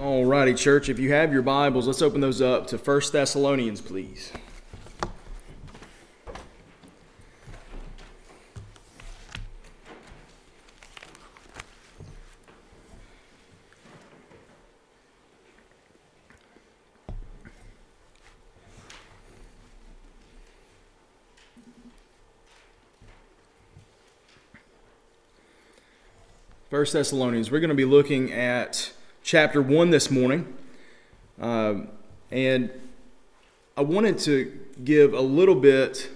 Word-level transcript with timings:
Alrighty, 0.00 0.56
church, 0.56 0.88
if 0.88 0.98
you 0.98 1.12
have 1.12 1.30
your 1.30 1.42
Bibles, 1.42 1.86
let's 1.86 2.00
open 2.00 2.22
those 2.22 2.40
up 2.40 2.66
to 2.68 2.78
1 2.78 3.02
Thessalonians, 3.12 3.82
please. 3.82 4.32
First 26.70 26.94
Thessalonians. 26.94 27.50
We're 27.50 27.60
going 27.60 27.68
to 27.68 27.74
be 27.74 27.84
looking 27.84 28.32
at 28.32 28.92
chapter 29.22 29.60
one 29.62 29.90
this 29.90 30.10
morning, 30.10 30.52
um, 31.40 31.88
and 32.30 32.70
I 33.76 33.82
wanted 33.82 34.18
to 34.20 34.58
give 34.84 35.12
a 35.14 35.20
little 35.20 35.54
bit 35.54 36.10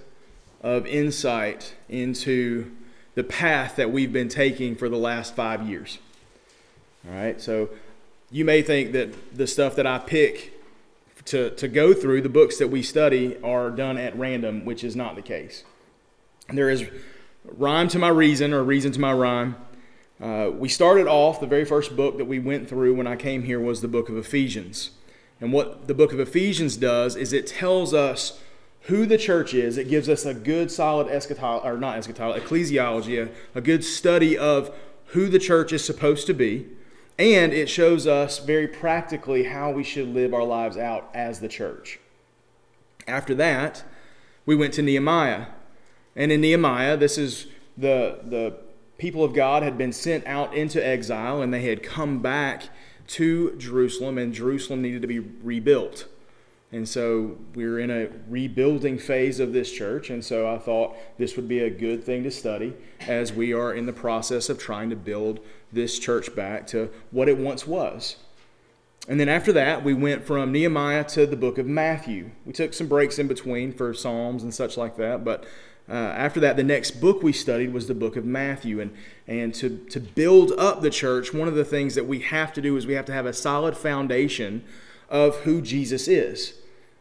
of 0.61 0.87
insight 0.87 1.75
into 1.89 2.71
the 3.15 3.23
path 3.23 3.75
that 3.77 3.91
we've 3.91 4.11
been 4.11 4.29
taking 4.29 4.75
for 4.75 4.89
the 4.89 4.97
last 4.97 5.35
five 5.35 5.67
years. 5.67 5.99
All 7.07 7.15
right, 7.15 7.39
so 7.39 7.69
you 8.31 8.45
may 8.45 8.61
think 8.61 8.91
that 8.93 9.35
the 9.35 9.47
stuff 9.47 9.75
that 9.75 9.85
I 9.85 9.99
pick 9.99 10.53
to, 11.25 11.51
to 11.51 11.67
go 11.67 11.93
through, 11.93 12.21
the 12.21 12.29
books 12.29 12.57
that 12.57 12.67
we 12.67 12.81
study, 12.81 13.37
are 13.43 13.69
done 13.69 13.97
at 13.97 14.17
random, 14.17 14.65
which 14.65 14.83
is 14.83 14.95
not 14.95 15.15
the 15.15 15.21
case. 15.21 15.63
There 16.49 16.69
is 16.69 16.85
rhyme 17.43 17.87
to 17.89 17.99
my 17.99 18.09
reason, 18.09 18.53
or 18.53 18.63
reason 18.63 18.91
to 18.91 18.99
my 18.99 19.13
rhyme. 19.13 19.55
Uh, 20.21 20.49
we 20.53 20.69
started 20.69 21.07
off, 21.07 21.39
the 21.39 21.47
very 21.47 21.65
first 21.65 21.95
book 21.95 22.17
that 22.17 22.25
we 22.25 22.39
went 22.39 22.69
through 22.69 22.95
when 22.95 23.07
I 23.07 23.15
came 23.15 23.43
here 23.43 23.59
was 23.59 23.81
the 23.81 23.87
book 23.87 24.07
of 24.07 24.17
Ephesians. 24.17 24.91
And 25.41 25.51
what 25.51 25.87
the 25.87 25.93
book 25.93 26.13
of 26.13 26.19
Ephesians 26.19 26.77
does 26.77 27.15
is 27.15 27.33
it 27.33 27.47
tells 27.47 27.93
us 27.93 28.39
who 28.83 29.05
the 29.05 29.17
church 29.17 29.53
is. 29.53 29.77
It 29.77 29.89
gives 29.89 30.07
us 30.07 30.25
a 30.25 30.33
good, 30.33 30.71
solid 30.71 31.07
eschatology, 31.07 31.67
or 31.67 31.77
not 31.77 31.97
eschatology, 31.97 32.39
ecclesiology, 32.39 33.27
a, 33.27 33.57
a 33.57 33.61
good 33.61 33.83
study 33.83 34.37
of 34.37 34.73
who 35.07 35.27
the 35.27 35.39
church 35.39 35.73
is 35.73 35.83
supposed 35.83 36.27
to 36.27 36.33
be. 36.33 36.67
And 37.17 37.53
it 37.53 37.69
shows 37.69 38.07
us 38.07 38.39
very 38.39 38.67
practically 38.67 39.43
how 39.43 39.71
we 39.71 39.83
should 39.83 40.09
live 40.09 40.33
our 40.33 40.43
lives 40.43 40.77
out 40.77 41.09
as 41.13 41.39
the 41.39 41.47
church. 41.47 41.99
After 43.07 43.35
that, 43.35 43.83
we 44.45 44.55
went 44.55 44.73
to 44.75 44.81
Nehemiah. 44.81 45.47
And 46.15 46.31
in 46.31 46.41
Nehemiah, 46.41 46.95
this 46.95 47.17
is 47.17 47.47
the, 47.77 48.19
the 48.23 48.57
people 48.97 49.23
of 49.23 49.33
God 49.33 49.63
had 49.63 49.77
been 49.77 49.91
sent 49.91 50.25
out 50.25 50.53
into 50.55 50.85
exile 50.85 51.41
and 51.41 51.53
they 51.53 51.63
had 51.63 51.83
come 51.83 52.19
back 52.19 52.69
to 53.07 53.55
Jerusalem, 53.57 54.17
and 54.17 54.33
Jerusalem 54.33 54.81
needed 54.81 55.01
to 55.03 55.07
be 55.07 55.19
rebuilt. 55.19 56.07
And 56.71 56.89
so 56.89 57.37
we're 57.53 57.79
in 57.79 57.91
a 57.91 58.09
rebuilding 58.27 58.97
phase 58.97 59.39
of 59.39 59.53
this 59.53 59.71
church, 59.71 60.09
and 60.09 60.25
so 60.25 60.51
I 60.51 60.57
thought 60.57 60.95
this 61.17 61.35
would 61.35 61.47
be 61.47 61.59
a 61.59 61.69
good 61.69 62.03
thing 62.03 62.23
to 62.23 62.31
study 62.31 62.73
as 63.01 63.31
we 63.31 63.53
are 63.53 63.73
in 63.73 63.85
the 63.85 63.93
process 63.93 64.49
of 64.49 64.57
trying 64.57 64.89
to 64.89 64.95
build 64.95 65.39
this 65.71 65.99
church 65.99 66.35
back 66.35 66.65
to 66.67 66.89
what 67.11 67.29
it 67.29 67.37
once 67.37 67.67
was. 67.67 68.17
And 69.07 69.19
then 69.19 69.29
after 69.29 69.53
that, 69.53 69.83
we 69.83 69.93
went 69.93 70.25
from 70.25 70.51
Nehemiah 70.51 71.03
to 71.09 71.27
the 71.27 71.37
book 71.37 71.59
of 71.59 71.67
Matthew. 71.67 72.31
We 72.45 72.53
took 72.53 72.73
some 72.73 72.87
breaks 72.87 73.19
in 73.19 73.27
between 73.27 73.71
for 73.71 73.93
Psalms 73.93 74.41
and 74.41 74.53
such 74.53 74.77
like 74.77 74.97
that, 74.97 75.23
but 75.23 75.45
uh, 75.87 75.93
after 75.93 76.39
that, 76.39 76.55
the 76.55 76.63
next 76.63 76.99
book 76.99 77.21
we 77.21 77.31
studied 77.31 77.71
was 77.71 77.87
the 77.87 77.93
book 77.93 78.15
of 78.15 78.25
Matthew. 78.25 78.79
And, 78.79 78.91
and 79.27 79.53
to, 79.55 79.77
to 79.89 79.99
build 79.99 80.51
up 80.53 80.81
the 80.81 80.89
church, 80.89 81.33
one 81.33 81.47
of 81.47 81.55
the 81.55 81.65
things 81.65 81.95
that 81.95 82.07
we 82.07 82.19
have 82.19 82.53
to 82.53 82.61
do 82.61 82.75
is 82.75 82.87
we 82.87 82.95
have 82.95 83.05
to 83.05 83.13
have 83.13 83.25
a 83.25 83.33
solid 83.33 83.77
foundation 83.77 84.63
of 85.09 85.37
who 85.41 85.61
Jesus 85.61 86.07
is. 86.07 86.55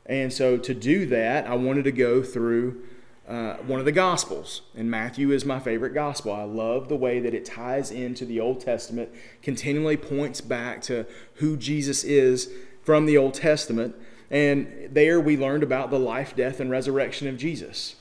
And 0.07 0.33
so 0.33 0.59
to 0.59 0.75
do 0.75 1.07
that, 1.07 1.47
I 1.47 1.55
wanted 1.55 1.85
to 1.85 1.93
go 1.93 2.23
through 2.23 2.83
uh, 3.27 3.55
one 3.67 3.79
of 3.79 3.87
the 3.87 3.93
Gospels. 3.93 4.61
And 4.77 4.91
Matthew 4.91 5.31
is 5.31 5.47
my 5.47 5.59
favorite 5.59 5.95
Gospel. 5.95 6.33
I 6.33 6.43
love 6.43 6.89
the 6.89 6.97
way 6.97 7.21
that 7.21 7.33
it 7.33 7.47
ties 7.47 7.91
into 7.91 8.27
the 8.27 8.39
Old 8.39 8.61
Testament, 8.61 9.09
continually 9.41 9.97
points 9.97 10.43
back 10.43 10.83
to 10.83 11.07
who 11.37 11.57
Jesus 11.57 12.05
is 12.05 12.51
from 12.83 13.07
the 13.07 13.17
Old 13.17 13.33
Testament. 13.33 13.97
And 14.31 14.91
there 14.91 15.19
we 15.21 15.39
learned 15.39 15.63
about 15.63 15.91
the 15.91 15.99
life, 15.99 16.37
death, 16.37 16.61
and 16.61 16.71
resurrection 16.71 17.27
of 17.29 17.39
Jesus. 17.39 17.97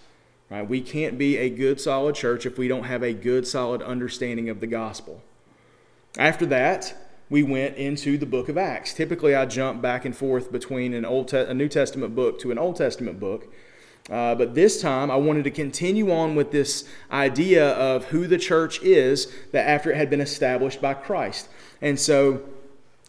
Right? 0.53 0.69
We 0.69 0.81
can't 0.81 1.17
be 1.17 1.37
a 1.37 1.49
good, 1.49 1.81
solid 1.81 2.13
church 2.13 2.45
if 2.45 2.59
we 2.59 2.67
don't 2.67 2.83
have 2.83 3.01
a 3.01 3.11
good, 3.11 3.47
solid 3.47 3.81
understanding 3.81 4.49
of 4.49 4.59
the 4.59 4.67
gospel. 4.67 5.23
After 6.15 6.45
that, 6.45 6.95
we 7.27 7.41
went 7.41 7.75
into 7.75 8.19
the 8.19 8.27
book 8.27 8.49
of 8.49 8.55
Acts. 8.55 8.93
Typically, 8.93 9.33
I 9.33 9.47
jump 9.47 9.81
back 9.81 10.05
and 10.05 10.15
forth 10.15 10.51
between 10.51 10.93
an 10.93 11.05
Old 11.05 11.29
Te- 11.29 11.37
a 11.37 11.55
New 11.55 11.67
Testament 11.67 12.13
book 12.13 12.39
to 12.41 12.51
an 12.51 12.59
Old 12.59 12.75
Testament 12.75 13.19
book. 13.19 13.51
Uh, 14.11 14.35
but 14.35 14.53
this 14.53 14.79
time, 14.79 15.09
I 15.09 15.15
wanted 15.15 15.43
to 15.45 15.49
continue 15.49 16.11
on 16.11 16.35
with 16.35 16.51
this 16.51 16.87
idea 17.11 17.71
of 17.71 18.05
who 18.05 18.27
the 18.27 18.37
church 18.37 18.79
is 18.83 19.33
that 19.53 19.67
after 19.67 19.89
it 19.89 19.97
had 19.97 20.11
been 20.11 20.21
established 20.21 20.79
by 20.79 20.93
Christ. 20.93 21.49
And 21.81 21.99
so, 21.99 22.43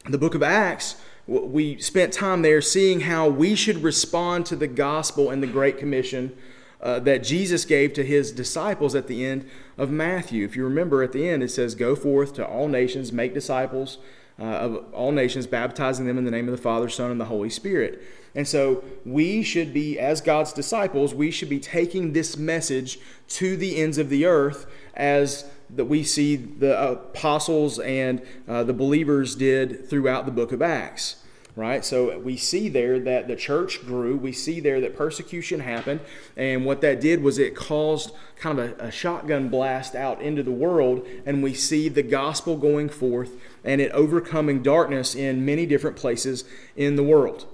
the 0.09 0.17
book 0.17 0.35
of 0.35 0.43
Acts, 0.43 0.97
we 1.27 1.79
spent 1.79 2.15
time 2.15 2.41
there 2.41 2.63
seeing 2.63 3.01
how 3.01 3.29
we 3.29 3.55
should 3.55 3.83
respond 3.83 4.47
to 4.47 4.57
the 4.57 4.67
gospel 4.67 5.29
and 5.29 5.43
the 5.43 5.47
Great 5.47 5.77
Commission 5.77 6.35
uh, 6.85 6.99
that 7.01 7.25
Jesus 7.25 7.65
gave 7.65 7.95
to 7.95 8.05
his 8.05 8.31
disciples 8.31 8.95
at 8.95 9.07
the 9.07 9.25
end 9.25 9.49
of 9.79 9.91
Matthew. 9.91 10.45
If 10.45 10.55
you 10.55 10.65
remember 10.65 11.03
at 11.03 11.13
the 11.13 11.27
end, 11.27 11.43
it 11.43 11.51
says, 11.51 11.75
Go 11.75 11.97
forth 11.97 12.35
to 12.35 12.47
all 12.47 12.69
nations, 12.69 13.11
make 13.11 13.33
disciples 13.33 13.97
uh, 14.39 14.45
of 14.45 14.85
all 14.93 15.11
nations, 15.11 15.47
baptizing 15.47 16.07
them 16.07 16.19
in 16.19 16.25
the 16.25 16.31
name 16.31 16.47
of 16.47 16.53
the 16.53 16.63
Father, 16.63 16.91
Son, 16.91 17.11
and 17.11 17.19
the 17.19 17.25
Holy 17.25 17.49
Spirit. 17.49 18.03
And 18.35 18.47
so 18.47 18.85
we 19.07 19.43
should 19.43 19.73
be, 19.73 19.99
as 19.99 20.21
God's 20.21 20.53
disciples, 20.53 21.15
we 21.15 21.31
should 21.31 21.49
be 21.49 21.61
taking 21.61 22.13
this 22.13 22.37
message 22.37 22.99
to 23.29 23.57
the 23.57 23.77
ends 23.77 23.97
of 23.97 24.11
the 24.11 24.27
earth 24.27 24.67
as 24.95 25.49
that 25.71 25.87
we 25.87 26.03
see 26.03 26.37
the 26.37 26.91
apostles 26.91 27.79
and 27.79 28.21
uh, 28.47 28.63
the 28.63 28.75
believers 28.75 29.35
did 29.35 29.89
throughout 29.89 30.27
the 30.27 30.33
book 30.33 30.53
of 30.53 30.61
Acts 30.61 31.24
right? 31.57 31.85
So 31.85 32.19
we 32.19 32.37
see 32.37 32.69
there 32.69 32.99
that 33.01 33.29
the 33.29 33.37
church 33.37 33.85
grew. 33.87 34.17
We 34.17 34.33
see 34.33 34.59
there 34.59 34.81
that 34.81 34.97
persecution 34.97 35.61
happened. 35.61 36.01
And 36.37 36.65
what 36.65 36.81
that 36.81 37.01
did 37.01 37.23
was 37.23 37.39
it 37.39 37.55
caused 37.55 38.13
kind 38.37 38.59
of 38.59 38.79
a, 38.81 38.87
a, 38.87 38.91
shotgun 38.91 39.49
blast 39.49 39.95
out 39.95 40.21
into 40.21 40.43
the 40.43 40.51
world. 40.51 41.07
And 41.25 41.43
we 41.43 41.55
see 41.55 41.89
the 41.89 42.03
gospel 42.03 42.57
going 42.57 42.89
forth 42.89 43.33
and 43.63 43.81
it 43.81 43.93
overcoming 43.93 44.63
darkness 44.63 45.15
in 45.15 45.45
many 45.45 45.65
different 45.65 45.97
places 45.97 46.45
in 46.75 46.97
the 46.97 47.05
world. 47.05 47.47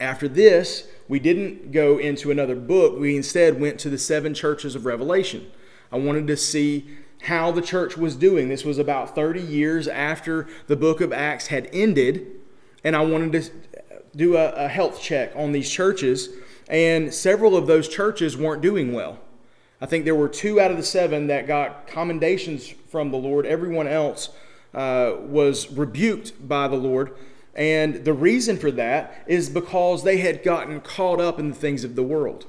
After 0.00 0.28
this, 0.28 0.86
we 1.08 1.18
didn't 1.18 1.72
go 1.72 1.98
into 1.98 2.30
another 2.30 2.54
book. 2.54 2.98
We 2.98 3.16
instead 3.16 3.58
went 3.58 3.80
to 3.80 3.90
the 3.90 3.98
seven 3.98 4.34
churches 4.34 4.74
of 4.74 4.84
Revelation. 4.84 5.50
I 5.90 5.98
wanted 5.98 6.26
to 6.26 6.36
see 6.36 6.86
how 7.22 7.50
the 7.50 7.62
church 7.62 7.96
was 7.96 8.14
doing. 8.14 8.48
This 8.48 8.64
was 8.64 8.78
about 8.78 9.14
30 9.14 9.40
years 9.40 9.88
after 9.88 10.46
the 10.66 10.76
book 10.76 11.00
of 11.00 11.12
Acts 11.12 11.48
had 11.48 11.68
ended 11.72 12.37
and 12.84 12.96
I 12.96 13.02
wanted 13.02 13.32
to 13.32 13.50
do 14.16 14.36
a, 14.36 14.52
a 14.52 14.68
health 14.68 15.00
check 15.00 15.32
on 15.36 15.52
these 15.52 15.70
churches, 15.70 16.30
and 16.68 17.12
several 17.12 17.56
of 17.56 17.66
those 17.66 17.88
churches 17.88 18.36
weren't 18.36 18.62
doing 18.62 18.92
well. 18.92 19.18
I 19.80 19.86
think 19.86 20.04
there 20.04 20.14
were 20.14 20.28
two 20.28 20.60
out 20.60 20.70
of 20.70 20.76
the 20.76 20.82
seven 20.82 21.28
that 21.28 21.46
got 21.46 21.86
commendations 21.86 22.68
from 22.68 23.10
the 23.10 23.16
Lord. 23.16 23.46
Everyone 23.46 23.86
else 23.86 24.30
uh, 24.74 25.14
was 25.20 25.70
rebuked 25.70 26.48
by 26.48 26.68
the 26.68 26.76
Lord. 26.76 27.14
And 27.54 28.04
the 28.04 28.12
reason 28.12 28.56
for 28.56 28.70
that 28.72 29.24
is 29.26 29.48
because 29.48 30.04
they 30.04 30.18
had 30.18 30.42
gotten 30.42 30.80
caught 30.80 31.20
up 31.20 31.38
in 31.38 31.48
the 31.48 31.54
things 31.54 31.84
of 31.84 31.96
the 31.96 32.02
world. 32.02 32.46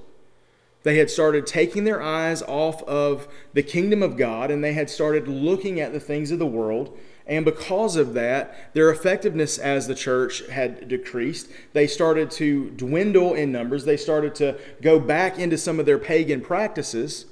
They 0.84 0.97
had 0.97 1.09
started 1.09 1.45
taking 1.45 1.84
their 1.84 2.01
eyes 2.01 2.41
off 2.41 2.81
of 2.84 3.28
the 3.53 3.63
kingdom 3.63 4.01
of 4.01 4.17
God 4.17 4.50
and 4.50 4.63
they 4.63 4.73
had 4.73 4.90
started 4.90 5.28
looking 5.28 5.79
at 5.79 5.91
the 5.91 6.00
things 6.00 6.31
of 6.31 6.40
the 6.40 6.45
world 6.45 6.98
and 7.30 7.45
because 7.45 7.95
of 7.95 8.15
that, 8.15 8.74
their 8.74 8.89
effectiveness 8.89 9.59
as 9.59 9.86
the 9.86 9.94
church 9.94 10.45
had 10.48 10.88
decreased. 10.88 11.48
They 11.74 11.86
started 11.86 12.31
to 12.31 12.71
dwindle 12.71 13.36
in 13.36 13.51
numbers. 13.51 13.86
They 13.86 13.98
started 13.98 14.33
to 14.36 14.57
go 14.81 15.00
back 15.00 15.38
into 15.38 15.56
some 15.56 15.80
of 15.80 15.86
their 15.86 16.00
pagan 16.00 16.42
practices. 16.42 17.27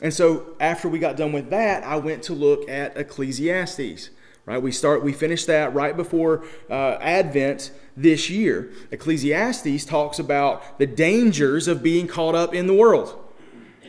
And 0.00 0.14
so 0.14 0.54
after 0.60 0.88
we 0.88 0.98
got 0.98 1.18
done 1.18 1.32
with 1.32 1.50
that, 1.50 1.84
I 1.84 1.96
went 1.96 2.22
to 2.24 2.32
look 2.32 2.66
at 2.70 2.96
Ecclesiastes. 2.96 4.08
Right? 4.46 4.60
We 4.60 4.72
start 4.72 5.02
we 5.02 5.12
finished 5.12 5.46
that 5.46 5.72
right 5.72 5.96
before 5.96 6.44
uh, 6.68 6.98
Advent 7.00 7.70
this 7.96 8.28
year. 8.28 8.70
Ecclesiastes 8.90 9.84
talks 9.86 10.18
about 10.18 10.78
the 10.78 10.86
dangers 10.86 11.66
of 11.66 11.82
being 11.82 12.06
caught 12.06 12.34
up 12.34 12.54
in 12.54 12.66
the 12.66 12.74
world. 12.74 13.18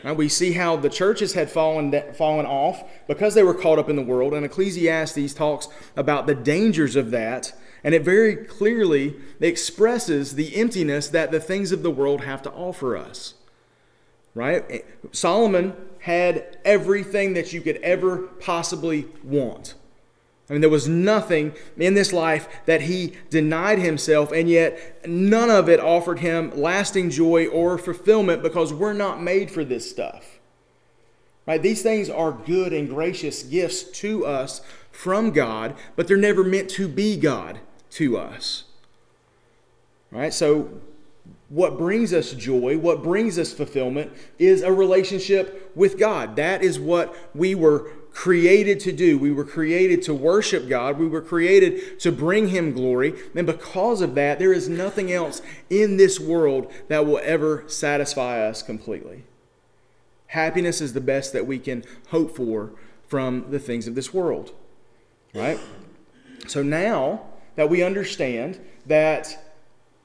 Right? 0.05 0.15
We 0.15 0.29
see 0.29 0.53
how 0.53 0.77
the 0.77 0.89
churches 0.89 1.33
had 1.33 1.49
fallen, 1.49 1.91
fallen 2.13 2.45
off 2.45 2.83
because 3.07 3.33
they 3.33 3.43
were 3.43 3.53
caught 3.53 3.79
up 3.79 3.89
in 3.89 3.95
the 3.95 4.01
world, 4.03 4.33
and 4.33 4.45
Ecclesiastes 4.45 5.33
talks 5.33 5.67
about 5.97 6.27
the 6.27 6.35
dangers 6.35 6.95
of 6.95 7.11
that, 7.11 7.53
and 7.83 7.93
it 7.93 8.03
very 8.03 8.35
clearly 8.35 9.15
expresses 9.41 10.35
the 10.35 10.55
emptiness 10.55 11.07
that 11.09 11.31
the 11.31 11.39
things 11.39 11.71
of 11.71 11.83
the 11.83 11.91
world 11.91 12.21
have 12.21 12.41
to 12.43 12.51
offer 12.51 12.95
us. 12.95 13.33
Right? 14.35 14.85
Solomon 15.11 15.73
had 15.99 16.59
everything 16.63 17.33
that 17.33 17.51
you 17.51 17.61
could 17.61 17.77
ever 17.77 18.17
possibly 18.39 19.07
want. 19.23 19.73
I 20.49 20.53
mean, 20.53 20.61
there 20.61 20.69
was 20.69 20.87
nothing 20.87 21.53
in 21.75 21.95
this 21.95 22.13
life 22.13 22.47
that 22.65 22.81
he 22.81 23.13
denied 23.31 23.79
himself, 23.79 24.31
and 24.31 24.47
yet 24.47 25.07
none 25.07 25.49
of 25.49 25.67
it 25.67 25.79
offered 25.79 26.19
him 26.19 26.51
lasting 26.55 27.09
joy 27.09 27.47
or 27.47 27.77
fulfillment 27.79 28.43
because 28.43 28.71
we're 28.71 28.93
not 28.93 29.21
made 29.21 29.49
for 29.49 29.63
this 29.63 29.89
stuff. 29.89 30.39
Right? 31.47 31.61
These 31.61 31.81
things 31.81 32.09
are 32.09 32.31
good 32.31 32.73
and 32.73 32.89
gracious 32.89 33.43
gifts 33.43 33.83
to 33.99 34.25
us 34.25 34.61
from 34.91 35.31
God, 35.31 35.75
but 35.95 36.07
they're 36.07 36.17
never 36.17 36.43
meant 36.43 36.69
to 36.71 36.87
be 36.87 37.17
God 37.17 37.59
to 37.91 38.17
us. 38.17 38.65
Right? 40.11 40.33
So 40.33 40.69
what 41.49 41.77
brings 41.77 42.13
us 42.13 42.33
joy, 42.33 42.77
what 42.77 43.03
brings 43.03 43.37
us 43.37 43.53
fulfillment 43.53 44.11
is 44.39 44.61
a 44.61 44.71
relationship 44.71 45.71
with 45.75 45.97
God. 45.99 46.35
That 46.35 46.63
is 46.63 46.79
what 46.79 47.15
we 47.35 47.53
were 47.55 47.91
created 48.15 48.79
to 48.79 48.93
do. 48.93 49.19
We 49.19 49.31
were 49.31 49.43
created 49.43 50.01
to 50.03 50.13
worship 50.13 50.69
God. 50.69 50.97
We 50.97 51.07
were 51.07 51.21
created 51.21 51.99
to 51.99 52.13
bring 52.13 52.47
Him 52.47 52.71
glory. 52.71 53.13
And 53.35 53.45
because 53.45 53.99
of 53.99 54.15
that, 54.15 54.39
there 54.39 54.53
is 54.53 54.69
nothing 54.69 55.11
else 55.11 55.41
in 55.69 55.97
this 55.97 56.17
world 56.17 56.71
that 56.87 57.05
will 57.05 57.19
ever 57.21 57.65
satisfy 57.67 58.39
us 58.39 58.63
completely. 58.63 59.25
Happiness 60.27 60.79
is 60.79 60.93
the 60.93 61.01
best 61.01 61.33
that 61.33 61.45
we 61.45 61.59
can 61.59 61.83
hope 62.07 62.35
for 62.35 62.71
from 63.05 63.51
the 63.51 63.59
things 63.59 63.85
of 63.85 63.95
this 63.95 64.13
world. 64.13 64.53
Right? 65.33 65.59
So 66.47 66.63
now 66.63 67.21
that 67.55 67.69
we 67.69 67.83
understand 67.83 68.59
that 68.85 69.45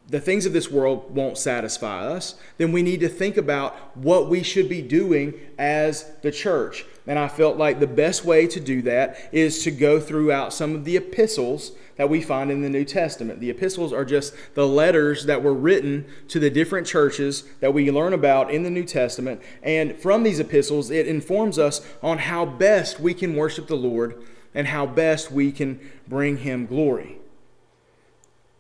the 0.08 0.20
things 0.20 0.46
of 0.46 0.52
this 0.52 0.68
world 0.68 1.14
won't 1.14 1.38
satisfy 1.38 2.08
us, 2.08 2.34
then 2.58 2.72
we 2.72 2.82
need 2.82 2.98
to 3.00 3.08
think 3.08 3.36
about 3.36 3.96
what 3.96 4.28
we 4.28 4.42
should 4.42 4.68
be 4.68 4.82
doing 4.82 5.34
as 5.56 6.10
the 6.22 6.32
church. 6.32 6.84
And 7.06 7.19
I 7.19 7.29
felt 7.29 7.56
like 7.56 7.81
the 7.81 7.87
best 7.87 8.25
way 8.25 8.47
to 8.47 8.61
do 8.61 8.82
that 8.82 9.17
is 9.32 9.64
to 9.64 9.70
go 9.70 10.00
throughout 10.00 10.52
some 10.52 10.75
of 10.75 10.85
the 10.85 10.97
epistles 10.97 11.73
that 11.97 12.08
we 12.08 12.20
find 12.20 12.50
in 12.50 12.62
the 12.62 12.69
New 12.69 12.85
Testament. 12.85 13.41
The 13.41 13.50
epistles 13.50 13.93
are 13.93 14.05
just 14.05 14.35
the 14.55 14.67
letters 14.67 15.26
that 15.26 15.43
were 15.43 15.55
written 15.55 16.06
to 16.29 16.38
the 16.38 16.50
different 16.50 16.87
churches 16.87 17.44
that 17.61 17.75
we 17.75 17.91
learn 17.91 18.12
about 18.12 18.50
in 18.50 18.62
the 18.62 18.70
New 18.70 18.85
Testament. 18.85 19.41
And 19.62 19.97
from 19.97 20.23
these 20.23 20.41
epistles, 20.41 20.91
it 20.91 21.06
informs 21.06 21.58
us 21.58 21.87
on 22.02 22.19
how 22.19 22.44
best 22.47 23.00
we 23.00 23.14
can 23.14 23.37
worship 23.37 23.67
the 23.67 23.76
Lord 23.76 24.23
and 24.55 24.69
how 24.69 24.87
best 24.87 25.31
we 25.31 25.52
can 25.52 25.81
bring 26.08 26.38
Him 26.38 26.67
glory. 26.67 27.19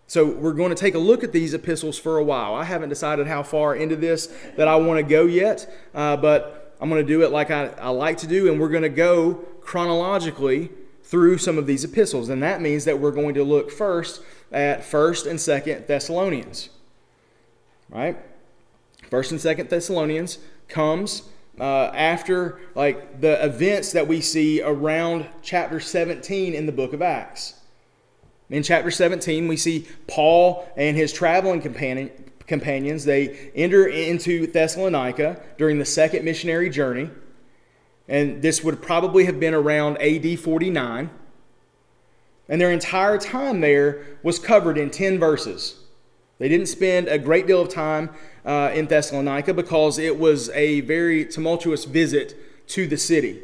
So 0.06 0.26
we're 0.26 0.54
going 0.54 0.70
to 0.70 0.74
take 0.74 0.96
a 0.96 0.98
look 0.98 1.22
at 1.22 1.30
these 1.30 1.54
epistles 1.54 1.96
for 1.96 2.18
a 2.18 2.24
while. 2.24 2.52
I 2.52 2.64
haven't 2.64 2.88
decided 2.88 3.28
how 3.28 3.44
far 3.44 3.76
into 3.76 3.94
this 3.94 4.26
that 4.56 4.66
I 4.66 4.74
want 4.74 4.98
to 4.98 5.04
go 5.04 5.24
yet, 5.24 5.72
uh, 5.94 6.16
but 6.16 6.59
I'm 6.80 6.88
going 6.88 7.04
to 7.04 7.06
do 7.06 7.22
it 7.22 7.30
like 7.30 7.50
I, 7.50 7.66
I 7.78 7.90
like 7.90 8.18
to 8.18 8.26
do, 8.26 8.50
and 8.50 8.60
we're 8.60 8.70
going 8.70 8.82
to 8.82 8.88
go 8.88 9.34
chronologically 9.60 10.70
through 11.04 11.38
some 11.38 11.58
of 11.58 11.66
these 11.66 11.84
epistles. 11.84 12.28
And 12.28 12.42
that 12.42 12.60
means 12.60 12.84
that 12.84 12.98
we're 12.98 13.10
going 13.10 13.34
to 13.34 13.44
look 13.44 13.70
first 13.70 14.22
at 14.52 14.80
1st 14.80 15.28
and 15.28 15.38
2nd 15.38 15.86
Thessalonians. 15.86 16.70
Right? 17.88 18.16
1st 19.10 19.30
and 19.32 19.40
2nd 19.40 19.68
Thessalonians 19.68 20.38
comes 20.68 21.24
uh, 21.58 21.90
after 21.94 22.60
like 22.74 23.20
the 23.20 23.44
events 23.44 23.92
that 23.92 24.06
we 24.06 24.20
see 24.20 24.62
around 24.62 25.26
chapter 25.42 25.80
17 25.80 26.54
in 26.54 26.66
the 26.66 26.72
book 26.72 26.92
of 26.92 27.02
Acts. 27.02 27.54
In 28.48 28.62
chapter 28.62 28.90
17, 28.90 29.46
we 29.46 29.56
see 29.56 29.86
Paul 30.08 30.68
and 30.76 30.96
his 30.96 31.12
traveling 31.12 31.60
companion, 31.60 32.10
companions. 32.50 33.06
They 33.06 33.50
enter 33.54 33.86
into 33.86 34.46
Thessalonica 34.46 35.40
during 35.56 35.78
the 35.78 35.86
second 35.86 36.24
missionary 36.24 36.68
journey. 36.68 37.08
And 38.08 38.42
this 38.42 38.62
would 38.62 38.82
probably 38.82 39.24
have 39.24 39.40
been 39.40 39.54
around 39.54 39.96
AD 40.02 40.38
49. 40.38 41.08
And 42.48 42.60
their 42.60 42.72
entire 42.72 43.16
time 43.16 43.60
there 43.60 44.04
was 44.24 44.38
covered 44.40 44.76
in 44.76 44.90
10 44.90 45.18
verses. 45.18 45.78
They 46.38 46.48
didn't 46.48 46.66
spend 46.66 47.06
a 47.06 47.18
great 47.18 47.46
deal 47.46 47.62
of 47.62 47.68
time 47.68 48.10
uh, 48.44 48.72
in 48.74 48.86
Thessalonica 48.86 49.54
because 49.54 49.98
it 49.98 50.18
was 50.18 50.50
a 50.50 50.80
very 50.80 51.24
tumultuous 51.24 51.84
visit 51.84 52.34
to 52.68 52.88
the 52.88 52.96
city. 52.96 53.40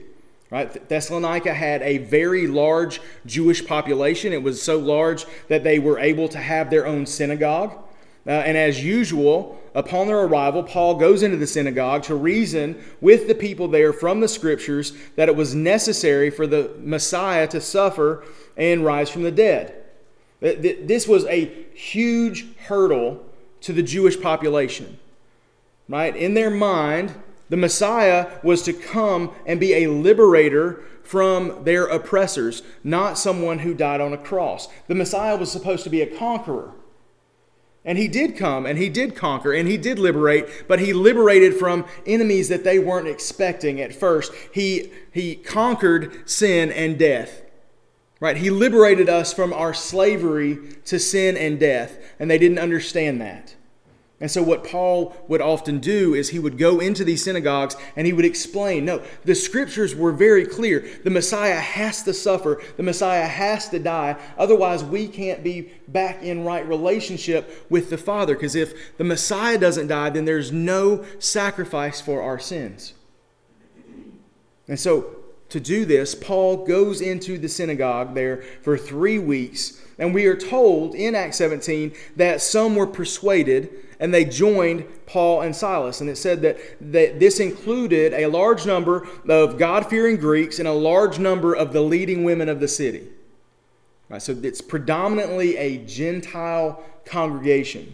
Right? 0.51 0.89
Thessalonica 0.89 1.55
had 1.55 1.83
a 1.83 1.99
very 1.99 2.49
large 2.49 3.01
Jewish 3.25 3.65
population. 3.67 4.33
It 4.33 4.43
was 4.43 4.61
so 4.61 4.79
large 4.79 5.27
that 5.49 5.63
they 5.63 5.79
were 5.79 5.99
able 6.01 6.29
to 6.29 6.39
have 6.39 6.71
their 6.71 6.87
own 6.87 7.07
synagogue. 7.07 7.86
Uh, 8.27 8.31
and 8.31 8.57
as 8.57 8.83
usual, 8.83 9.61
upon 9.75 10.09
their 10.09 10.21
arrival, 10.21 10.63
Paul 10.63 10.97
goes 10.97 11.23
into 11.23 11.37
the 11.37 11.47
synagogue 11.47 12.03
to 12.05 12.15
reason 12.17 12.83
with 13.01 13.29
the 13.29 13.35
people 13.35 13.69
there 13.69 13.93
from 13.93 14.21
the 14.21 14.29
scriptures 14.29 14.93
that 15.15 15.29
it 15.29 15.37
was 15.37 15.55
necessary 15.55 16.31
for 16.31 16.47
the 16.47 16.73
Messiah 16.81 17.47
to 17.49 17.61
suffer 17.61 18.25
and 18.57 18.85
rise 18.85 19.11
from 19.11 19.23
the 19.23 19.31
dead. 19.31 19.85
This 20.41 21.07
was 21.07 21.25
a 21.27 21.47
huge 21.75 22.47
hurdle 22.67 23.25
to 23.61 23.73
the 23.73 23.83
Jewish 23.83 24.21
population. 24.21 24.99
Right? 25.89 26.17
In 26.17 26.35
their 26.35 26.51
mind, 26.51 27.15
the 27.49 27.57
Messiah 27.57 28.29
was 28.43 28.63
to 28.63 28.73
come 28.73 29.33
and 29.47 29.61
be 29.61 29.73
a 29.75 29.87
liberator 29.87 30.83
from 31.05 31.63
their 31.63 31.85
oppressors, 31.87 32.63
not 32.83 33.17
someone 33.19 33.61
who 33.61 33.73
died 33.73 34.01
on 34.01 34.13
a 34.13 34.19
cross. 34.19 34.69
The 34.89 34.97
Messiah 34.97 35.37
was 35.37 35.53
supposed 35.53 35.85
to 35.85 35.91
be 35.91 36.03
a 36.03 36.19
conqueror. 36.19 36.73
And 37.87 37.97
he 37.97 38.09
did 38.09 38.37
come 38.37 38.67
and 38.67 38.77
he 38.77 38.91
did 38.91 39.15
conquer 39.15 39.53
and 39.55 39.67
he 39.69 39.79
did 39.79 39.99
liberate, 39.99 40.69
but 40.69 40.81
he 40.81 40.93
liberated 40.93 41.55
from 41.55 41.87
enemies 42.05 42.49
that 42.49 42.65
they 42.65 42.79
weren't 42.79 43.09
expecting 43.09 43.81
at 43.81 43.95
first. 43.95 44.33
He, 44.53 44.93
he 45.13 45.37
conquered 45.37 46.29
sin 46.29 46.71
and 46.73 46.99
death. 46.99 47.43
Right? 48.19 48.37
He 48.37 48.51
liberated 48.51 49.09
us 49.09 49.33
from 49.33 49.53
our 49.53 49.73
slavery 49.73 50.59
to 50.87 50.99
sin 50.99 51.37
and 51.37 51.61
death, 51.61 51.99
and 52.19 52.31
they 52.31 52.39
didn't 52.39 52.59
understand 52.59 53.21
that. 53.21 53.56
And 54.19 54.31
so, 54.31 54.43
what 54.43 54.65
Paul 54.65 55.15
would 55.29 55.43
often 55.43 55.79
do 55.79 56.15
is 56.15 56.31
he 56.31 56.39
would 56.39 56.57
go 56.57 56.81
into 56.81 57.05
these 57.05 57.23
synagogues 57.23 57.77
and 57.97 58.07
he 58.07 58.15
would 58.15 58.25
explain 58.25 58.87
no, 58.87 59.03
the 59.25 59.35
scriptures 59.35 59.95
were 59.95 60.13
very 60.13 60.47
clear. 60.47 60.89
The 61.05 61.11
Messiah 61.11 61.61
has 61.61 62.03
to 62.05 62.15
suffer, 62.15 62.63
the 62.79 62.83
Messiah 62.83 63.27
has 63.27 63.69
to 63.71 63.79
die. 63.79 64.17
Otherwise, 64.39 64.83
we 64.83 65.07
can't 65.07 65.45
be 65.45 65.71
back 65.89 66.23
in 66.23 66.45
right 66.45 66.67
relationship 66.67 67.67
with 67.69 67.91
the 67.91 67.99
Father. 67.99 68.35
Because 68.35 68.55
if 68.55 68.97
the 68.97 69.05
Messiah 69.05 69.59
doesn't 69.59 69.89
die, 69.89 70.09
then 70.09 70.25
there's 70.25 70.51
no 70.51 71.05
sacrifice 71.19 72.01
for 72.01 72.23
our 72.23 72.39
sins. 72.39 72.95
And 74.67 74.81
so, 74.81 75.15
to 75.51 75.61
do 75.61 75.85
this, 75.85 76.15
Paul 76.15 76.65
goes 76.65 77.03
into 77.03 77.37
the 77.37 77.49
synagogue 77.51 78.15
there 78.15 78.43
for 78.63 78.79
three 78.79 79.19
weeks. 79.19 79.81
And 79.99 80.15
we 80.15 80.25
are 80.25 80.37
told 80.37 80.95
in 80.95 81.15
Acts 81.15 81.37
17 81.37 81.93
that 82.17 82.41
some 82.41 82.75
were 82.75 82.87
persuaded 82.87 83.71
and 84.01 84.13
they 84.13 84.25
joined 84.25 84.85
Paul 85.07 85.43
and 85.43 85.55
Silas. 85.55 86.01
And 86.01 86.11
it 86.11 86.17
said 86.17 86.43
that, 86.43 86.59
that 86.93 87.21
this 87.21 87.41
included 87.41 88.13
a 88.13 88.27
large 88.27 88.67
number 88.67 89.07
of 89.29 89.59
God 89.59 89.89
fearing 89.89 90.17
Greeks 90.17 90.59
and 90.59 90.69
a 90.69 90.73
large 90.73 91.19
number 91.19 91.55
of 91.55 91.73
the 91.73 91.81
leading 91.81 92.25
women 92.25 92.49
of 92.49 92.61
the 92.61 92.69
city. 92.69 93.09
Right, 94.09 94.23
so 94.23 94.39
it's 94.43 94.61
predominantly 94.61 95.57
a 95.57 95.79
Gentile 95.79 96.83
congregation. 97.05 97.93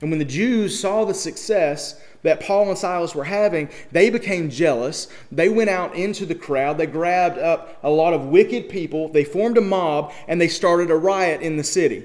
And 0.00 0.10
when 0.10 0.18
the 0.18 0.24
Jews 0.24 0.78
saw 0.78 1.04
the 1.04 1.14
success 1.14 1.98
that 2.22 2.40
Paul 2.40 2.68
and 2.68 2.76
Silas 2.76 3.14
were 3.14 3.24
having, 3.24 3.70
they 3.92 4.10
became 4.10 4.50
jealous. 4.50 5.08
They 5.32 5.48
went 5.48 5.70
out 5.70 5.94
into 5.94 6.26
the 6.26 6.34
crowd. 6.34 6.76
They 6.76 6.86
grabbed 6.86 7.38
up 7.38 7.78
a 7.82 7.90
lot 7.90 8.12
of 8.12 8.26
wicked 8.26 8.68
people. 8.68 9.08
They 9.08 9.24
formed 9.24 9.56
a 9.56 9.62
mob 9.62 10.12
and 10.28 10.40
they 10.40 10.48
started 10.48 10.90
a 10.90 10.96
riot 10.96 11.40
in 11.40 11.56
the 11.56 11.64
city. 11.64 12.04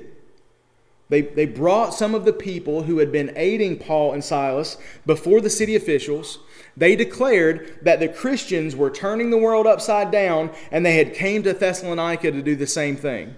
They, 1.10 1.22
they 1.22 1.48
brought 1.48 1.94
some 1.94 2.14
of 2.14 2.24
the 2.24 2.34
people 2.34 2.84
who 2.84 3.00
had 3.00 3.12
been 3.12 3.34
aiding 3.36 3.80
Paul 3.80 4.14
and 4.14 4.24
Silas 4.24 4.78
before 5.06 5.42
the 5.42 5.50
city 5.50 5.76
officials. 5.76 6.40
They 6.78 6.96
declared 6.96 7.80
that 7.82 8.00
the 8.00 8.08
Christians 8.08 8.76
were 8.76 8.92
turning 8.92 9.32
the 9.32 9.38
world 9.38 9.66
upside 9.66 10.12
down 10.12 10.52
and 10.72 10.86
they 10.86 10.96
had 10.96 11.16
came 11.16 11.42
to 11.44 11.54
Thessalonica 11.54 12.32
to 12.32 12.44
do 12.44 12.56
the 12.56 12.68
same 12.68 12.96
thing. 12.96 13.36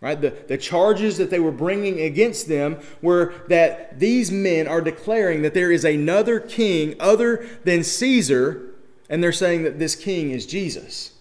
Right? 0.00 0.20
The, 0.20 0.30
the 0.48 0.58
charges 0.58 1.16
that 1.18 1.30
they 1.30 1.38
were 1.38 1.52
bringing 1.52 2.00
against 2.00 2.48
them 2.48 2.78
were 3.02 3.34
that 3.48 4.00
these 4.00 4.32
men 4.32 4.66
are 4.66 4.80
declaring 4.80 5.42
that 5.42 5.54
there 5.54 5.70
is 5.70 5.84
another 5.84 6.40
king 6.40 6.96
other 6.98 7.46
than 7.62 7.84
Caesar, 7.84 8.74
and 9.08 9.22
they're 9.22 9.30
saying 9.30 9.62
that 9.62 9.78
this 9.78 9.94
king 9.94 10.30
is 10.30 10.44
Jesus. 10.44 11.12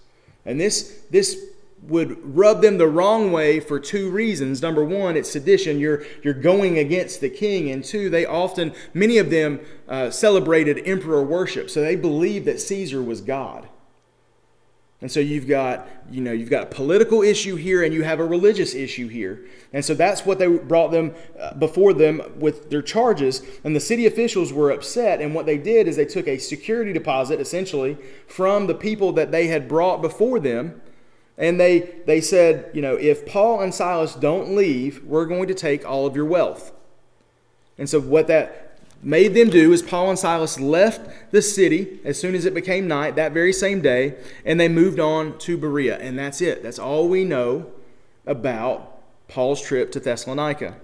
And 0.48 0.60
this, 0.60 1.04
this 1.12 1.51
would 1.84 2.36
rub 2.36 2.62
them 2.62 2.78
the 2.78 2.88
wrong 2.88 3.32
way 3.32 3.60
for 3.60 3.80
two 3.80 4.10
reasons. 4.10 4.62
Number 4.62 4.84
one, 4.84 5.18
it's 5.18 5.32
sedition. 5.32 5.80
You're, 5.80 6.04
you're 6.24 6.34
going 6.34 6.78
against 6.78 7.22
the 7.22 7.30
king. 7.30 7.72
And 7.72 7.84
two, 7.84 8.10
they 8.10 8.26
often, 8.26 8.74
many 8.94 9.18
of 9.18 9.30
them 9.30 9.60
uh, 9.88 10.12
celebrated 10.12 10.82
emperor 10.86 11.24
worship. 11.24 11.70
So 11.70 11.82
they 11.82 11.96
believed 11.96 12.46
that 12.46 12.60
Caesar 12.62 13.02
was 13.02 13.22
God. 13.22 13.68
And 15.02 15.12
so 15.12 15.20
you've 15.20 15.48
got, 15.48 15.88
you 16.12 16.22
know, 16.22 16.32
you've 16.32 16.52
got 16.52 16.64
a 16.64 16.68
political 16.68 17.24
issue 17.24 17.56
here 17.56 17.84
and 17.84 17.92
you 17.92 18.04
have 18.04 18.20
a 18.20 18.24
religious 18.24 18.76
issue 18.76 19.08
here. 19.08 19.48
And 19.74 19.84
so 19.84 19.96
that's 19.96 20.28
what 20.28 20.38
they 20.38 20.48
brought 20.48 20.92
them 20.92 21.16
uh, 21.40 21.56
before 21.56 21.94
them 21.94 22.22
with 22.38 22.70
their 22.70 22.84
charges. 22.84 23.42
And 23.64 23.76
the 23.76 23.80
city 23.80 24.06
officials 24.06 24.54
were 24.54 24.70
upset. 24.70 25.20
And 25.20 25.34
what 25.34 25.48
they 25.48 25.58
did 25.58 25.88
is 25.88 25.96
they 25.96 26.06
took 26.06 26.28
a 26.28 26.38
security 26.38 26.94
deposit, 26.94 27.40
essentially, 27.40 27.98
from 28.28 28.68
the 28.68 28.76
people 28.76 29.12
that 29.14 29.32
they 29.32 29.48
had 29.48 29.68
brought 29.68 30.04
before 30.04 30.40
them 30.40 30.80
And 31.42 31.60
they, 31.60 31.90
they 32.06 32.22
said, 32.22 32.70
you 32.72 32.84
know, 32.84 32.96
if 32.96 33.26
Paul 33.26 33.62
and 33.62 33.74
Silas 33.74 34.14
don't 34.14 34.56
leave, 34.56 35.04
we're 35.04 35.26
going 35.26 35.48
to 35.48 35.56
take 35.56 35.84
all 35.84 36.06
of 36.06 36.16
your 36.16 36.26
wealth. 36.26 36.72
And 37.80 37.90
so, 37.90 38.00
what 38.00 38.28
that 38.28 38.78
made 39.02 39.34
them 39.34 39.50
do 39.50 39.74
is 39.74 39.82
Paul 39.82 40.12
and 40.12 40.20
Silas 40.20 40.60
left 40.60 41.32
the 41.32 41.42
city 41.42 42.00
as 42.06 42.20
soon 42.20 42.36
as 42.36 42.46
it 42.46 42.54
became 42.54 42.88
night 42.88 43.16
that 43.16 43.32
very 43.32 43.52
same 43.52 43.82
day, 43.82 44.18
and 44.46 44.60
they 44.60 44.70
moved 44.70 45.00
on 45.00 45.36
to 45.40 45.58
Berea. 45.58 45.98
And 45.98 46.18
that's 46.18 46.42
it. 46.42 46.62
That's 46.62 46.78
all 46.78 47.10
we 47.10 47.26
know 47.26 47.66
about 48.28 49.00
Paul's 49.28 49.64
trip 49.64 49.92
to 49.94 50.00
Thessalonica. 50.00 50.76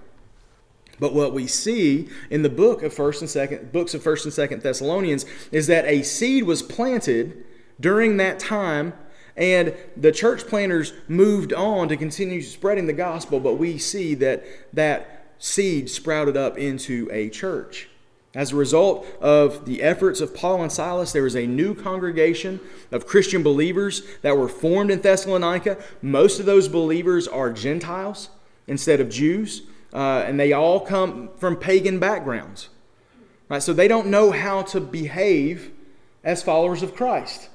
But 0.98 1.14
what 1.14 1.32
we 1.32 1.46
see 1.46 2.08
in 2.30 2.42
the 2.42 2.48
book 2.48 2.82
of 2.82 2.92
first 2.92 3.22
and 3.22 3.30
second 3.30 3.70
books 3.70 3.94
of 3.94 4.02
first 4.02 4.24
and 4.24 4.34
second 4.34 4.62
Thessalonians 4.62 5.24
is 5.52 5.68
that 5.68 5.84
a 5.84 6.02
seed 6.02 6.42
was 6.42 6.62
planted 6.62 7.44
during 7.78 8.16
that 8.16 8.40
time 8.40 8.92
and 9.38 9.72
the 9.96 10.10
church 10.10 10.46
planters 10.48 10.92
moved 11.06 11.52
on 11.52 11.88
to 11.88 11.96
continue 11.96 12.42
spreading 12.42 12.88
the 12.88 12.92
gospel, 12.92 13.38
but 13.38 13.54
we 13.54 13.78
see 13.78 14.14
that 14.16 14.44
that 14.72 15.32
seed 15.38 15.88
sprouted 15.88 16.36
up 16.36 16.58
into 16.58 17.08
a 17.12 17.30
church. 17.30 17.88
As 18.34 18.52
a 18.52 18.56
result 18.56 19.06
of 19.20 19.64
the 19.64 19.80
efforts 19.80 20.20
of 20.20 20.34
Paul 20.34 20.62
and 20.62 20.72
Silas, 20.72 21.12
there 21.12 21.22
was 21.22 21.36
a 21.36 21.46
new 21.46 21.74
congregation 21.74 22.60
of 22.90 23.06
Christian 23.06 23.42
believers 23.42 24.02
that 24.22 24.36
were 24.36 24.48
formed 24.48 24.90
in 24.90 25.00
Thessalonica. 25.00 25.78
Most 26.02 26.40
of 26.40 26.46
those 26.46 26.68
believers 26.68 27.28
are 27.28 27.52
Gentiles 27.52 28.30
instead 28.66 29.00
of 29.00 29.08
Jews, 29.08 29.62
uh, 29.94 30.24
and 30.26 30.38
they 30.38 30.52
all 30.52 30.80
come 30.80 31.30
from 31.36 31.56
pagan 31.56 32.00
backgrounds. 32.00 32.68
Right? 33.48 33.62
So 33.62 33.72
they 33.72 33.88
don't 33.88 34.08
know 34.08 34.32
how 34.32 34.62
to 34.62 34.80
behave 34.80 35.70
as 36.24 36.42
followers 36.42 36.82
of 36.82 36.94
Christ. 36.94 37.47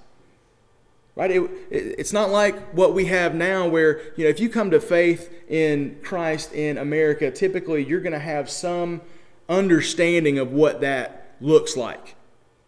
Right? 1.16 1.32
It, 1.32 1.42
it, 1.70 1.96
it's 2.00 2.14
not 2.14 2.30
like 2.32 2.74
what 2.74 2.94
we 2.94 3.06
have 3.06 3.36
now, 3.36 3.68
where 3.68 4.02
you 4.16 4.24
know 4.24 4.30
if 4.30 4.40
you 4.40 4.50
come 4.50 4.72
to 4.72 4.80
faith 4.80 5.32
in 5.48 6.00
Christ 6.04 6.54
in 6.54 6.78
America, 6.78 7.30
typically 7.30 7.86
you're 7.86 8.02
going 8.02 8.14
to 8.14 8.20
have 8.20 8.50
some 8.50 9.02
understanding 9.48 10.40
of 10.40 10.52
what 10.52 10.82
that 10.82 11.36
looks 11.40 11.78
like. 11.78 12.16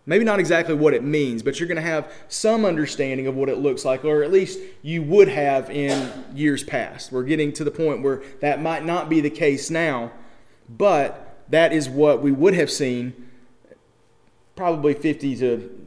Maybe 0.07 0.23
not 0.23 0.39
exactly 0.39 0.75
what 0.75 0.93
it 0.93 1.03
means, 1.03 1.41
but 1.41 1.59
you're 1.59 1.67
going 1.67 1.77
to 1.77 1.81
have 1.81 2.11
some 2.27 2.63
understanding 2.63 3.25
of 3.25 3.35
what 3.35 3.49
it 3.49 3.57
looks 3.57 3.83
like, 3.83 4.05
or 4.05 4.23
at 4.23 4.31
least 4.31 4.59
you 4.83 5.01
would 5.01 5.27
have 5.27 5.71
in 5.71 6.11
years 6.35 6.63
past. 6.63 7.11
We're 7.11 7.23
getting 7.23 7.51
to 7.53 7.63
the 7.63 7.71
point 7.71 8.03
where 8.03 8.21
that 8.39 8.61
might 8.61 8.85
not 8.85 9.09
be 9.09 9.19
the 9.19 9.31
case 9.31 9.71
now, 9.71 10.11
but 10.69 11.43
that 11.49 11.73
is 11.73 11.89
what 11.89 12.21
we 12.21 12.31
would 12.31 12.53
have 12.53 12.69
seen 12.69 13.29
probably 14.55 14.93
50 14.93 15.35
to 15.37 15.84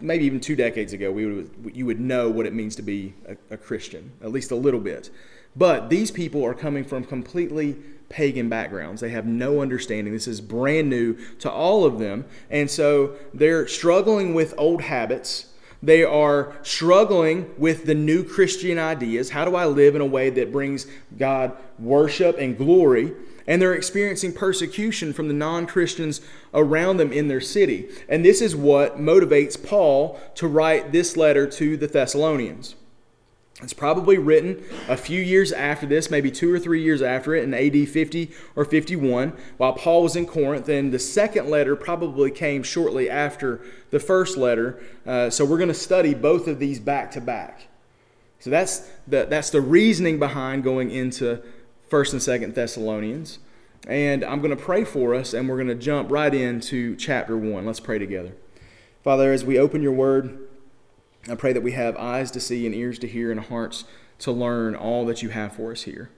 maybe 0.00 0.24
even 0.24 0.40
two 0.40 0.56
decades 0.56 0.92
ago. 0.92 1.10
We 1.10 1.26
would, 1.26 1.50
you 1.74 1.86
would 1.86 2.00
know 2.00 2.28
what 2.28 2.46
it 2.46 2.54
means 2.54 2.76
to 2.76 2.82
be 2.82 3.14
a, 3.26 3.54
a 3.54 3.56
Christian, 3.56 4.12
at 4.22 4.32
least 4.32 4.50
a 4.50 4.56
little 4.56 4.80
bit. 4.80 5.10
But 5.54 5.88
these 5.88 6.10
people 6.10 6.44
are 6.44 6.54
coming 6.54 6.84
from 6.84 7.04
completely 7.04 7.76
pagan 8.08 8.48
backgrounds. 8.48 9.00
They 9.00 9.10
have 9.10 9.26
no 9.26 9.60
understanding. 9.60 10.12
This 10.12 10.28
is 10.28 10.40
brand 10.40 10.90
new 10.90 11.16
to 11.38 11.50
all 11.50 11.84
of 11.84 11.98
them. 11.98 12.24
And 12.50 12.70
so 12.70 13.16
they're 13.32 13.66
struggling 13.66 14.34
with 14.34 14.54
old 14.58 14.82
habits. 14.82 15.46
They 15.82 16.04
are 16.04 16.56
struggling 16.62 17.52
with 17.58 17.86
the 17.86 17.94
new 17.94 18.24
Christian 18.24 18.78
ideas. 18.78 19.30
How 19.30 19.44
do 19.44 19.56
I 19.56 19.66
live 19.66 19.94
in 19.94 20.00
a 20.00 20.06
way 20.06 20.30
that 20.30 20.52
brings 20.52 20.86
God 21.18 21.56
worship 21.78 22.38
and 22.38 22.56
glory? 22.56 23.12
And 23.46 23.62
they're 23.62 23.74
experiencing 23.74 24.32
persecution 24.32 25.12
from 25.12 25.28
the 25.28 25.34
non 25.34 25.66
Christians 25.66 26.20
around 26.52 26.96
them 26.96 27.12
in 27.12 27.28
their 27.28 27.40
city. 27.40 27.88
And 28.08 28.24
this 28.24 28.40
is 28.40 28.56
what 28.56 28.98
motivates 28.98 29.62
Paul 29.62 30.20
to 30.34 30.48
write 30.48 30.92
this 30.92 31.16
letter 31.16 31.46
to 31.46 31.76
the 31.76 31.86
Thessalonians. 31.86 32.74
It's 33.62 33.72
probably 33.72 34.18
written 34.18 34.62
a 34.86 34.98
few 34.98 35.22
years 35.22 35.50
after 35.50 35.86
this, 35.86 36.10
maybe 36.10 36.30
two 36.30 36.52
or 36.52 36.58
three 36.58 36.82
years 36.82 37.00
after 37.00 37.34
it, 37.34 37.42
in 37.42 37.54
AD 37.54 37.88
50 37.88 38.30
or 38.54 38.66
51, 38.66 39.32
while 39.56 39.72
Paul 39.72 40.02
was 40.02 40.14
in 40.14 40.26
Corinth. 40.26 40.68
And 40.68 40.92
the 40.92 40.98
second 40.98 41.48
letter 41.48 41.74
probably 41.74 42.30
came 42.30 42.62
shortly 42.62 43.08
after 43.08 43.62
the 43.90 43.98
first 43.98 44.36
letter. 44.36 44.82
Uh, 45.06 45.30
so 45.30 45.46
we're 45.46 45.56
going 45.56 45.68
to 45.68 45.74
study 45.74 46.12
both 46.12 46.48
of 46.48 46.58
these 46.58 46.78
back 46.78 47.10
to 47.12 47.20
back. 47.20 47.68
So 48.40 48.50
that's 48.50 48.90
the, 49.08 49.24
that's 49.24 49.48
the 49.48 49.62
reasoning 49.62 50.18
behind 50.18 50.62
going 50.62 50.90
into 50.90 51.42
1st 51.90 52.12
and 52.12 52.52
2nd 52.52 52.54
Thessalonians. 52.54 53.38
And 53.86 54.24
I'm 54.24 54.40
going 54.40 54.56
to 54.56 54.62
pray 54.62 54.84
for 54.84 55.14
us, 55.14 55.32
and 55.32 55.48
we're 55.48 55.56
going 55.56 55.68
to 55.68 55.74
jump 55.74 56.10
right 56.10 56.34
into 56.34 56.96
chapter 56.96 57.36
1. 57.36 57.64
Let's 57.64 57.80
pray 57.80 57.98
together. 57.98 58.32
Father, 59.04 59.32
as 59.32 59.44
we 59.44 59.58
open 59.58 59.82
your 59.82 59.92
word, 59.92 60.38
I 61.28 61.36
pray 61.36 61.52
that 61.52 61.62
we 61.62 61.72
have 61.72 61.96
eyes 61.96 62.30
to 62.32 62.40
see 62.40 62.66
and 62.66 62.74
ears 62.74 62.98
to 63.00 63.06
hear 63.06 63.30
and 63.30 63.40
hearts 63.40 63.84
to 64.20 64.32
learn 64.32 64.74
all 64.74 65.04
that 65.06 65.22
you 65.22 65.28
have 65.28 65.54
for 65.54 65.72
us 65.72 65.82
here. 65.82 66.10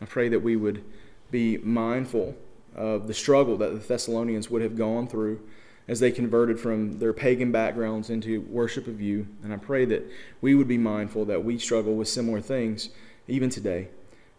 I 0.00 0.04
pray 0.04 0.28
that 0.28 0.40
we 0.40 0.54
would 0.54 0.84
be 1.30 1.58
mindful 1.58 2.36
of 2.74 3.08
the 3.08 3.14
struggle 3.14 3.56
that 3.56 3.72
the 3.72 3.78
Thessalonians 3.78 4.50
would 4.50 4.62
have 4.62 4.76
gone 4.76 5.08
through 5.08 5.40
as 5.88 6.00
they 6.00 6.12
converted 6.12 6.60
from 6.60 6.98
their 6.98 7.12
pagan 7.12 7.50
backgrounds 7.50 8.10
into 8.10 8.42
worship 8.42 8.86
of 8.86 9.00
you. 9.00 9.26
And 9.42 9.52
I 9.52 9.56
pray 9.56 9.84
that 9.86 10.08
we 10.40 10.54
would 10.54 10.68
be 10.68 10.78
mindful 10.78 11.24
that 11.24 11.44
we 11.44 11.58
struggle 11.58 11.94
with 11.94 12.08
similar 12.08 12.40
things 12.40 12.90
even 13.26 13.50
today. 13.50 13.88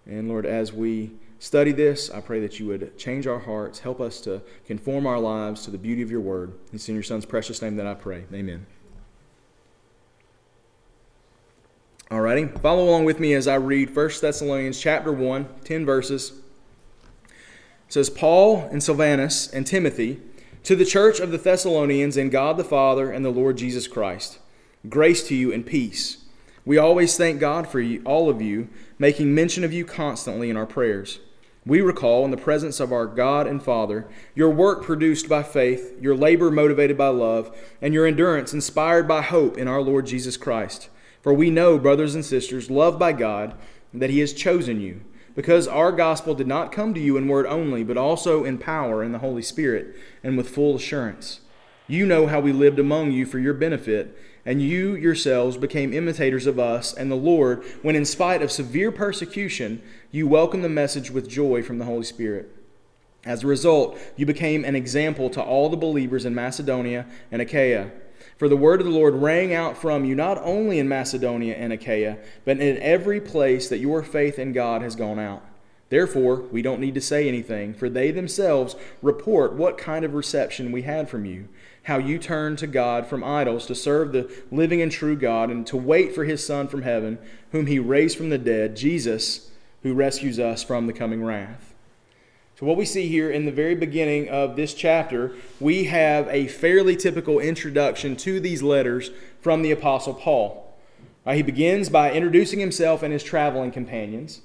And 0.06 0.28
Lord, 0.28 0.46
as 0.46 0.74
we 0.74 1.12
study 1.40 1.72
this, 1.72 2.10
I 2.10 2.22
pray 2.22 2.40
that 2.42 2.60
you 2.60 2.68
would 2.68 2.98
change 2.98 3.28
our 3.28 3.40
hearts, 3.40 3.80
help 3.80 4.00
us 4.00 4.22
to 4.22 4.42
conform 4.66 5.06
our 5.06 5.20
lives 5.20 5.64
to 5.66 5.72
the 5.72 5.78
beauty 5.78 6.02
of 6.02 6.12
your 6.12 6.22
word. 6.22 6.54
It's 6.72 6.88
in 6.88 6.96
your 6.96 7.04
Son's 7.04 7.26
precious 7.26 7.62
name 7.62 7.76
that 7.78 7.88
I 7.88 7.94
pray. 7.94 8.26
Amen. 8.34 8.66
Alrighty, 12.10 12.62
follow 12.62 12.84
along 12.84 13.06
with 13.06 13.20
me 13.20 13.34
as 13.34 13.48
I 13.48 13.56
read 13.56 13.96
1 13.96 14.10
Thessalonians 14.22 14.80
chapter 14.80 15.12
1, 15.12 15.48
10 15.64 15.86
verses. 15.86 16.34
It 17.88 17.94
says, 17.94 18.10
Paul 18.10 18.68
and 18.72 18.84
Silvanus 18.84 19.52
and 19.52 19.66
Timothy, 19.66 20.22
to 20.64 20.76
the 20.76 20.86
church 20.86 21.20
of 21.20 21.32
the 21.32 21.38
Thessalonians 21.38 22.16
in 22.16 22.30
God 22.30 22.58
the 22.58 22.64
Father 22.64 23.12
and 23.12 23.26
the 23.26 23.32
Lord 23.32 23.58
Jesus 23.58 23.88
Christ, 23.88 24.40
grace 24.88 25.28
to 25.28 25.36
you 25.36 25.52
and 25.52 25.66
peace. 25.66 26.23
We 26.66 26.78
always 26.78 27.18
thank 27.18 27.42
God 27.42 27.68
for 27.68 27.82
you, 27.82 28.02
all 28.06 28.30
of 28.30 28.42
you, 28.42 28.70
making 28.98 29.36
mention 29.36 29.66
of 29.66 29.74
you 29.74 29.84
constantly 29.84 30.50
in 30.50 30.56
our 30.56 30.66
prayers. 30.66 31.20
We 31.66 31.82
recall, 31.82 32.24
in 32.24 32.32
the 32.32 32.38
presence 32.38 32.80
of 32.80 32.92
our 32.92 33.06
God 33.06 33.48
and 33.48 33.62
Father, 33.62 34.08
your 34.34 34.50
work 34.50 34.84
produced 34.84 35.28
by 35.28 35.44
faith, 35.44 35.94
your 36.02 36.16
labor 36.16 36.52
motivated 36.52 36.98
by 36.98 37.08
love, 37.08 37.58
and 37.82 37.94
your 37.94 38.06
endurance 38.06 38.54
inspired 38.54 39.08
by 39.08 39.22
hope 39.22 39.58
in 39.58 39.68
our 39.68 39.82
Lord 39.82 40.06
Jesus 40.06 40.38
Christ. 40.38 40.90
For 41.22 41.34
we 41.34 41.50
know, 41.50 41.78
brothers 41.78 42.16
and 42.16 42.24
sisters, 42.24 42.70
loved 42.70 43.00
by 43.00 43.14
God, 43.14 43.56
that 43.94 44.10
He 44.10 44.20
has 44.20 44.34
chosen 44.34 44.80
you, 44.82 45.02
because 45.36 45.68
our 45.68 45.92
gospel 45.92 46.36
did 46.36 46.48
not 46.48 46.72
come 46.72 46.94
to 46.94 47.00
you 47.00 47.16
in 47.18 47.28
word 47.28 47.46
only, 47.46 47.84
but 47.84 47.98
also 47.98 48.44
in 48.44 48.58
power 48.58 49.04
in 49.04 49.14
the 49.14 49.20
Holy 49.20 49.42
Spirit, 49.42 49.96
and 50.22 50.38
with 50.38 50.50
full 50.50 50.76
assurance. 50.76 51.40
You 51.88 52.06
know 52.06 52.28
how 52.28 52.40
we 52.40 52.52
lived 52.52 52.80
among 52.80 53.12
you 53.12 53.26
for 53.26 53.40
your 53.40 53.54
benefit, 53.54 54.18
and 54.46 54.62
you 54.62 54.96
yourselves 54.96 55.58
became 55.58 55.94
imitators 55.94 56.46
of 56.46 56.60
us 56.60 56.94
and 56.94 57.10
the 57.10 57.16
Lord, 57.16 57.64
when 57.82 57.96
in 57.96 58.06
spite 58.06 58.42
of 58.42 58.52
severe 58.52 58.92
persecution, 58.92 59.82
you 60.12 60.28
welcomed 60.28 60.64
the 60.64 60.70
message 60.70 61.12
with 61.12 61.30
joy 61.30 61.64
from 61.64 61.80
the 61.80 61.86
Holy 61.86 62.04
Spirit. 62.04 62.54
As 63.26 63.44
a 63.44 63.48
result, 63.48 63.98
you 64.18 64.26
became 64.26 64.66
an 64.66 64.76
example 64.76 65.30
to 65.30 65.42
all 65.42 65.70
the 65.70 65.78
believers 65.78 66.26
in 66.26 66.36
Macedonia 66.36 67.06
and 67.32 67.42
Achaia. 67.42 67.92
For 68.38 68.50
the 68.50 68.58
word 68.58 68.82
of 68.82 68.86
the 68.86 68.92
Lord 68.92 69.16
rang 69.16 69.54
out 69.54 69.78
from 69.78 70.04
you 70.04 70.16
not 70.16 70.38
only 70.40 70.80
in 70.80 70.90
Macedonia 70.90 71.56
and 71.56 71.72
Achaia, 71.72 72.18
but 72.44 72.60
in 72.60 72.78
every 72.80 73.22
place 73.22 73.70
that 73.70 73.80
your 73.80 74.04
faith 74.04 74.38
in 74.38 74.52
God 74.52 74.82
has 74.82 74.96
gone 74.96 75.20
out. 75.20 75.46
Therefore, 75.90 76.42
we 76.52 76.62
don't 76.62 76.82
need 76.82 76.96
to 76.96 77.02
say 77.02 77.28
anything, 77.28 77.74
for 77.74 77.88
they 77.88 78.10
themselves 78.10 78.76
report 79.02 79.54
what 79.54 79.78
kind 79.78 80.04
of 80.04 80.16
reception 80.16 80.72
we 80.72 80.82
had 80.82 81.08
from 81.08 81.24
you, 81.24 81.48
how 81.84 81.98
you 81.98 82.18
turned 82.18 82.58
to 82.60 82.68
God 82.68 83.08
from 83.08 83.24
idols 83.24 83.66
to 83.68 83.76
serve 83.76 84.12
the 84.12 84.32
living 84.52 84.82
and 84.82 84.92
true 84.92 85.16
God, 85.16 85.50
and 85.50 85.68
to 85.68 85.78
wait 85.78 86.16
for 86.16 86.24
his 86.24 86.46
Son 86.46 86.68
from 86.68 86.82
heaven, 86.82 87.18
whom 87.52 87.68
he 87.68 87.80
raised 87.80 88.18
from 88.18 88.30
the 88.30 88.38
dead, 88.38 88.76
Jesus, 88.76 89.52
who 89.84 89.94
rescues 89.94 90.40
us 90.40 90.64
from 90.64 90.88
the 90.88 90.94
coming 90.94 91.24
wrath. 91.24 91.74
So, 92.58 92.66
what 92.66 92.78
we 92.78 92.86
see 92.86 93.08
here 93.08 93.30
in 93.30 93.46
the 93.46 93.52
very 93.52 93.76
beginning 93.76 94.30
of 94.30 94.56
this 94.56 94.74
chapter, 94.74 95.34
we 95.60 95.86
have 95.86 96.28
a 96.30 96.48
fairly 96.48 96.96
typical 96.96 97.40
introduction 97.40 98.16
to 98.18 98.40
these 98.40 98.64
letters 98.64 99.12
from 99.42 99.62
the 99.62 99.72
Apostle 99.72 100.14
Paul. 100.14 100.78
Right, 101.26 101.36
he 101.36 101.42
begins 101.42 101.90
by 101.90 102.12
introducing 102.12 102.60
himself 102.60 103.04
and 103.04 103.12
his 103.12 103.24
traveling 103.24 103.72
companions. 103.72 104.42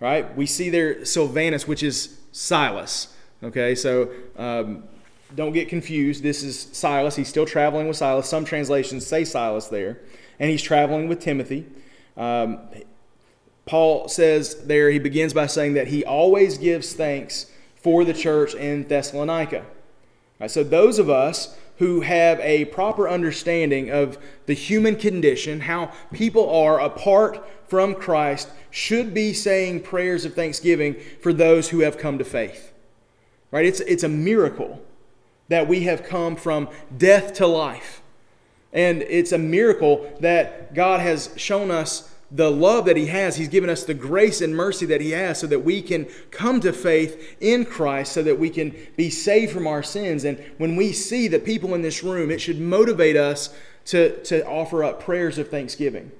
Right? 0.00 0.34
We 0.36 0.46
see 0.46 0.70
there 0.70 1.04
Silvanus, 1.04 1.68
which 1.68 1.82
is 1.82 2.18
Silas. 2.32 3.14
Okay, 3.42 3.74
so 3.74 4.10
um, 4.36 4.84
don't 5.34 5.52
get 5.52 5.68
confused. 5.68 6.22
This 6.22 6.42
is 6.42 6.68
Silas. 6.72 7.16
He's 7.16 7.28
still 7.28 7.46
traveling 7.46 7.88
with 7.88 7.96
Silas. 7.96 8.28
Some 8.28 8.44
translations 8.44 9.06
say 9.06 9.24
Silas 9.24 9.68
there. 9.68 9.98
And 10.38 10.50
he's 10.50 10.62
traveling 10.62 11.08
with 11.08 11.20
Timothy. 11.20 11.66
Um, 12.16 12.60
Paul 13.66 14.08
says 14.08 14.64
there, 14.64 14.90
he 14.90 14.98
begins 14.98 15.32
by 15.32 15.46
saying 15.46 15.74
that 15.74 15.88
he 15.88 16.04
always 16.04 16.58
gives 16.58 16.92
thanks 16.92 17.46
for 17.76 18.04
the 18.04 18.14
church 18.14 18.54
in 18.54 18.86
Thessalonica. 18.88 19.64
Right, 20.40 20.50
so 20.50 20.64
those 20.64 20.98
of 20.98 21.10
us 21.10 21.56
who 21.78 22.00
have 22.00 22.40
a 22.40 22.66
proper 22.66 23.08
understanding 23.08 23.90
of 23.90 24.18
the 24.46 24.54
human 24.54 24.96
condition, 24.96 25.60
how 25.60 25.92
people 26.12 26.50
are 26.50 26.80
apart 26.80 27.46
from 27.68 27.94
Christ, 27.94 28.50
should 28.70 29.14
be 29.14 29.32
saying 29.32 29.82
prayers 29.82 30.24
of 30.24 30.34
thanksgiving 30.34 30.96
for 31.22 31.32
those 31.32 31.68
who 31.70 31.80
have 31.80 31.96
come 31.96 32.18
to 32.18 32.24
faith. 32.24 32.72
Right? 33.50 33.66
It's, 33.66 33.80
it's 33.80 34.02
a 34.02 34.08
miracle 34.08 34.82
that 35.50 35.68
we 35.68 35.82
have 35.82 36.04
come 36.04 36.36
from 36.36 36.68
death 36.96 37.34
to 37.34 37.46
life. 37.46 38.00
And 38.72 39.02
it's 39.02 39.32
a 39.32 39.38
miracle 39.38 40.10
that 40.20 40.74
God 40.74 41.00
has 41.00 41.34
shown 41.36 41.70
us 41.70 42.14
the 42.30 42.50
love 42.50 42.84
that 42.84 42.96
He 42.96 43.06
has. 43.06 43.36
He's 43.36 43.48
given 43.48 43.68
us 43.68 43.82
the 43.82 43.92
grace 43.92 44.40
and 44.40 44.54
mercy 44.54 44.86
that 44.86 45.00
He 45.00 45.10
has 45.10 45.40
so 45.40 45.48
that 45.48 45.64
we 45.64 45.82
can 45.82 46.06
come 46.30 46.60
to 46.60 46.72
faith 46.72 47.36
in 47.40 47.64
Christ, 47.64 48.12
so 48.12 48.22
that 48.22 48.38
we 48.38 48.48
can 48.48 48.76
be 48.96 49.10
saved 49.10 49.52
from 49.52 49.66
our 49.66 49.82
sins. 49.82 50.24
And 50.24 50.38
when 50.58 50.76
we 50.76 50.92
see 50.92 51.26
the 51.26 51.40
people 51.40 51.74
in 51.74 51.82
this 51.82 52.04
room, 52.04 52.30
it 52.30 52.40
should 52.40 52.60
motivate 52.60 53.16
us 53.16 53.52
to, 53.86 54.22
to 54.24 54.46
offer 54.46 54.84
up 54.84 55.02
prayers 55.02 55.36
of 55.36 55.48
thanksgiving. 55.48 56.12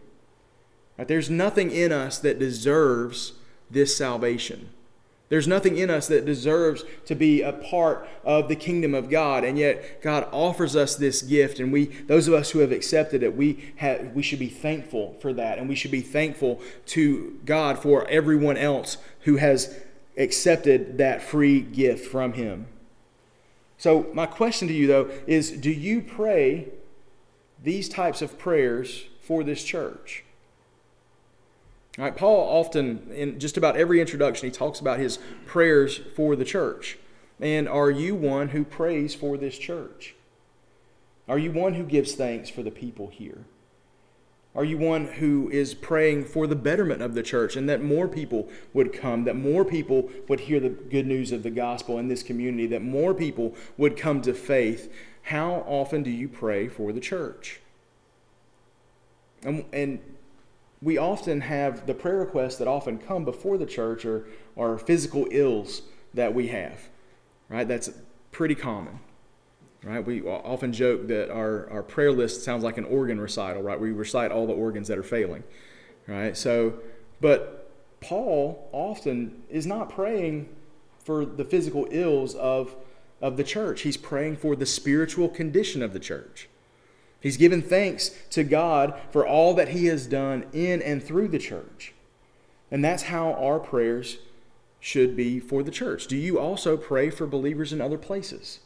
Right? 0.98 1.06
There's 1.06 1.30
nothing 1.30 1.70
in 1.70 1.92
us 1.92 2.18
that 2.18 2.40
deserves 2.40 3.34
this 3.70 3.96
salvation. 3.96 4.70
There's 5.30 5.46
nothing 5.46 5.78
in 5.78 5.90
us 5.90 6.08
that 6.08 6.26
deserves 6.26 6.82
to 7.06 7.14
be 7.14 7.40
a 7.40 7.52
part 7.52 8.06
of 8.24 8.48
the 8.48 8.56
kingdom 8.56 8.94
of 8.94 9.08
God, 9.08 9.44
and 9.44 9.56
yet 9.56 10.02
God 10.02 10.26
offers 10.32 10.74
us 10.74 10.96
this 10.96 11.22
gift, 11.22 11.60
and 11.60 11.72
we, 11.72 11.84
those 11.84 12.26
of 12.26 12.34
us 12.34 12.50
who 12.50 12.58
have 12.58 12.72
accepted 12.72 13.22
it, 13.22 13.36
we 13.36 13.72
have, 13.76 14.12
we 14.12 14.24
should 14.24 14.40
be 14.40 14.48
thankful 14.48 15.16
for 15.20 15.32
that, 15.32 15.58
and 15.58 15.68
we 15.68 15.76
should 15.76 15.92
be 15.92 16.00
thankful 16.00 16.60
to 16.86 17.38
God 17.44 17.78
for 17.78 18.08
everyone 18.08 18.56
else 18.56 18.96
who 19.20 19.36
has 19.36 19.78
accepted 20.18 20.98
that 20.98 21.22
free 21.22 21.60
gift 21.60 22.10
from 22.10 22.32
Him. 22.32 22.66
So, 23.78 24.08
my 24.12 24.26
question 24.26 24.66
to 24.66 24.74
you, 24.74 24.88
though, 24.88 25.10
is 25.28 25.52
do 25.52 25.70
you 25.70 26.02
pray 26.02 26.66
these 27.62 27.88
types 27.88 28.20
of 28.20 28.36
prayers 28.36 29.04
for 29.22 29.44
this 29.44 29.62
church? 29.62 30.24
Right, 31.98 32.16
Paul 32.16 32.48
often, 32.48 33.10
in 33.12 33.38
just 33.38 33.56
about 33.56 33.76
every 33.76 34.00
introduction, 34.00 34.48
he 34.48 34.52
talks 34.52 34.80
about 34.80 35.00
his 35.00 35.18
prayers 35.44 36.00
for 36.14 36.36
the 36.36 36.44
church. 36.44 36.98
And 37.40 37.68
are 37.68 37.90
you 37.90 38.14
one 38.14 38.48
who 38.48 38.64
prays 38.64 39.14
for 39.14 39.36
this 39.36 39.58
church? 39.58 40.14
Are 41.28 41.38
you 41.38 41.52
one 41.52 41.74
who 41.74 41.84
gives 41.84 42.14
thanks 42.14 42.48
for 42.48 42.62
the 42.62 42.70
people 42.70 43.08
here? 43.08 43.44
Are 44.54 44.64
you 44.64 44.78
one 44.78 45.06
who 45.06 45.48
is 45.50 45.74
praying 45.74 46.24
for 46.24 46.46
the 46.46 46.56
betterment 46.56 47.02
of 47.02 47.14
the 47.14 47.22
church 47.22 47.54
and 47.54 47.68
that 47.68 47.82
more 47.82 48.08
people 48.08 48.48
would 48.72 48.92
come, 48.92 49.24
that 49.24 49.36
more 49.36 49.64
people 49.64 50.10
would 50.28 50.40
hear 50.40 50.58
the 50.58 50.70
good 50.70 51.06
news 51.06 51.30
of 51.30 51.44
the 51.44 51.50
gospel 51.50 51.98
in 51.98 52.08
this 52.08 52.24
community, 52.24 52.66
that 52.66 52.82
more 52.82 53.14
people 53.14 53.54
would 53.76 53.96
come 53.96 54.20
to 54.22 54.34
faith? 54.34 54.92
How 55.22 55.64
often 55.68 56.02
do 56.02 56.10
you 56.10 56.28
pray 56.28 56.66
for 56.68 56.92
the 56.92 57.00
church? 57.00 57.60
And, 59.44 59.64
and 59.72 60.00
we 60.82 60.96
often 60.96 61.42
have 61.42 61.86
the 61.86 61.94
prayer 61.94 62.18
requests 62.18 62.56
that 62.56 62.68
often 62.68 62.98
come 62.98 63.24
before 63.24 63.58
the 63.58 63.66
church 63.66 64.04
or 64.04 64.26
are 64.56 64.78
physical 64.78 65.26
ills 65.30 65.82
that 66.14 66.34
we 66.34 66.48
have, 66.48 66.88
right? 67.48 67.68
That's 67.68 67.90
pretty 68.32 68.54
common, 68.54 68.98
right? 69.84 70.04
We 70.04 70.22
often 70.22 70.72
joke 70.72 71.06
that 71.08 71.30
our, 71.30 71.68
our 71.70 71.82
prayer 71.82 72.12
list 72.12 72.44
sounds 72.44 72.64
like 72.64 72.78
an 72.78 72.84
organ 72.86 73.20
recital, 73.20 73.62
right? 73.62 73.78
We 73.78 73.92
recite 73.92 74.32
all 74.32 74.46
the 74.46 74.54
organs 74.54 74.88
that 74.88 74.96
are 74.96 75.02
failing, 75.02 75.44
right? 76.06 76.36
So, 76.36 76.74
but 77.20 77.70
Paul 78.00 78.68
often 78.72 79.42
is 79.50 79.66
not 79.66 79.90
praying 79.90 80.48
for 81.04 81.26
the 81.26 81.44
physical 81.44 81.86
ills 81.90 82.34
of, 82.34 82.74
of 83.20 83.36
the 83.36 83.44
church. 83.44 83.82
He's 83.82 83.98
praying 83.98 84.36
for 84.36 84.56
the 84.56 84.66
spiritual 84.66 85.28
condition 85.28 85.82
of 85.82 85.92
the 85.92 86.00
church. 86.00 86.48
He's 87.20 87.36
given 87.36 87.60
thanks 87.60 88.10
to 88.30 88.42
God 88.42 88.98
for 89.10 89.26
all 89.26 89.54
that 89.54 89.68
He 89.68 89.86
has 89.86 90.06
done 90.06 90.46
in 90.52 90.80
and 90.80 91.02
through 91.02 91.28
the 91.28 91.38
church. 91.38 91.92
And 92.70 92.84
that's 92.84 93.04
how 93.04 93.34
our 93.34 93.58
prayers 93.58 94.18
should 94.78 95.16
be 95.16 95.38
for 95.38 95.62
the 95.62 95.70
church. 95.70 96.06
Do 96.06 96.16
you 96.16 96.38
also 96.38 96.76
pray 96.76 97.10
for 97.10 97.26
believers 97.26 97.72
in 97.72 97.80
other 97.80 97.98
places? 97.98 98.60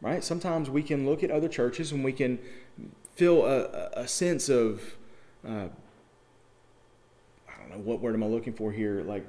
Right? 0.00 0.24
Sometimes 0.24 0.68
we 0.68 0.82
can 0.82 1.06
look 1.06 1.22
at 1.22 1.30
other 1.30 1.48
churches 1.48 1.92
and 1.92 2.04
we 2.04 2.12
can 2.12 2.38
feel 3.14 3.46
a, 3.46 3.90
a 3.94 4.08
sense 4.08 4.48
of, 4.48 4.82
uh, 5.46 5.68
I 7.48 7.60
don't 7.60 7.70
know, 7.70 7.78
what 7.78 8.00
word 8.00 8.14
am 8.14 8.24
I 8.24 8.26
looking 8.26 8.52
for 8.52 8.72
here? 8.72 9.02
Like 9.02 9.24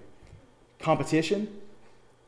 competition. 0.80 1.48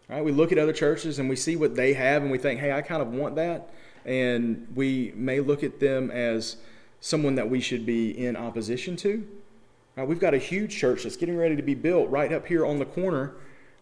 Right? 0.07 0.23
We 0.23 0.31
look 0.31 0.51
at 0.51 0.59
other 0.59 0.71
churches 0.73 1.17
and 1.17 1.27
we 1.27 1.35
see 1.35 1.55
what 1.55 1.75
they 1.75 1.93
have 1.93 2.21
and 2.21 2.31
we 2.31 2.37
think, 2.37 2.59
hey, 2.59 2.71
I 2.71 2.81
kind 2.81 3.01
of 3.01 3.09
want 3.09 3.35
that 3.35 3.69
and 4.07 4.67
we 4.73 5.11
may 5.15 5.41
look 5.41 5.63
at 5.63 5.79
them 5.79 6.09
as 6.09 6.55
someone 7.01 7.35
that 7.35 7.49
we 7.49 7.59
should 7.59 7.85
be 7.85 8.09
in 8.25 8.35
opposition 8.35 8.95
to. 8.95 9.27
Uh, 9.97 10.05
we've 10.05 10.19
got 10.19 10.33
a 10.33 10.37
huge 10.37 10.75
church 10.75 11.03
that's 11.03 11.17
getting 11.17 11.37
ready 11.37 11.55
to 11.55 11.61
be 11.61 11.75
built 11.75 12.09
right 12.09 12.31
up 12.31 12.47
here 12.47 12.65
on 12.65 12.79
the 12.79 12.85
corner 12.85 13.33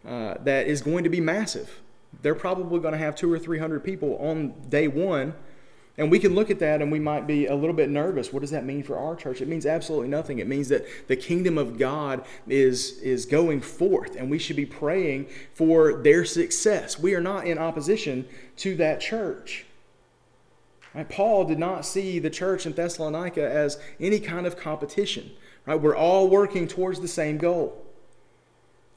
uh, 0.05 0.35
that 0.43 0.67
is 0.67 0.81
going 0.81 1.03
to 1.03 1.09
be 1.09 1.21
massive. 1.21 1.81
They're 2.21 2.35
probably 2.35 2.79
going 2.79 2.93
to 2.93 2.97
have 2.97 3.15
two 3.15 3.31
or 3.31 3.39
three 3.39 3.59
hundred 3.59 3.83
people 3.83 4.17
on 4.17 4.53
day 4.69 4.87
one. 4.87 5.33
And 5.97 6.11
we 6.11 6.19
can 6.19 6.35
look 6.35 6.49
at 6.49 6.59
that 6.59 6.81
and 6.81 6.91
we 6.91 6.99
might 6.99 7.25
be 7.25 7.45
a 7.45 7.55
little 7.55 7.75
bit 7.75 7.89
nervous. 7.89 8.33
What 8.33 8.41
does 8.41 8.51
that 8.51 8.65
mean 8.65 8.83
for 8.83 8.97
our 8.97 9.15
church? 9.15 9.39
It 9.39 9.47
means 9.47 9.65
absolutely 9.65 10.09
nothing. 10.09 10.39
It 10.39 10.47
means 10.47 10.67
that 10.67 10.85
the 11.07 11.15
kingdom 11.15 11.57
of 11.57 11.77
God 11.77 12.25
is, 12.47 12.99
is 12.99 13.25
going 13.25 13.61
forth 13.61 14.17
and 14.17 14.29
we 14.29 14.37
should 14.37 14.57
be 14.57 14.65
praying 14.65 15.27
for 15.53 15.93
their 15.93 16.25
success. 16.25 16.99
We 16.99 17.15
are 17.15 17.21
not 17.21 17.47
in 17.47 17.57
opposition 17.57 18.27
to 18.57 18.75
that 18.75 18.99
church. 18.99 19.65
Right? 20.95 21.07
Paul 21.07 21.43
did 21.45 21.59
not 21.59 21.85
see 21.85 22.19
the 22.19 22.29
church 22.29 22.65
in 22.65 22.71
Thessalonica 22.71 23.47
as 23.47 23.77
any 23.99 24.19
kind 24.19 24.47
of 24.47 24.57
competition. 24.57 25.31
Right? 25.65 25.79
We're 25.79 25.95
all 25.95 26.29
working 26.29 26.67
towards 26.67 27.01
the 27.01 27.07
same 27.07 27.37
goal. 27.37 27.81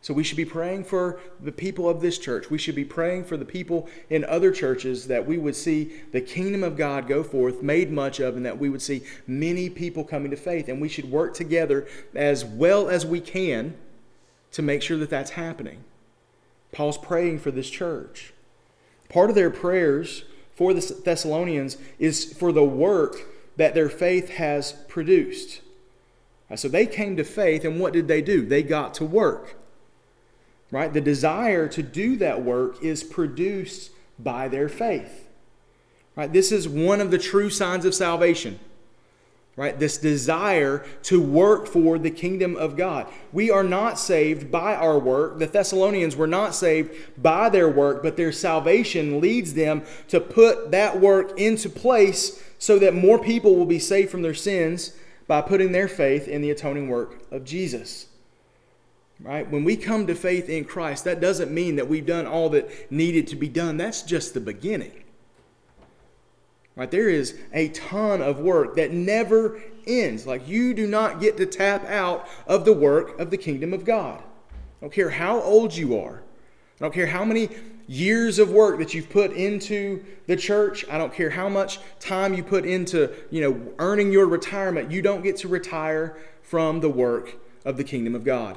So 0.00 0.14
we 0.14 0.22
should 0.22 0.36
be 0.36 0.44
praying 0.44 0.84
for 0.84 1.18
the 1.40 1.50
people 1.50 1.88
of 1.88 2.00
this 2.00 2.18
church. 2.18 2.50
We 2.50 2.58
should 2.58 2.76
be 2.76 2.84
praying 2.84 3.24
for 3.24 3.36
the 3.36 3.44
people 3.44 3.88
in 4.08 4.24
other 4.24 4.52
churches 4.52 5.08
that 5.08 5.26
we 5.26 5.38
would 5.38 5.56
see 5.56 5.92
the 6.12 6.20
kingdom 6.20 6.62
of 6.62 6.76
God 6.76 7.08
go 7.08 7.24
forth, 7.24 7.62
made 7.62 7.90
much 7.90 8.20
of, 8.20 8.36
and 8.36 8.46
that 8.46 8.58
we 8.58 8.68
would 8.68 8.80
see 8.80 9.02
many 9.26 9.68
people 9.68 10.04
coming 10.04 10.30
to 10.30 10.36
faith. 10.36 10.68
And 10.68 10.80
we 10.80 10.88
should 10.88 11.10
work 11.10 11.34
together 11.34 11.88
as 12.14 12.44
well 12.44 12.88
as 12.88 13.04
we 13.04 13.20
can 13.20 13.74
to 14.52 14.62
make 14.62 14.82
sure 14.82 14.98
that 14.98 15.10
that's 15.10 15.32
happening. 15.32 15.82
Paul's 16.70 16.98
praying 16.98 17.40
for 17.40 17.50
this 17.50 17.68
church. 17.68 18.32
Part 19.08 19.30
of 19.30 19.36
their 19.36 19.50
prayers 19.50 20.24
for 20.58 20.74
the 20.74 20.80
Thessalonians 21.04 21.76
is 22.00 22.32
for 22.32 22.50
the 22.50 22.64
work 22.64 23.14
that 23.56 23.74
their 23.74 23.88
faith 23.88 24.30
has 24.30 24.72
produced. 24.88 25.60
Uh, 26.50 26.56
so 26.56 26.66
they 26.66 26.84
came 26.84 27.16
to 27.16 27.22
faith, 27.22 27.64
and 27.64 27.78
what 27.78 27.92
did 27.92 28.08
they 28.08 28.20
do? 28.20 28.44
They 28.44 28.64
got 28.64 28.92
to 28.94 29.04
work. 29.04 29.54
Right? 30.72 30.92
The 30.92 31.00
desire 31.00 31.68
to 31.68 31.80
do 31.80 32.16
that 32.16 32.42
work 32.42 32.82
is 32.82 33.04
produced 33.04 33.92
by 34.18 34.48
their 34.48 34.68
faith. 34.68 35.28
Right? 36.16 36.32
This 36.32 36.50
is 36.50 36.68
one 36.68 37.00
of 37.00 37.12
the 37.12 37.18
true 37.18 37.50
signs 37.50 37.84
of 37.84 37.94
salvation 37.94 38.58
right? 39.58 39.76
This 39.76 39.98
desire 39.98 40.86
to 41.02 41.20
work 41.20 41.66
for 41.66 41.98
the 41.98 42.12
kingdom 42.12 42.54
of 42.54 42.76
God. 42.76 43.08
We 43.32 43.50
are 43.50 43.64
not 43.64 43.98
saved 43.98 44.52
by 44.52 44.76
our 44.76 45.00
work. 45.00 45.40
The 45.40 45.48
Thessalonians 45.48 46.14
were 46.14 46.28
not 46.28 46.54
saved 46.54 46.94
by 47.20 47.48
their 47.48 47.68
work, 47.68 48.00
but 48.00 48.16
their 48.16 48.30
salvation 48.30 49.20
leads 49.20 49.54
them 49.54 49.82
to 50.10 50.20
put 50.20 50.70
that 50.70 51.00
work 51.00 51.40
into 51.40 51.68
place 51.68 52.40
so 52.60 52.78
that 52.78 52.94
more 52.94 53.18
people 53.18 53.56
will 53.56 53.66
be 53.66 53.80
saved 53.80 54.12
from 54.12 54.22
their 54.22 54.32
sins 54.32 54.92
by 55.26 55.40
putting 55.40 55.72
their 55.72 55.88
faith 55.88 56.28
in 56.28 56.40
the 56.40 56.52
atoning 56.52 56.88
work 56.88 57.20
of 57.32 57.44
Jesus. 57.44 58.06
Right? 59.20 59.50
When 59.50 59.64
we 59.64 59.76
come 59.76 60.06
to 60.06 60.14
faith 60.14 60.48
in 60.48 60.66
Christ, 60.66 61.02
that 61.02 61.20
doesn't 61.20 61.50
mean 61.50 61.74
that 61.76 61.88
we've 61.88 62.06
done 62.06 62.28
all 62.28 62.48
that 62.50 62.92
needed 62.92 63.26
to 63.26 63.36
be 63.36 63.48
done. 63.48 63.76
That's 63.76 64.02
just 64.02 64.34
the 64.34 64.40
beginning. 64.40 65.02
Right? 66.78 66.88
There 66.88 67.08
is 67.08 67.36
a 67.52 67.70
ton 67.70 68.22
of 68.22 68.38
work 68.38 68.76
that 68.76 68.92
never 68.92 69.60
ends. 69.84 70.28
Like 70.28 70.46
you 70.46 70.72
do 70.72 70.86
not 70.86 71.20
get 71.20 71.36
to 71.38 71.46
tap 71.46 71.84
out 71.86 72.28
of 72.46 72.64
the 72.64 72.72
work 72.72 73.18
of 73.18 73.30
the 73.30 73.36
kingdom 73.36 73.74
of 73.74 73.84
God. 73.84 74.22
I 74.22 74.54
don't 74.82 74.92
care 74.92 75.10
how 75.10 75.40
old 75.42 75.74
you 75.74 75.98
are. 75.98 76.22
I 76.80 76.84
don't 76.84 76.94
care 76.94 77.08
how 77.08 77.24
many 77.24 77.48
years 77.88 78.38
of 78.38 78.52
work 78.52 78.78
that 78.78 78.94
you've 78.94 79.10
put 79.10 79.32
into 79.32 80.04
the 80.28 80.36
church. 80.36 80.84
I 80.88 80.98
don't 80.98 81.12
care 81.12 81.30
how 81.30 81.48
much 81.48 81.80
time 81.98 82.32
you 82.32 82.44
put 82.44 82.64
into, 82.64 83.12
you 83.30 83.40
know, 83.40 83.72
earning 83.80 84.12
your 84.12 84.26
retirement. 84.26 84.92
You 84.92 85.02
don't 85.02 85.24
get 85.24 85.36
to 85.38 85.48
retire 85.48 86.16
from 86.42 86.78
the 86.78 86.88
work 86.88 87.34
of 87.64 87.76
the 87.76 87.82
kingdom 87.82 88.14
of 88.14 88.22
God. 88.22 88.56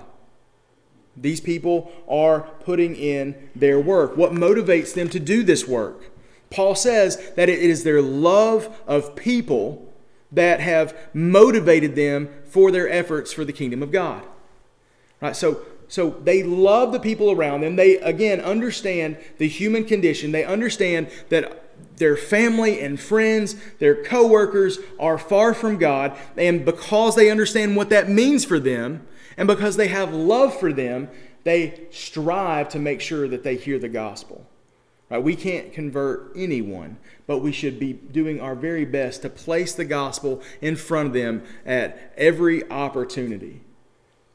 These 1.18 1.42
people 1.42 1.92
are 2.08 2.42
putting 2.64 2.96
in 2.96 3.50
their 3.56 3.80
work. 3.80 4.16
What 4.16 4.32
motivates 4.32 4.94
them 4.94 5.10
to 5.10 5.20
do 5.20 5.42
this 5.42 5.68
work? 5.68 6.12
Paul 6.52 6.76
says 6.76 7.32
that 7.36 7.50
it 7.50 7.60
is 7.60 7.84
their 7.84 8.02
love 8.02 8.82
of 8.86 9.16
people 9.16 9.92
that 10.32 10.60
have 10.60 10.96
motivated 11.14 11.96
them 11.96 12.30
for 12.46 12.72
their 12.72 12.88
efforts 12.90 13.34
for 13.34 13.44
the 13.44 13.54
kingdom 13.54 13.82
of 13.82 13.92
God. 13.92 14.24
Right? 15.22 15.36
So, 15.36 15.62
so 15.88 16.10
they 16.10 16.44
love 16.44 16.92
the 16.92 17.00
people 17.00 17.32
around 17.32 17.62
them. 17.62 17.76
They, 17.76 17.98
again, 17.98 18.40
understand 18.42 19.18
the 19.38 19.48
human 19.48 19.86
condition. 19.86 20.32
They 20.32 20.46
understand 20.46 21.10
that 21.30 21.98
their 21.98 22.18
family 22.18 22.82
and 22.82 23.00
friends, 23.00 23.56
their 23.80 24.04
coworkers 24.04 24.80
are 25.00 25.18
far 25.18 25.54
from 25.54 25.78
God, 25.78 26.18
and 26.38 26.66
because 26.66 27.16
they 27.16 27.30
understand 27.30 27.76
what 27.76 27.90
that 27.90 28.10
means 28.10 28.46
for 28.46 28.60
them, 28.60 29.06
and 29.38 29.48
because 29.48 29.78
they 29.78 29.88
have 29.88 30.14
love 30.14 30.58
for 30.60 30.74
them, 30.74 31.10
they 31.44 31.88
strive 31.92 32.70
to 32.70 32.80
make 32.80 33.02
sure 33.02 33.28
that 33.28 33.44
they 33.44 33.56
hear 33.56 33.80
the 33.80 33.90
gospel. 33.90 34.48
Right? 35.12 35.22
We 35.22 35.36
can't 35.36 35.74
convert 35.74 36.32
anyone, 36.38 36.98
but 37.28 37.40
we 37.40 37.52
should 37.52 37.80
be 37.80 37.92
doing 37.92 38.40
our 38.40 38.56
very 38.56 38.86
best 38.86 39.24
to 39.24 39.30
place 39.30 39.74
the 39.74 39.84
gospel 39.84 40.42
in 40.62 40.78
front 40.78 41.08
of 41.08 41.14
them 41.14 41.44
at 41.66 42.14
every 42.16 42.70
opportunity. 42.72 43.60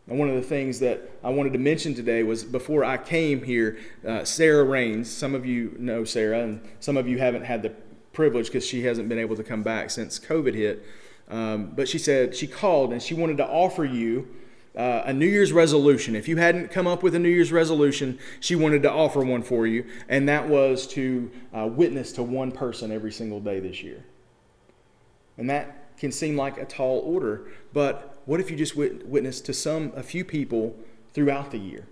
And 0.07 0.19
one 0.19 0.29
of 0.29 0.37
the 0.37 0.43
things 0.43 0.79
that 0.81 1.11
I 1.25 1.31
wanted 1.31 1.55
to 1.55 1.59
mention 1.59 1.95
today 1.95 2.23
was 2.23 2.45
before 2.45 2.85
I 2.85 2.99
came 2.99 3.43
here, 3.43 3.79
uh, 4.07 4.25
Sarah 4.25 4.65
Rains. 4.65 5.11
Some 5.11 5.35
of 5.35 5.47
you 5.47 5.75
know 5.79 6.05
Sarah, 6.05 6.41
and 6.41 6.61
some 6.81 6.99
of 6.99 7.09
you 7.09 7.17
haven't 7.17 7.45
had 7.45 7.63
the 7.63 7.73
privilege 8.13 8.47
because 8.47 8.67
she 8.67 8.85
hasn't 8.85 9.09
been 9.09 9.19
able 9.19 9.37
to 9.37 9.43
come 9.43 9.63
back 9.63 9.89
since 9.89 10.19
COVID 10.19 10.55
hit. 10.55 10.85
Um, 11.29 11.73
but 11.75 11.89
she 11.89 11.99
said 11.99 12.37
she 12.37 12.47
called 12.47 12.93
and 12.93 13.03
she 13.03 13.15
wanted 13.15 13.39
to 13.39 13.47
offer 13.47 13.85
you 13.85 14.29
uh, 14.77 15.03
a 15.07 15.13
New 15.13 15.27
Year's 15.27 15.53
resolution. 15.53 16.15
If 16.15 16.29
you 16.29 16.37
hadn't 16.37 16.71
come 16.71 16.87
up 16.87 17.03
with 17.03 17.15
a 17.15 17.19
New 17.19 17.31
Year's 17.31 17.53
resolution, 17.53 18.19
she 18.41 18.55
wanted 18.55 18.83
to 18.83 18.93
offer 18.93 19.25
one 19.25 19.43
for 19.43 19.67
you, 19.67 19.87
and 20.09 20.29
that 20.29 20.49
was 20.49 20.87
to 20.89 21.31
uh, 21.55 21.67
witness 21.67 22.13
to 22.13 22.23
one 22.23 22.53
person 22.53 22.93
every 22.93 23.13
single 23.13 23.41
day 23.41 23.59
this 23.61 23.83
year. 23.83 24.05
And 25.39 25.49
that 25.49 25.97
can 25.99 26.13
seem 26.13 26.37
like 26.37 26.59
a 26.59 26.67
tall 26.67 27.01
order, 27.01 27.49
but 27.73 28.19
what 28.27 28.41
if 28.41 28.51
you 28.51 28.57
just 28.57 28.77
wit- 28.77 29.07
witness 29.07 29.41
to 29.43 29.55
some, 29.55 29.93
a 29.97 30.03
few 30.03 30.25
people 30.25 30.77
throughout 31.15 31.51
the 31.51 31.59
year? 31.59 31.87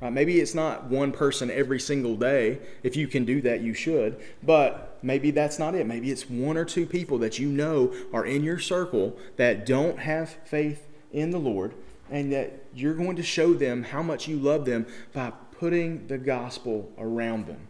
Right? 0.00 0.12
Maybe 0.12 0.40
it's 0.40 0.54
not 0.54 0.84
one 0.84 1.12
person 1.12 1.50
every 1.50 1.80
single 1.80 2.16
day. 2.16 2.60
If 2.82 2.96
you 2.96 3.08
can 3.08 3.24
do 3.24 3.42
that, 3.42 3.60
you 3.60 3.74
should. 3.74 4.20
But 4.42 4.98
maybe 5.02 5.30
that's 5.30 5.58
not 5.58 5.74
it. 5.74 5.86
Maybe 5.86 6.10
it's 6.10 6.30
one 6.30 6.56
or 6.56 6.64
two 6.64 6.86
people 6.86 7.18
that 7.18 7.38
you 7.38 7.48
know 7.48 7.94
are 8.12 8.24
in 8.24 8.42
your 8.44 8.58
circle 8.58 9.16
that 9.36 9.66
don't 9.66 9.98
have 9.98 10.30
faith 10.44 10.86
in 11.12 11.30
the 11.30 11.38
Lord 11.38 11.74
and 12.10 12.32
that 12.32 12.64
you're 12.74 12.94
going 12.94 13.16
to 13.16 13.22
show 13.22 13.54
them 13.54 13.82
how 13.82 14.02
much 14.02 14.28
you 14.28 14.36
love 14.36 14.64
them 14.64 14.86
by 15.12 15.32
putting 15.58 16.06
the 16.06 16.18
gospel 16.18 16.92
around 16.98 17.46
them. 17.46 17.68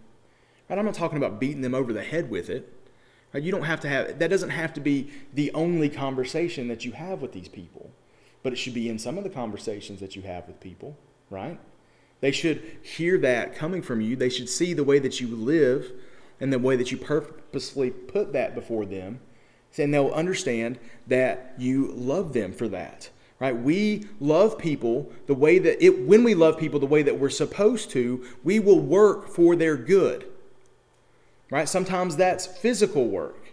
Right? 0.68 0.78
I'm 0.78 0.84
not 0.84 0.94
talking 0.94 1.18
about 1.18 1.40
beating 1.40 1.62
them 1.62 1.74
over 1.74 1.92
the 1.92 2.02
head 2.02 2.30
with 2.30 2.50
it. 2.50 2.72
Right? 3.32 3.42
You 3.42 3.52
don't 3.52 3.64
have 3.64 3.80
to 3.80 3.88
have 3.88 4.18
that 4.18 4.28
doesn't 4.28 4.50
have 4.50 4.74
to 4.74 4.80
be 4.80 5.10
the 5.32 5.52
only 5.52 5.88
conversation 5.88 6.68
that 6.68 6.84
you 6.84 6.92
have 6.92 7.22
with 7.22 7.32
these 7.32 7.48
people, 7.48 7.90
but 8.42 8.52
it 8.52 8.56
should 8.56 8.74
be 8.74 8.88
in 8.88 8.98
some 8.98 9.18
of 9.18 9.24
the 9.24 9.30
conversations 9.30 10.00
that 10.00 10.16
you 10.16 10.22
have 10.22 10.46
with 10.46 10.60
people, 10.60 10.96
right? 11.30 11.58
They 12.20 12.32
should 12.32 12.78
hear 12.82 13.18
that 13.18 13.54
coming 13.54 13.82
from 13.82 14.00
you. 14.00 14.16
They 14.16 14.30
should 14.30 14.48
see 14.48 14.72
the 14.72 14.84
way 14.84 14.98
that 14.98 15.20
you 15.20 15.28
live 15.28 15.92
and 16.40 16.52
the 16.52 16.58
way 16.58 16.76
that 16.76 16.90
you 16.90 16.96
purposely 16.96 17.90
put 17.90 18.32
that 18.32 18.54
before 18.54 18.86
them. 18.86 19.20
And 19.78 19.92
they'll 19.92 20.10
understand 20.10 20.78
that 21.06 21.54
you 21.58 21.92
love 21.92 22.32
them 22.32 22.54
for 22.54 22.66
that 22.68 23.10
right? 23.38 23.56
We 23.56 24.06
love 24.20 24.58
people 24.58 25.10
the 25.26 25.34
way 25.34 25.58
that 25.58 25.84
it 25.84 26.06
when 26.06 26.24
we 26.24 26.34
love 26.34 26.58
people 26.58 26.80
the 26.80 26.86
way 26.86 27.02
that 27.02 27.18
we're 27.18 27.28
supposed 27.28 27.90
to 27.90 28.26
we 28.42 28.60
will 28.60 28.80
work 28.80 29.28
for 29.28 29.56
their 29.56 29.76
good 29.76 30.26
right? 31.50 31.68
Sometimes 31.68 32.16
that's 32.16 32.46
physical 32.46 33.06
work 33.06 33.46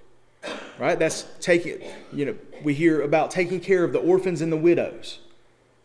right? 0.80 0.98
That's 0.98 1.26
taking 1.39 1.82
you 2.12 2.26
know 2.26 2.36
we 2.63 2.74
hear 2.74 3.02
about 3.02 3.32
taking 3.32 3.60
care 3.60 3.84
of 3.84 3.93
the 3.93 4.00
orphans 4.00 4.41
and 4.41 4.52
the 4.52 4.58
widows. 4.58 5.19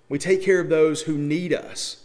We 0.08 0.18
take 0.18 0.42
care 0.42 0.60
of 0.60 0.68
those 0.68 1.02
who 1.02 1.18
need 1.18 1.52
us. 1.52 2.04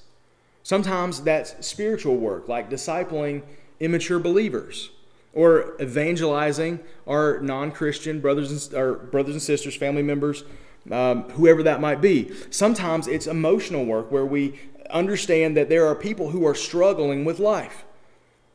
Sometimes 0.63 1.21
that's 1.21 1.65
spiritual 1.65 2.15
work 2.15 2.47
like 2.47 2.69
discipling 2.69 3.43
immature 3.79 4.19
believers 4.19 4.91
or 5.33 5.75
evangelizing 5.81 6.79
our 7.07 7.39
non-christian 7.41 8.19
brothers 8.21 8.67
and, 8.67 8.77
our 8.77 8.93
brothers 8.93 9.33
and 9.33 9.41
sisters 9.41 9.75
family 9.75 10.03
members 10.03 10.43
um, 10.91 11.23
whoever 11.31 11.63
that 11.63 11.81
might 11.81 12.01
be. 12.01 12.31
Sometimes 12.49 13.07
it's 13.07 13.27
emotional 13.27 13.85
work 13.85 14.11
where 14.11 14.25
we 14.25 14.59
understand 14.89 15.57
that 15.57 15.69
there 15.69 15.87
are 15.87 15.95
people 15.95 16.29
who 16.29 16.45
are 16.45 16.55
struggling 16.55 17.25
with 17.25 17.39
life. 17.39 17.85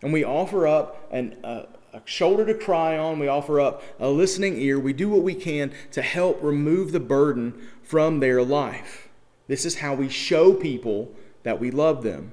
And 0.03 0.13
we 0.13 0.25
offer 0.25 0.67
up 0.67 1.09
an, 1.11 1.37
a 1.43 1.67
shoulder 2.05 2.47
to 2.47 2.55
cry 2.55 2.97
on, 2.97 3.19
we 3.19 3.29
offer 3.29 3.61
up 3.61 3.83
a 3.99 4.09
listening 4.09 4.61
ear, 4.61 4.79
we 4.79 4.93
do 4.93 5.09
what 5.09 5.23
we 5.23 5.35
can 5.35 5.73
to 5.93 6.03
help 6.03 6.43
remove 6.43 6.93
the 6.93 7.01
burden 7.01 7.69
from 7.83 8.21
their 8.21 8.43
life. 8.43 9.09
This 9.49 9.65
is 9.65 9.77
how 9.77 9.95
we 9.95 10.09
show 10.09 10.53
people 10.53 11.11
that 11.43 11.59
we 11.59 11.71
love 11.71 12.03
them. 12.03 12.33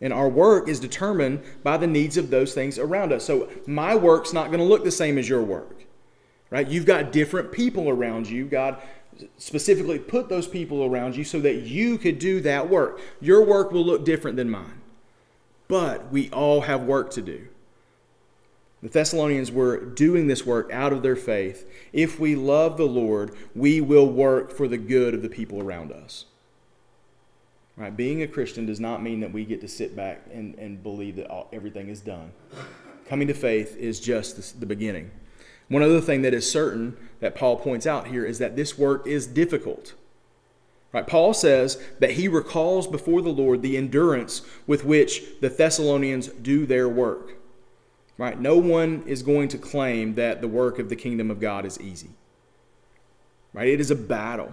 And 0.00 0.12
our 0.12 0.28
work 0.28 0.68
is 0.68 0.80
determined 0.80 1.42
by 1.62 1.76
the 1.76 1.86
needs 1.86 2.16
of 2.16 2.30
those 2.30 2.54
things 2.54 2.78
around 2.78 3.12
us. 3.12 3.24
So 3.24 3.48
my 3.66 3.94
work's 3.94 4.32
not 4.32 4.46
going 4.46 4.60
to 4.60 4.64
look 4.64 4.84
the 4.84 4.90
same 4.90 5.18
as 5.18 5.28
your 5.28 5.42
work. 5.42 5.84
Right? 6.50 6.66
You've 6.66 6.86
got 6.86 7.12
different 7.12 7.52
people 7.52 7.88
around 7.88 8.28
you. 8.28 8.44
God 8.44 8.82
specifically 9.36 9.98
put 9.98 10.28
those 10.28 10.48
people 10.48 10.84
around 10.84 11.16
you 11.16 11.24
so 11.24 11.40
that 11.40 11.62
you 11.62 11.98
could 11.98 12.18
do 12.18 12.40
that 12.40 12.68
work. 12.68 13.00
Your 13.20 13.44
work 13.44 13.70
will 13.70 13.84
look 13.84 14.04
different 14.04 14.36
than 14.36 14.50
mine, 14.50 14.80
but 15.68 16.10
we 16.10 16.30
all 16.30 16.62
have 16.62 16.82
work 16.82 17.10
to 17.12 17.22
do. 17.22 17.46
The 18.82 18.88
Thessalonians 18.88 19.52
were 19.52 19.84
doing 19.84 20.26
this 20.26 20.46
work 20.46 20.72
out 20.72 20.92
of 20.92 21.02
their 21.02 21.16
faith. 21.16 21.70
If 21.92 22.18
we 22.18 22.34
love 22.34 22.78
the 22.78 22.86
Lord, 22.86 23.34
we 23.54 23.80
will 23.80 24.08
work 24.08 24.50
for 24.50 24.66
the 24.66 24.78
good 24.78 25.12
of 25.12 25.22
the 25.22 25.28
people 25.28 25.60
around 25.60 25.92
us. 25.92 26.24
Right? 27.76 27.94
Being 27.94 28.22
a 28.22 28.26
Christian 28.26 28.64
does 28.66 28.80
not 28.80 29.02
mean 29.02 29.20
that 29.20 29.32
we 29.32 29.44
get 29.44 29.60
to 29.60 29.68
sit 29.68 29.94
back 29.94 30.22
and, 30.32 30.54
and 30.56 30.82
believe 30.82 31.16
that 31.16 31.30
all, 31.30 31.48
everything 31.52 31.88
is 31.88 32.00
done. 32.00 32.32
Coming 33.06 33.28
to 33.28 33.34
faith 33.34 33.76
is 33.76 34.00
just 34.00 34.36
the, 34.36 34.60
the 34.60 34.66
beginning. 34.66 35.10
One 35.70 35.82
other 35.84 36.00
thing 36.00 36.22
that 36.22 36.34
is 36.34 36.50
certain 36.50 36.96
that 37.20 37.36
Paul 37.36 37.56
points 37.56 37.86
out 37.86 38.08
here 38.08 38.24
is 38.24 38.38
that 38.40 38.56
this 38.56 38.76
work 38.76 39.06
is 39.06 39.26
difficult. 39.26 39.94
Right? 40.92 41.06
Paul 41.06 41.32
says 41.32 41.80
that 42.00 42.12
he 42.12 42.26
recalls 42.26 42.88
before 42.88 43.22
the 43.22 43.30
Lord 43.30 43.62
the 43.62 43.76
endurance 43.76 44.42
with 44.66 44.84
which 44.84 45.22
the 45.40 45.48
Thessalonians 45.48 46.26
do 46.26 46.66
their 46.66 46.88
work. 46.88 47.36
Right? 48.18 48.38
No 48.38 48.58
one 48.58 49.04
is 49.06 49.22
going 49.22 49.46
to 49.48 49.58
claim 49.58 50.16
that 50.16 50.40
the 50.40 50.48
work 50.48 50.80
of 50.80 50.88
the 50.88 50.96
kingdom 50.96 51.30
of 51.30 51.40
God 51.40 51.64
is 51.64 51.80
easy. 51.80 52.10
Right? 53.52 53.68
It 53.68 53.80
is 53.80 53.92
a 53.92 53.96
battle. 53.96 54.52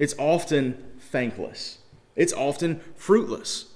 It's 0.00 0.14
often 0.18 0.84
thankless. 0.98 1.78
It's 2.16 2.32
often 2.32 2.80
fruitless. 2.96 3.66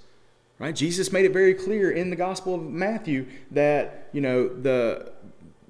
Right? 0.59 0.75
Jesus 0.75 1.13
made 1.13 1.25
it 1.25 1.33
very 1.33 1.55
clear 1.55 1.91
in 1.91 2.11
the 2.11 2.17
Gospel 2.17 2.57
of 2.57 2.63
Matthew 2.63 3.27
that, 3.53 4.09
you 4.13 4.21
know, 4.21 4.49
the 4.49 5.13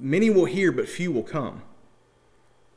many 0.00 0.30
will 0.30 0.46
hear, 0.46 0.72
but 0.72 0.88
few 0.88 1.12
will 1.12 1.22
come. 1.22 1.62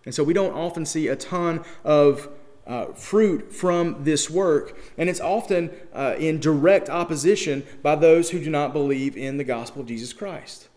And 0.05 0.13
so 0.13 0.23
we 0.23 0.33
don't 0.33 0.53
often 0.53 0.85
see 0.85 1.07
a 1.07 1.15
ton 1.15 1.63
of 1.83 2.27
uh, 2.67 2.87
fruit 2.93 3.53
from 3.53 4.03
this 4.03 4.29
work, 4.29 4.77
and 4.97 5.09
it's 5.09 5.19
often 5.19 5.69
uh, 5.93 6.15
in 6.17 6.39
direct 6.39 6.89
opposition 6.89 7.63
by 7.81 7.95
those 7.95 8.29
who 8.29 8.39
do 8.39 8.49
not 8.49 8.73
believe 8.73 9.17
in 9.17 9.37
the 9.37 9.43
gospel 9.43 9.81
of 9.81 9.87
Jesus 9.87 10.13
Christ. 10.13 10.69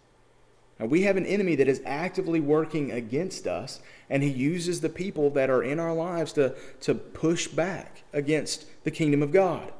Now, 0.78 0.86
we 0.86 1.02
have 1.02 1.16
an 1.16 1.26
enemy 1.26 1.54
that 1.56 1.68
is 1.68 1.80
actively 1.86 2.40
working 2.40 2.90
against 2.90 3.46
us, 3.46 3.80
and 4.10 4.22
he 4.22 4.28
uses 4.28 4.80
the 4.80 4.88
people 4.88 5.30
that 5.30 5.48
are 5.48 5.62
in 5.62 5.80
our 5.80 5.94
lives 5.94 6.32
to, 6.34 6.54
to 6.80 6.94
push 6.94 7.48
back 7.48 8.02
against 8.12 8.66
the 8.84 8.90
kingdom 8.90 9.22
of 9.22 9.32
God. 9.32 9.72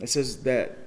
It 0.00 0.08
says 0.08 0.42
that 0.44 0.78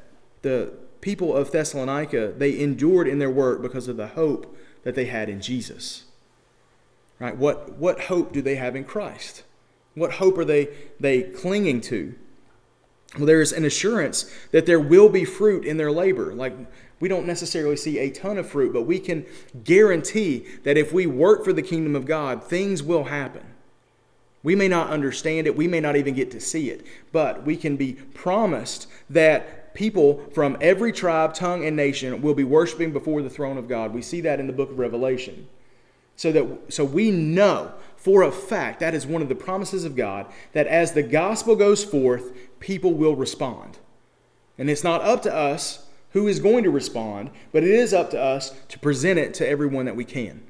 the 0.41 0.73
people 1.01 1.35
of 1.35 1.51
Thessalonica, 1.51 2.33
they 2.37 2.59
endured 2.59 3.07
in 3.07 3.19
their 3.19 3.29
work 3.29 3.61
because 3.61 3.87
of 3.87 3.97
the 3.97 4.07
hope 4.07 4.55
that 4.83 4.95
they 4.95 5.05
had 5.05 5.29
in 5.29 5.41
Jesus. 5.41 6.05
Right? 7.19 7.35
What, 7.35 7.77
what 7.77 8.01
hope 8.01 8.31
do 8.31 8.41
they 8.41 8.55
have 8.55 8.75
in 8.75 8.83
Christ? 8.83 9.43
What 9.95 10.13
hope 10.13 10.37
are 10.37 10.45
they, 10.45 10.69
they 10.99 11.23
clinging 11.23 11.81
to? 11.81 12.15
Well, 13.15 13.25
there's 13.25 13.51
an 13.51 13.65
assurance 13.65 14.31
that 14.51 14.65
there 14.65 14.79
will 14.79 15.09
be 15.09 15.25
fruit 15.25 15.65
in 15.65 15.77
their 15.77 15.91
labor. 15.91 16.33
Like, 16.33 16.53
we 16.99 17.07
don't 17.07 17.25
necessarily 17.25 17.77
see 17.77 17.99
a 17.99 18.09
ton 18.09 18.37
of 18.37 18.49
fruit, 18.49 18.73
but 18.73 18.83
we 18.83 18.99
can 18.99 19.25
guarantee 19.63 20.45
that 20.63 20.77
if 20.77 20.91
we 20.91 21.05
work 21.07 21.43
for 21.43 21.53
the 21.53 21.61
kingdom 21.61 21.95
of 21.95 22.05
God, 22.05 22.43
things 22.43 22.83
will 22.83 23.05
happen. 23.05 23.43
We 24.43 24.55
may 24.55 24.67
not 24.67 24.89
understand 24.89 25.47
it, 25.47 25.55
we 25.55 25.67
may 25.67 25.79
not 25.79 25.95
even 25.95 26.13
get 26.13 26.31
to 26.31 26.39
see 26.39 26.69
it, 26.69 26.85
but 27.11 27.43
we 27.43 27.57
can 27.57 27.75
be 27.75 27.93
promised 27.93 28.87
that 29.09 29.66
people 29.77 30.25
from 30.33 30.57
every 30.59 30.91
tribe, 30.91 31.35
tongue, 31.35 31.63
and 31.63 31.75
nation 31.75 32.19
will 32.19 32.33
be 32.33 32.43
worshiping 32.43 32.91
before 32.91 33.21
the 33.21 33.29
throne 33.29 33.59
of 33.59 33.69
God. 33.69 33.93
We 33.93 34.01
see 34.01 34.21
that 34.21 34.39
in 34.39 34.47
the 34.47 34.53
book 34.53 34.71
of 34.71 34.79
Revelation. 34.79 35.47
So 36.15 36.31
that 36.31 36.73
so 36.73 36.83
we 36.83 37.11
know 37.11 37.73
for 37.95 38.23
a 38.23 38.31
fact 38.31 38.79
that 38.79 38.95
is 38.95 39.05
one 39.05 39.21
of 39.21 39.29
the 39.29 39.35
promises 39.35 39.83
of 39.83 39.95
God 39.95 40.25
that 40.53 40.65
as 40.65 40.93
the 40.93 41.03
gospel 41.03 41.55
goes 41.55 41.83
forth, 41.85 42.31
people 42.59 42.95
will 42.95 43.15
respond. 43.15 43.77
And 44.57 44.67
it's 44.67 44.83
not 44.83 45.01
up 45.01 45.21
to 45.21 45.33
us 45.33 45.85
who 46.13 46.27
is 46.27 46.39
going 46.39 46.63
to 46.63 46.71
respond, 46.71 47.29
but 47.51 47.63
it 47.63 47.69
is 47.69 47.93
up 47.93 48.09
to 48.11 48.19
us 48.19 48.55
to 48.69 48.79
present 48.79 49.19
it 49.19 49.35
to 49.35 49.47
everyone 49.47 49.85
that 49.85 49.95
we 49.95 50.05
can. 50.05 50.41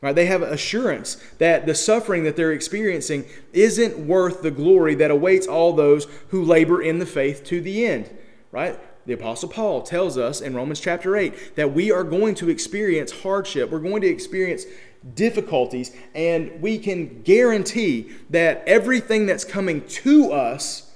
Right? 0.00 0.14
They 0.14 0.26
have 0.26 0.42
assurance 0.42 1.16
that 1.38 1.66
the 1.66 1.74
suffering 1.74 2.22
that 2.24 2.36
they're 2.36 2.52
experiencing 2.52 3.24
isn't 3.52 3.98
worth 3.98 4.42
the 4.42 4.50
glory 4.50 4.94
that 4.94 5.10
awaits 5.10 5.46
all 5.46 5.72
those 5.72 6.06
who 6.28 6.44
labor 6.44 6.80
in 6.80 7.00
the 7.00 7.06
faith 7.06 7.42
to 7.44 7.60
the 7.60 7.84
end. 7.84 8.16
Right? 8.52 8.78
the 9.08 9.14
Apostle 9.14 9.48
Paul 9.48 9.80
tells 9.80 10.18
us 10.18 10.42
in 10.42 10.54
Romans 10.54 10.80
chapter 10.80 11.16
8 11.16 11.56
that 11.56 11.72
we 11.72 11.90
are 11.90 12.04
going 12.04 12.34
to 12.36 12.50
experience 12.50 13.10
hardship. 13.22 13.70
We're 13.70 13.78
going 13.78 14.02
to 14.02 14.06
experience 14.06 14.66
difficulties, 15.14 15.96
and 16.14 16.60
we 16.60 16.78
can 16.78 17.22
guarantee 17.22 18.10
that 18.28 18.62
everything 18.66 19.24
that's 19.24 19.44
coming 19.44 19.86
to 19.86 20.32
us 20.32 20.92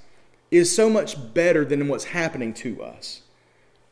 is 0.50 0.74
so 0.74 0.90
much 0.90 1.16
better 1.32 1.64
than 1.64 1.88
what's 1.88 2.04
happening 2.04 2.52
to 2.52 2.82
us. 2.82 3.21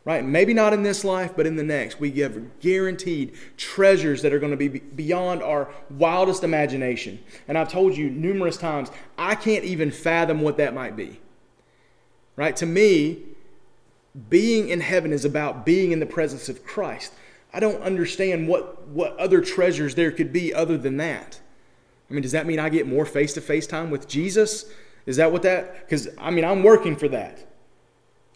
Right? 0.04 0.24
Maybe 0.24 0.54
not 0.54 0.72
in 0.72 0.82
this 0.82 1.04
life, 1.04 1.32
but 1.36 1.46
in 1.46 1.56
the 1.56 1.62
next. 1.62 2.00
We 2.00 2.10
give 2.10 2.58
guaranteed 2.60 3.34
treasures 3.58 4.22
that 4.22 4.32
are 4.32 4.38
going 4.38 4.50
to 4.50 4.56
be 4.56 4.68
beyond 4.68 5.42
our 5.42 5.68
wildest 5.90 6.42
imagination. 6.42 7.18
And 7.46 7.58
I've 7.58 7.70
told 7.70 7.96
you 7.96 8.08
numerous 8.08 8.56
times, 8.56 8.90
I 9.18 9.34
can't 9.34 9.64
even 9.64 9.90
fathom 9.90 10.40
what 10.40 10.56
that 10.56 10.72
might 10.72 10.96
be. 10.96 11.20
Right? 12.34 12.56
To 12.56 12.66
me, 12.66 13.24
being 14.30 14.70
in 14.70 14.80
heaven 14.80 15.12
is 15.12 15.26
about 15.26 15.66
being 15.66 15.92
in 15.92 16.00
the 16.00 16.06
presence 16.06 16.48
of 16.48 16.64
Christ. 16.64 17.12
I 17.52 17.60
don't 17.60 17.82
understand 17.82 18.48
what, 18.48 18.88
what 18.88 19.16
other 19.18 19.40
treasures 19.40 19.94
there 19.94 20.10
could 20.10 20.32
be 20.32 20.54
other 20.54 20.78
than 20.78 20.96
that. 20.96 21.40
I 22.08 22.14
mean, 22.14 22.22
does 22.22 22.32
that 22.32 22.46
mean 22.46 22.58
I 22.58 22.70
get 22.70 22.86
more 22.86 23.04
face 23.04 23.34
to 23.34 23.40
face 23.40 23.66
time 23.66 23.90
with 23.90 24.08
Jesus? 24.08 24.64
Is 25.06 25.16
that 25.16 25.30
what 25.30 25.42
that? 25.42 25.80
Because, 25.80 26.08
I 26.18 26.30
mean, 26.30 26.44
I'm 26.44 26.62
working 26.62 26.96
for 26.96 27.08
that. 27.08 27.46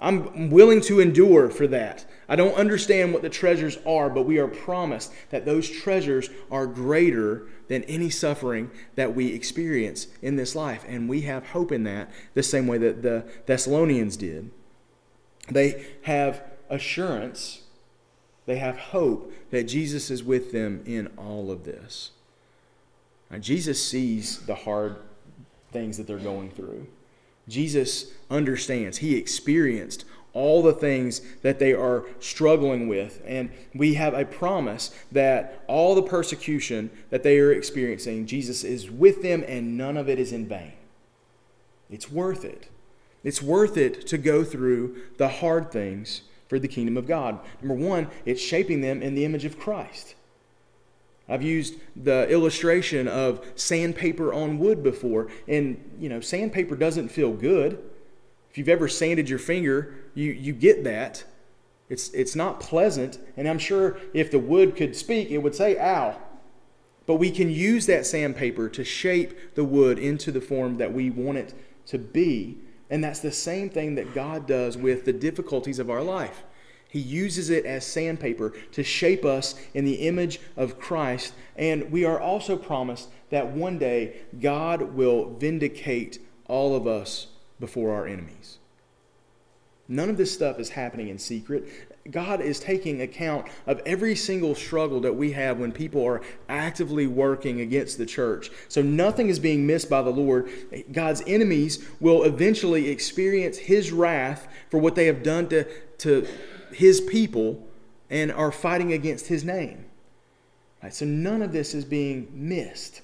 I'm 0.01 0.51
willing 0.51 0.81
to 0.83 1.01
endure 1.01 1.49
for 1.51 1.67
that. 1.69 2.05
I 2.29 2.37
don't 2.37 2.55
understand 2.55 3.13
what 3.13 3.23
the 3.23 3.31
treasures 3.31 3.79
are, 3.87 4.11
but 4.11 4.25
we 4.25 4.39
are 4.39 4.49
promised 4.49 5.13
that 5.31 5.45
those 5.45 5.69
treasures 5.69 6.31
are 6.51 6.67
greater 6.67 7.47
than 7.69 7.85
any 7.85 8.11
suffering 8.11 8.71
that 8.97 9.15
we 9.15 9.29
experience 9.29 10.09
in 10.21 10.37
this 10.37 10.55
life. 10.55 10.85
And 10.89 11.09
we 11.09 11.23
have 11.23 11.49
hope 11.49 11.73
in 11.73 11.85
that 11.85 12.11
the 12.35 12.43
same 12.43 12.67
way 12.67 12.79
that 12.79 13.03
the 13.03 13.25
Thessalonians 13.47 14.17
did. 14.17 14.51
They 15.49 15.87
have 16.03 16.43
assurance 16.69 17.65
they 18.47 18.57
have 18.57 18.77
hope 18.77 19.33
that 19.51 19.65
Jesus 19.65 20.11
is 20.11 20.23
with 20.23 20.53
them 20.53 20.83
in 20.85 21.09
all 21.17 21.51
of 21.51 21.65
this. 21.65 22.11
Now, 23.31 23.39
Jesus 23.39 23.85
sees 23.85 24.41
the 24.41 24.55
hard 24.55 24.97
things 25.73 25.97
that 25.97 26.07
they're 26.07 26.19
going 26.19 26.51
through. 26.51 26.87
Jesus 27.49 28.13
understands. 28.31 28.99
He 28.99 29.17
experienced 29.17 30.05
all 30.35 30.63
the 30.63 30.73
things 30.73 31.23
that 31.43 31.59
they 31.59 31.73
are 31.73 32.05
struggling 32.19 32.89
with. 32.89 33.23
And 33.25 33.51
we 33.75 33.95
have 33.95 34.15
a 34.15 34.25
promise 34.25 34.91
that 35.13 35.63
all 35.69 35.95
the 35.95 36.03
persecution 36.03 36.91
that 37.11 37.23
they 37.23 37.39
are 37.39 37.53
experiencing, 37.53 38.27
Jesus 38.27 38.65
is 38.65 38.91
with 38.91 39.23
them 39.23 39.45
and 39.47 39.79
none 39.79 39.97
of 39.97 40.09
it 40.09 40.19
is 40.19 40.33
in 40.33 40.47
vain. 40.47 40.73
It's 41.89 42.11
worth 42.11 42.45
it. 42.45 42.69
It's 43.23 43.41
worth 43.41 43.77
it 43.77 44.07
to 44.09 44.19
go 44.19 44.45
through 44.45 44.97
the 45.17 45.29
hard 45.29 45.71
things 45.71 46.23
for 46.49 46.59
the 46.59 46.69
kingdom 46.69 46.97
of 46.97 47.07
God. 47.07 47.39
Number 47.63 47.75
one, 47.75 48.09
it's 48.25 48.43
shaping 48.43 48.81
them 48.81 49.03
in 49.03 49.15
the 49.15 49.25
image 49.25 49.45
of 49.45 49.59
Christ. 49.59 50.15
I've 51.29 51.43
used 51.43 51.77
the 51.97 52.29
illustration 52.29 53.09
of 53.09 53.45
sandpaper 53.55 54.33
on 54.33 54.59
wood 54.59 54.83
before, 54.83 55.29
and 55.49 55.97
you 55.99 56.09
know, 56.09 56.21
sandpaper 56.21 56.77
doesn't 56.77 57.09
feel 57.09 57.33
good. 57.33 57.83
If 58.51 58.59
you've 58.59 58.69
ever 58.69 58.89
sanded 58.89 59.29
your 59.29 59.39
finger, 59.39 59.95
you, 60.15 60.33
you 60.33 60.53
get 60.53 60.85
that. 60.85 61.25
It's, 61.89 62.11
it's 62.11 62.37
not 62.37 62.61
pleasant, 62.61 63.19
and 63.37 63.49
I'm 63.49 63.59
sure 63.59 63.99
if 64.13 64.31
the 64.31 64.39
wood 64.39 64.77
could 64.77 64.95
speak, 64.97 65.31
it 65.31 65.39
would 65.39 65.55
say, 65.55 65.79
ow. 65.79 66.21
But 67.07 67.17
we 67.17 67.31
can 67.31 67.51
use 67.51 67.87
that 67.87 68.07
sandpaper 68.07 68.69
to 68.71 68.85
shape 68.85 69.55
the 69.55 69.65
wood 69.65 69.99
into 69.99 70.33
the 70.33 70.41
form 70.41 70.79
that 70.79 70.93
we 70.93 71.11
want 71.11 71.39
it 71.39 71.55
to 71.87 71.99
be 71.99 72.59
and 72.91 73.03
that's 73.03 73.21
the 73.21 73.33
same 73.33 73.71
thing 73.71 73.95
that 73.97 74.15
God 74.15 74.47
does 74.47 74.77
with 74.77 75.05
the 75.05 75.13
difficulties 75.13 75.79
of 75.79 75.91
our 75.91 76.03
life. 76.03 76.45
He 76.95 77.01
uses 77.01 77.51
it 77.51 77.67
as 77.67 77.85
sandpaper 77.85 78.53
to 78.71 78.85
shape 78.85 79.25
us 79.25 79.57
in 79.75 79.85
the 79.85 80.07
image 80.07 80.39
of 80.57 80.79
Christ. 80.79 81.35
And 81.57 81.91
we 81.91 82.05
are 82.05 82.21
also 82.21 82.57
promised 82.57 83.09
that 83.31 83.49
one 83.49 83.81
day 83.81 84.21
God 84.41 84.81
will 84.95 85.35
vindicate 85.35 86.21
all 86.47 86.77
of 86.77 86.87
us 86.87 87.27
before 87.59 87.93
our 87.93 88.07
enemies. 88.07 88.59
None 89.89 90.09
of 90.09 90.17
this 90.17 90.33
stuff 90.33 90.61
is 90.61 90.69
happening 90.69 91.09
in 91.09 91.19
secret. 91.19 91.69
God 92.13 92.41
is 92.41 92.61
taking 92.61 93.03
account 93.03 93.49
of 93.67 93.81
every 93.85 94.15
single 94.15 94.55
struggle 94.55 95.01
that 95.01 95.17
we 95.17 95.33
have 95.33 95.59
when 95.59 95.73
people 95.73 96.07
are 96.07 96.23
actively 96.49 97.09
working 97.09 97.61
against 97.61 97.99
the 97.99 98.07
church. 98.07 98.53
So 98.69 98.83
nothing 98.83 99.31
is 99.31 99.41
being 99.41 99.67
missed 99.67 99.91
by 99.91 100.03
the 100.03 100.11
Lord. 100.11 100.49
God's 100.93 101.25
enemies 101.27 101.85
will 101.99 102.23
eventually 102.23 102.89
experience 102.89 103.59
his 103.59 103.91
wrath 103.91 104.47
for 104.71 104.79
what 104.79 104.95
they 104.95 105.07
have 105.07 105.25
done 105.25 105.49
to, 105.49 105.67
to 105.99 106.29
his 106.75 107.01
people 107.01 107.67
and 108.11 108.31
are 108.33 108.53
fighting 108.53 108.93
against 108.93 109.27
his 109.29 109.45
name. 109.45 109.87
Right, 110.83 110.95
so 110.95 111.07
none 111.07 111.43
of 111.43 111.53
this 111.53 111.75
is 111.75 111.85
being 111.85 112.29
missed. 112.33 113.01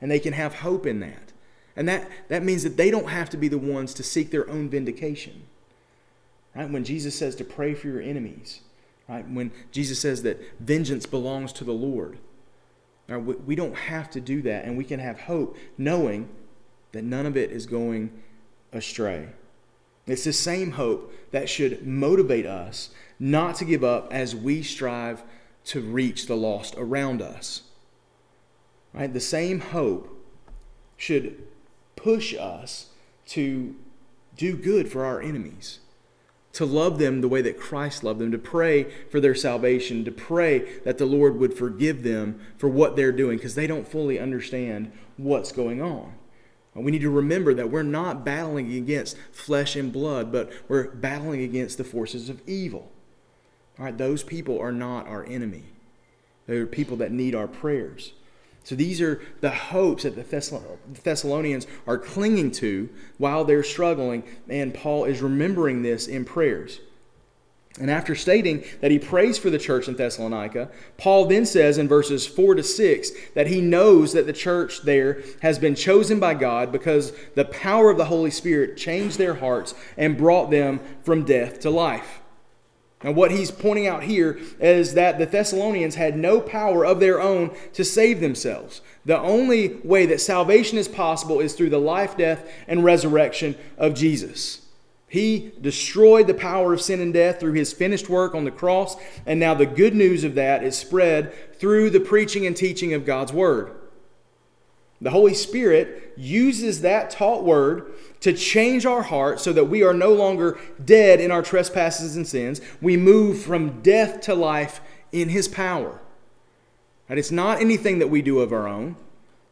And 0.00 0.10
they 0.10 0.20
can 0.20 0.32
have 0.32 0.54
hope 0.54 0.86
in 0.86 1.00
that. 1.00 1.32
And 1.74 1.88
that, 1.88 2.08
that 2.28 2.42
means 2.42 2.62
that 2.62 2.76
they 2.76 2.90
don't 2.90 3.08
have 3.08 3.28
to 3.30 3.36
be 3.36 3.48
the 3.48 3.58
ones 3.58 3.92
to 3.94 4.02
seek 4.02 4.30
their 4.30 4.48
own 4.48 4.68
vindication. 4.68 5.42
Right? 6.54 6.70
When 6.70 6.84
Jesus 6.84 7.18
says 7.18 7.34
to 7.36 7.44
pray 7.44 7.74
for 7.74 7.88
your 7.88 8.00
enemies, 8.00 8.60
right? 9.08 9.28
When 9.28 9.52
Jesus 9.72 10.00
says 10.00 10.22
that 10.22 10.40
vengeance 10.60 11.04
belongs 11.04 11.52
to 11.54 11.64
the 11.64 11.72
Lord. 11.72 12.18
Right? 13.08 13.18
We 13.18 13.54
don't 13.54 13.76
have 13.76 14.10
to 14.10 14.20
do 14.20 14.40
that, 14.42 14.64
and 14.64 14.76
we 14.76 14.84
can 14.84 15.00
have 15.00 15.20
hope 15.20 15.56
knowing 15.76 16.28
that 16.92 17.04
none 17.04 17.26
of 17.26 17.36
it 17.36 17.50
is 17.50 17.66
going 17.66 18.10
astray. 18.72 19.28
It's 20.06 20.24
the 20.24 20.32
same 20.32 20.72
hope 20.72 21.12
that 21.32 21.48
should 21.48 21.86
motivate 21.86 22.46
us 22.46 22.90
not 23.18 23.56
to 23.56 23.64
give 23.64 23.82
up 23.82 24.12
as 24.12 24.34
we 24.34 24.62
strive 24.62 25.22
to 25.64 25.80
reach 25.80 26.26
the 26.26 26.36
lost 26.36 26.74
around 26.76 27.22
us. 27.22 27.62
Right? 28.92 29.12
The 29.12 29.20
same 29.20 29.60
hope 29.60 30.08
should 30.96 31.42
push 31.96 32.34
us 32.34 32.90
to 33.28 33.74
do 34.36 34.56
good 34.56 34.90
for 34.90 35.04
our 35.04 35.20
enemies 35.20 35.80
to 36.56 36.64
love 36.64 36.98
them 36.98 37.20
the 37.20 37.28
way 37.28 37.42
that 37.42 37.60
Christ 37.60 38.02
loved 38.02 38.18
them, 38.18 38.32
to 38.32 38.38
pray 38.38 38.84
for 39.10 39.20
their 39.20 39.34
salvation, 39.34 40.06
to 40.06 40.10
pray 40.10 40.80
that 40.84 40.96
the 40.96 41.04
Lord 41.04 41.36
would 41.36 41.52
forgive 41.52 42.02
them 42.02 42.40
for 42.56 42.66
what 42.66 42.96
they're 42.96 43.12
doing 43.12 43.36
because 43.36 43.54
they 43.54 43.66
don't 43.66 43.86
fully 43.86 44.18
understand 44.18 44.90
what's 45.18 45.52
going 45.52 45.82
on. 45.82 46.14
We 46.74 46.92
need 46.92 47.02
to 47.02 47.10
remember 47.10 47.52
that 47.52 47.70
we're 47.70 47.82
not 47.82 48.24
battling 48.24 48.72
against 48.72 49.18
flesh 49.32 49.76
and 49.76 49.92
blood, 49.92 50.32
but 50.32 50.50
we're 50.66 50.88
battling 50.88 51.42
against 51.42 51.76
the 51.76 51.84
forces 51.84 52.30
of 52.30 52.40
evil. 52.48 52.90
All 53.78 53.84
right, 53.84 53.96
those 53.96 54.22
people 54.22 54.58
are 54.58 54.72
not 54.72 55.06
our 55.06 55.24
enemy. 55.24 55.64
They're 56.46 56.66
people 56.66 56.96
that 56.98 57.12
need 57.12 57.34
our 57.34 57.48
prayers. 57.48 58.12
So 58.64 58.74
these 58.74 59.00
are 59.00 59.20
the 59.40 59.50
hopes 59.50 60.02
that 60.02 60.16
the 60.16 60.76
Thessalonians 61.04 61.66
are 61.86 61.98
clinging 61.98 62.50
to 62.52 62.88
while 63.16 63.44
they're 63.44 63.62
struggling, 63.62 64.24
and 64.48 64.74
Paul 64.74 65.04
is 65.04 65.22
remembering 65.22 65.82
this 65.82 66.08
in 66.08 66.24
prayers. 66.24 66.80
And 67.78 67.90
after 67.90 68.14
stating 68.14 68.64
that 68.80 68.90
he 68.90 68.98
prays 68.98 69.36
for 69.36 69.50
the 69.50 69.58
church 69.58 69.86
in 69.86 69.94
Thessalonica, 69.94 70.70
Paul 70.96 71.26
then 71.26 71.44
says 71.44 71.76
in 71.76 71.86
verses 71.86 72.26
4 72.26 72.54
to 72.54 72.62
6 72.62 73.10
that 73.34 73.48
he 73.48 73.60
knows 73.60 74.14
that 74.14 74.26
the 74.26 74.32
church 74.32 74.82
there 74.82 75.22
has 75.42 75.58
been 75.58 75.74
chosen 75.74 76.18
by 76.18 76.34
God 76.34 76.72
because 76.72 77.12
the 77.34 77.44
power 77.44 77.90
of 77.90 77.98
the 77.98 78.06
Holy 78.06 78.30
Spirit 78.30 78.78
changed 78.78 79.18
their 79.18 79.34
hearts 79.34 79.74
and 79.96 80.16
brought 80.16 80.50
them 80.50 80.80
from 81.02 81.24
death 81.24 81.60
to 81.60 81.70
life. 81.70 82.22
And 83.02 83.14
what 83.14 83.30
he's 83.30 83.50
pointing 83.50 83.86
out 83.86 84.04
here 84.04 84.38
is 84.58 84.94
that 84.94 85.18
the 85.18 85.26
Thessalonians 85.26 85.96
had 85.96 86.16
no 86.16 86.40
power 86.40 86.84
of 86.84 86.98
their 86.98 87.20
own 87.20 87.54
to 87.74 87.84
save 87.84 88.20
themselves. 88.20 88.80
The 89.04 89.18
only 89.18 89.74
way 89.84 90.06
that 90.06 90.20
salvation 90.20 90.78
is 90.78 90.88
possible 90.88 91.40
is 91.40 91.52
through 91.52 91.70
the 91.70 91.78
life, 91.78 92.16
death, 92.16 92.50
and 92.66 92.84
resurrection 92.84 93.56
of 93.76 93.94
Jesus. 93.94 94.62
He 95.08 95.52
destroyed 95.60 96.26
the 96.26 96.34
power 96.34 96.72
of 96.72 96.80
sin 96.80 97.00
and 97.00 97.12
death 97.12 97.38
through 97.38 97.52
his 97.52 97.72
finished 97.72 98.08
work 98.08 98.34
on 98.34 98.44
the 98.44 98.50
cross, 98.50 98.96
and 99.24 99.38
now 99.38 99.54
the 99.54 99.66
good 99.66 99.94
news 99.94 100.24
of 100.24 100.34
that 100.34 100.64
is 100.64 100.76
spread 100.76 101.32
through 101.58 101.90
the 101.90 102.00
preaching 102.00 102.46
and 102.46 102.56
teaching 102.56 102.92
of 102.92 103.06
God's 103.06 103.32
Word. 103.32 103.70
The 105.00 105.10
Holy 105.10 105.34
Spirit 105.34 106.14
uses 106.16 106.80
that 106.80 107.10
taught 107.10 107.44
word 107.44 107.92
to 108.20 108.32
change 108.32 108.86
our 108.86 109.02
heart 109.02 109.40
so 109.40 109.52
that 109.52 109.66
we 109.66 109.82
are 109.82 109.92
no 109.92 110.12
longer 110.12 110.58
dead 110.82 111.20
in 111.20 111.30
our 111.30 111.42
trespasses 111.42 112.16
and 112.16 112.26
sins. 112.26 112.60
We 112.80 112.96
move 112.96 113.42
from 113.42 113.82
death 113.82 114.22
to 114.22 114.34
life 114.34 114.80
in 115.12 115.28
His 115.28 115.48
power. 115.48 116.00
And 117.08 117.18
It's 117.18 117.30
not 117.30 117.60
anything 117.60 117.98
that 117.98 118.08
we 118.08 118.22
do 118.22 118.40
of 118.40 118.52
our 118.52 118.66
own. 118.66 118.96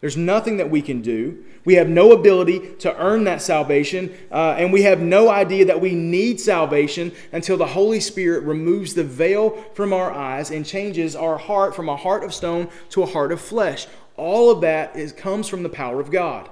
There's 0.01 0.17
nothing 0.19 0.59
that 0.59 0.69
we 0.69 0.83
can 0.83 1.01
do. 1.01 1.45
We 1.65 1.77
have 1.77 1.89
no 1.89 2.13
ability 2.13 2.75
to 2.81 2.95
earn 2.99 3.25
that 3.25 3.41
salvation, 3.41 4.15
uh, 4.31 4.55
and 4.59 4.71
we 4.71 4.83
have 4.83 5.01
no 5.01 5.31
idea 5.31 5.65
that 5.65 5.81
we 5.81 5.95
need 5.95 6.39
salvation 6.39 7.11
until 7.33 7.57
the 7.57 7.69
Holy 7.69 8.01
Spirit 8.01 8.45
removes 8.45 8.93
the 8.93 9.03
veil 9.03 9.51
from 9.73 9.95
our 9.95 10.13
eyes 10.13 10.51
and 10.51 10.67
changes 10.67 11.17
our 11.17 11.39
heart 11.39 11.75
from 11.75 11.89
a 11.89 11.97
heart 11.97 12.23
of 12.23 12.35
stone 12.35 12.69
to 12.91 13.03
a 13.03 13.07
heart 13.07 13.33
of 13.33 13.41
flesh. 13.41 13.87
All 14.17 14.51
of 14.51 14.61
that 14.61 14.97
is, 14.97 15.13
comes 15.13 15.49
from 15.49 15.63
the 15.63 15.69
power 15.69 16.01
of 16.01 16.11
God. 16.11 16.49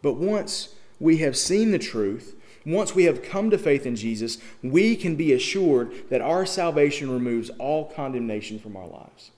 But 0.00 0.14
once 0.14 0.74
we 0.98 1.18
have 1.18 1.36
seen 1.36 1.70
the 1.70 1.78
truth, 1.78 2.34
Once 2.68 2.94
we 2.94 3.04
have 3.04 3.22
come 3.22 3.48
to 3.48 3.56
faith 3.56 3.86
in 3.86 3.96
Jesus, 3.96 4.36
we 4.62 4.94
can 4.94 5.16
be 5.16 5.32
assured 5.32 6.10
that 6.10 6.20
our 6.20 6.44
salvation 6.44 7.10
removes 7.10 7.48
all 7.58 7.86
condemnation 7.86 8.58
from 8.58 8.76
our 8.76 8.86
lives. 8.86 9.30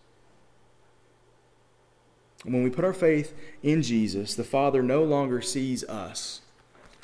When 2.45 2.65
we 2.65 2.71
put 2.71 2.85
our 2.85 2.93
faith 2.93 3.33
in 3.63 3.83
Jesus, 3.83 4.35
the 4.35 4.43
Father 4.43 4.83
no 4.83 5.05
longer 5.05 5.41
sees 5.41 5.85
us. 5.85 6.41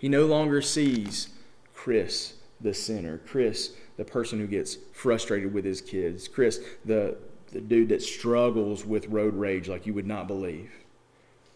He 0.00 0.08
no 0.08 0.26
longer 0.26 0.60
sees 0.60 1.28
Chris, 1.74 2.34
the 2.60 2.74
sinner, 2.74 3.20
Chris, 3.26 3.74
the 3.96 4.04
person 4.04 4.40
who 4.40 4.48
gets 4.48 4.78
frustrated 4.92 5.54
with 5.54 5.64
his 5.64 5.80
kids, 5.80 6.26
Chris, 6.26 6.60
the, 6.84 7.16
the 7.52 7.60
dude 7.60 7.88
that 7.88 8.02
struggles 8.02 8.84
with 8.84 9.08
road 9.08 9.34
rage 9.34 9.68
like 9.68 9.86
you 9.86 9.94
would 9.94 10.06
not 10.06 10.26
believe. 10.26 10.70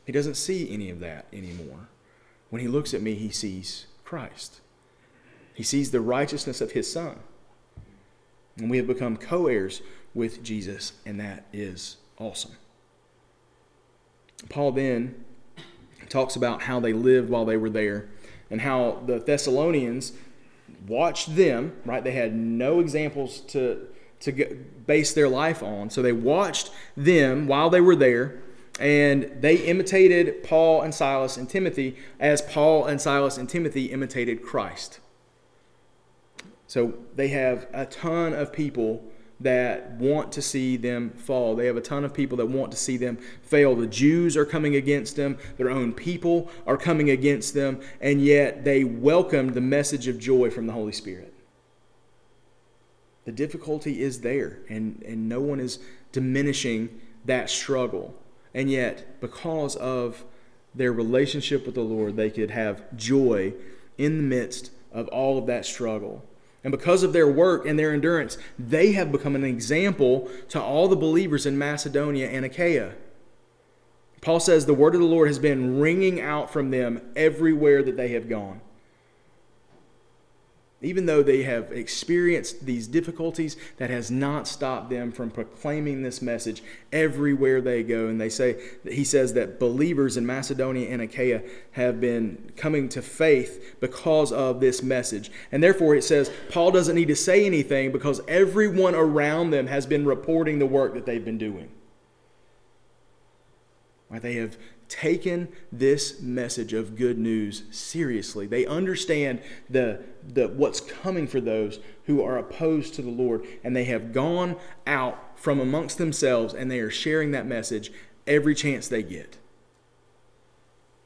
He 0.05 0.13
doesn't 0.13 0.35
see 0.35 0.73
any 0.73 0.91
of 0.91 1.01
that 1.01 1.27
anymore. 1.33 1.89
When 2.49 2.61
he 2.61 2.69
looks 2.69 2.95
at 2.95 3.03
me, 3.03 3.15
he 3.15 3.31
sees 3.31 3.87
Christ. 4.05 4.61
He 5.55 5.63
sees 5.63 5.91
the 5.91 6.01
righteousness 6.01 6.61
of 6.61 6.73
his 6.73 6.91
Son. 6.91 7.19
And 8.57 8.71
we 8.71 8.77
have 8.77 8.87
become 8.87 9.17
co 9.17 9.47
heirs 9.47 9.83
with 10.15 10.43
Jesus, 10.43 10.95
and 11.07 11.21
that 11.21 11.45
is 11.53 11.97
awesome. 12.19 12.57
Paul 14.49 14.73
then 14.73 15.25
talks 16.09 16.35
about 16.35 16.63
how 16.63 16.81
they 16.81 16.93
lived 16.93 17.31
while 17.31 17.45
they 17.45 17.57
were 17.57 17.71
there 17.71 18.09
and 18.51 18.61
how 18.61 19.03
the 19.07 19.19
Thessalonians 19.19 20.13
watched 20.87 21.37
them, 21.37 21.77
right? 21.85 22.03
They 22.03 22.13
had 22.13 22.35
no 22.35 22.81
examples 22.81 23.41
to, 23.41 23.87
to 24.21 24.33
get, 24.33 24.87
base 24.87 25.13
their 25.13 25.29
life 25.29 25.63
on. 25.63 25.91
So 25.91 26.03
they 26.03 26.13
watched 26.13 26.71
them 26.97 27.47
while 27.47 27.71
they 27.71 27.81
were 27.81 27.97
there 27.97 28.43
and 28.79 29.31
they 29.41 29.57
imitated 29.57 30.43
Paul 30.43 30.83
and 30.83 30.95
Silas 30.95 31.37
and 31.37 31.49
Timothy 31.49 31.97
as 32.19 32.41
Paul 32.41 32.87
and 32.87 33.01
Silas 33.01 33.37
and 33.37 33.49
Timothy 33.49 33.87
imitated 33.87 34.43
Christ. 34.43 35.01
So 36.67 36.95
they 37.15 37.29
have 37.29 37.67
a 37.73 37.85
ton 37.85 38.33
of 38.33 38.53
people 38.53 39.05
that 39.41 39.93
want 39.93 40.33
to 40.33 40.43
see 40.43 40.77
them 40.77 41.11
fall. 41.11 41.57
They 41.57 41.67
have 41.67 41.77
a 41.77 41.83
ton 41.83 42.05
of 42.05 42.15
people 42.15 42.37
that 42.39 42.47
want 42.47 42.71
to 42.73 42.77
see 42.77 42.97
them 42.97 43.19
fail. 43.43 43.75
The 43.75 43.87
Jews 43.87 44.37
are 44.37 44.45
coming 44.45 44.77
against 44.77 45.17
them, 45.17 45.39
their 45.57 45.71
own 45.71 45.93
people 45.93 46.51
are 46.67 46.77
coming 46.77 47.11
against 47.11 47.55
them, 47.55 47.81
and 48.01 48.23
yet 48.23 48.65
they 48.65 48.85
welcome 48.85 49.49
the 49.49 49.61
message 49.61 50.09
of 50.09 50.19
joy 50.19 50.51
from 50.51 50.67
the 50.67 50.73
Holy 50.73 50.93
Spirit. 50.93 51.35
The 53.31 53.37
difficulty 53.37 54.03
is 54.03 54.23
there, 54.23 54.59
and, 54.69 55.05
and 55.07 55.29
no 55.29 55.41
one 55.41 55.61
is 55.61 55.79
diminishing 56.11 57.01
that 57.27 57.49
struggle. 57.49 58.13
And 58.53 58.69
yet, 58.69 59.21
because 59.21 59.77
of 59.77 60.25
their 60.75 60.93
relationship 60.93 61.65
with 61.65 61.77
the 61.77 61.81
Lord, 61.81 62.17
they 62.17 62.29
could 62.29 62.51
have 62.51 62.83
joy 62.97 63.55
in 63.97 64.17
the 64.17 64.25
midst 64.25 64.73
of 64.91 65.07
all 65.09 65.39
of 65.39 65.47
that 65.47 65.65
struggle. 65.65 66.25
And 66.65 66.73
because 66.73 67.05
of 67.05 67.13
their 67.13 67.31
work 67.31 67.67
and 67.67 67.79
their 67.79 67.93
endurance, 67.93 68.37
they 68.59 68.95
have 68.95 69.13
become 69.13 69.37
an 69.37 69.45
example 69.45 70.29
to 70.49 70.61
all 70.61 70.89
the 70.89 70.97
believers 70.97 71.47
in 71.47 71.57
Macedonia 71.57 72.29
and 72.29 72.45
Achaia. 72.45 72.95
Paul 74.23 74.41
says 74.41 74.67
the 74.67 74.75
word 74.75 74.97
of 74.97 75.01
the 75.03 75.07
Lord 75.07 75.29
has 75.29 75.39
been 75.39 75.79
ringing 75.79 76.21
out 76.21 76.53
from 76.53 76.73
them 76.73 77.01
everywhere 77.15 77.85
that 77.85 77.97
they 77.97 78.09
have 78.09 78.29
gone 78.29 78.61
even 80.83 81.05
though 81.05 81.23
they 81.23 81.43
have 81.43 81.73
experienced 81.73 82.65
these 82.65 82.87
difficulties, 82.87 83.57
that 83.77 83.91
has 83.91 84.11
not 84.11 84.49
stopped 84.49 84.89
them 84.89 85.13
from 85.13 85.31
proclaiming 85.31 86.03
this 86.03 86.23
message 86.23 86.63
everywhere 86.91 87.61
they 87.61 87.83
go. 87.83 88.07
And 88.07 88.19
they 88.19 88.31
say, 88.31 88.59
he 88.89 89.05
says 89.05 89.35
that 89.35 89.61
believers 89.61 90.17
in 90.17 90.25
Macedonia 90.25 90.89
and 90.89 91.03
Achaia 91.03 91.43
have 91.73 92.01
been 92.01 92.53
coming 92.57 92.89
to 92.91 93.03
faith 93.03 93.77
because 93.81 94.33
of 94.33 94.61
this 94.61 94.83
message. 94.83 95.31
And 95.53 95.63
therefore, 95.63 95.97
it 95.97 96.05
says 96.05 96.31
Paul 96.49 96.71
doesn't 96.71 96.97
need 96.97 97.09
to 97.09 97.17
say 97.17 97.45
anything 97.45 97.93
because 97.93 98.23
everyone 98.27 98.95
around 98.95 99.51
them 99.51 99.67
has 99.67 99.85
been 99.85 100.07
reporting 100.07 100.59
the 100.59 100.67
work 100.67 100.95
that 100.95 101.05
they've 101.05 101.25
been 101.25 101.39
doing. 101.39 101.71
Right? 104.09 104.23
They 104.23 104.35
have 104.35 104.57
taken 104.91 105.49
this 105.73 106.21
message 106.21 106.75
of 106.75 106.97
good 106.97 107.17
news 107.17 107.63
seriously. 107.71 108.47
They 108.47 108.67
understand 108.67 109.41
the, 109.71 110.03
the, 110.27 110.49
what's 110.49 110.81
coming 110.81 111.27
for 111.27 111.41
those 111.41 111.79
who 112.05 112.23
are 112.23 112.37
opposed 112.37 112.95
to 112.95 113.03
the 113.03 113.11
Lord, 113.11 113.47
and 113.65 113.75
they 113.75 113.85
have 113.85 114.13
gone 114.13 114.57
out 114.87 115.39
from 115.39 115.61
amongst 115.61 115.97
themselves 115.97 116.53
and 116.53 116.71
they 116.71 116.81
are 116.81 116.91
sharing 116.91 117.31
that 117.31 117.47
message 117.47 117.91
every 118.27 118.55
chance 118.55 118.89
they 118.89 119.03
get. 119.03 119.39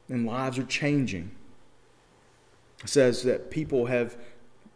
And 0.09 0.25
lives 0.25 0.57
are 0.57 0.65
changing. 0.65 1.31
It 2.83 2.89
says 2.89 3.23
that 3.23 3.49
people 3.49 3.85
have 3.85 4.17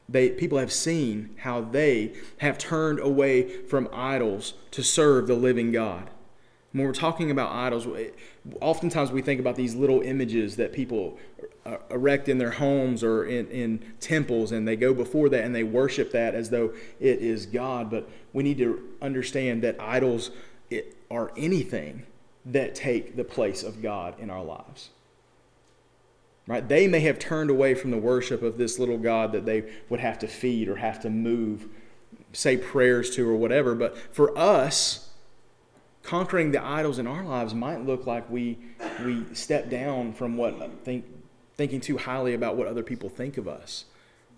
they, 0.08 0.32
people 0.32 0.58
have 0.58 0.72
seen 0.72 1.36
how 1.42 1.62
they 1.62 2.14
have 2.40 2.58
turned 2.58 3.00
away 3.00 3.48
from 3.68 3.88
idols 3.94 4.56
to 4.72 4.82
serve 4.82 5.28
the 5.28 5.36
living 5.36 5.72
God. 5.72 6.10
When 6.72 6.86
we're 6.86 6.94
talking 6.94 7.32
about 7.32 7.52
idols, 7.52 7.88
oftentimes 8.62 9.12
we 9.12 9.24
think 9.24 9.40
about 9.40 9.56
these 9.56 9.74
little 9.74 10.02
images 10.02 10.56
that 10.58 10.72
people 10.72 11.18
uh, 11.66 11.78
erect 11.90 12.30
in 12.30 12.38
their 12.38 12.52
homes 12.52 13.04
or 13.04 13.26
in, 13.26 13.48
in 13.48 13.94
temples, 14.00 14.52
and 14.52 14.68
they 14.68 14.76
go 14.76 14.94
before 14.94 15.30
that 15.30 15.44
and 15.44 15.56
they 15.56 15.64
worship 15.64 16.12
that 16.12 16.36
as 16.36 16.52
though 16.52 16.74
it 17.00 17.20
is 17.20 17.48
God. 17.48 17.90
But 17.90 18.08
we 18.34 18.44
need 18.44 18.60
to 18.60 18.88
understand 19.02 19.64
that 19.64 19.80
idols 19.80 20.30
are 21.10 21.32
anything 21.36 22.04
that 22.46 22.76
take 22.76 23.16
the 23.16 23.24
place 23.24 23.64
of 23.64 23.82
God 23.82 24.20
in 24.20 24.30
our 24.30 24.44
lives. 24.44 24.90
Right? 26.48 26.68
They 26.68 26.88
may 26.88 27.02
have 27.02 27.20
turned 27.20 27.50
away 27.50 27.76
from 27.76 27.92
the 27.92 27.98
worship 27.98 28.42
of 28.42 28.58
this 28.58 28.80
little 28.80 28.98
God 28.98 29.32
that 29.34 29.46
they 29.46 29.72
would 29.90 30.00
have 30.00 30.18
to 30.20 30.28
feed 30.28 30.68
or 30.68 30.78
have 30.78 31.00
to 31.02 31.10
move, 31.10 31.68
say 32.34 32.58
prayers 32.58 33.16
to 33.16 33.30
or 33.30 33.36
whatever. 33.36 33.76
But 33.76 33.98
for 34.14 34.36
us, 34.38 35.09
conquering 36.10 36.52
the 36.52 36.66
idols 36.66 36.98
in 36.98 37.06
our 37.06 37.24
lives 37.24 37.54
might 37.54 37.86
look 37.86 38.08
like 38.08 38.28
we 38.32 38.58
we 39.06 39.24
step 39.32 39.70
down 39.70 40.12
from 40.12 40.36
what 40.36 40.84
think 40.84 41.06
thinking 41.54 41.80
too 41.80 41.98
highly 41.98 42.34
about 42.34 42.56
what 42.56 42.66
other 42.66 42.82
people 42.82 43.10
think 43.10 43.38
of 43.38 43.48
us 43.48 43.86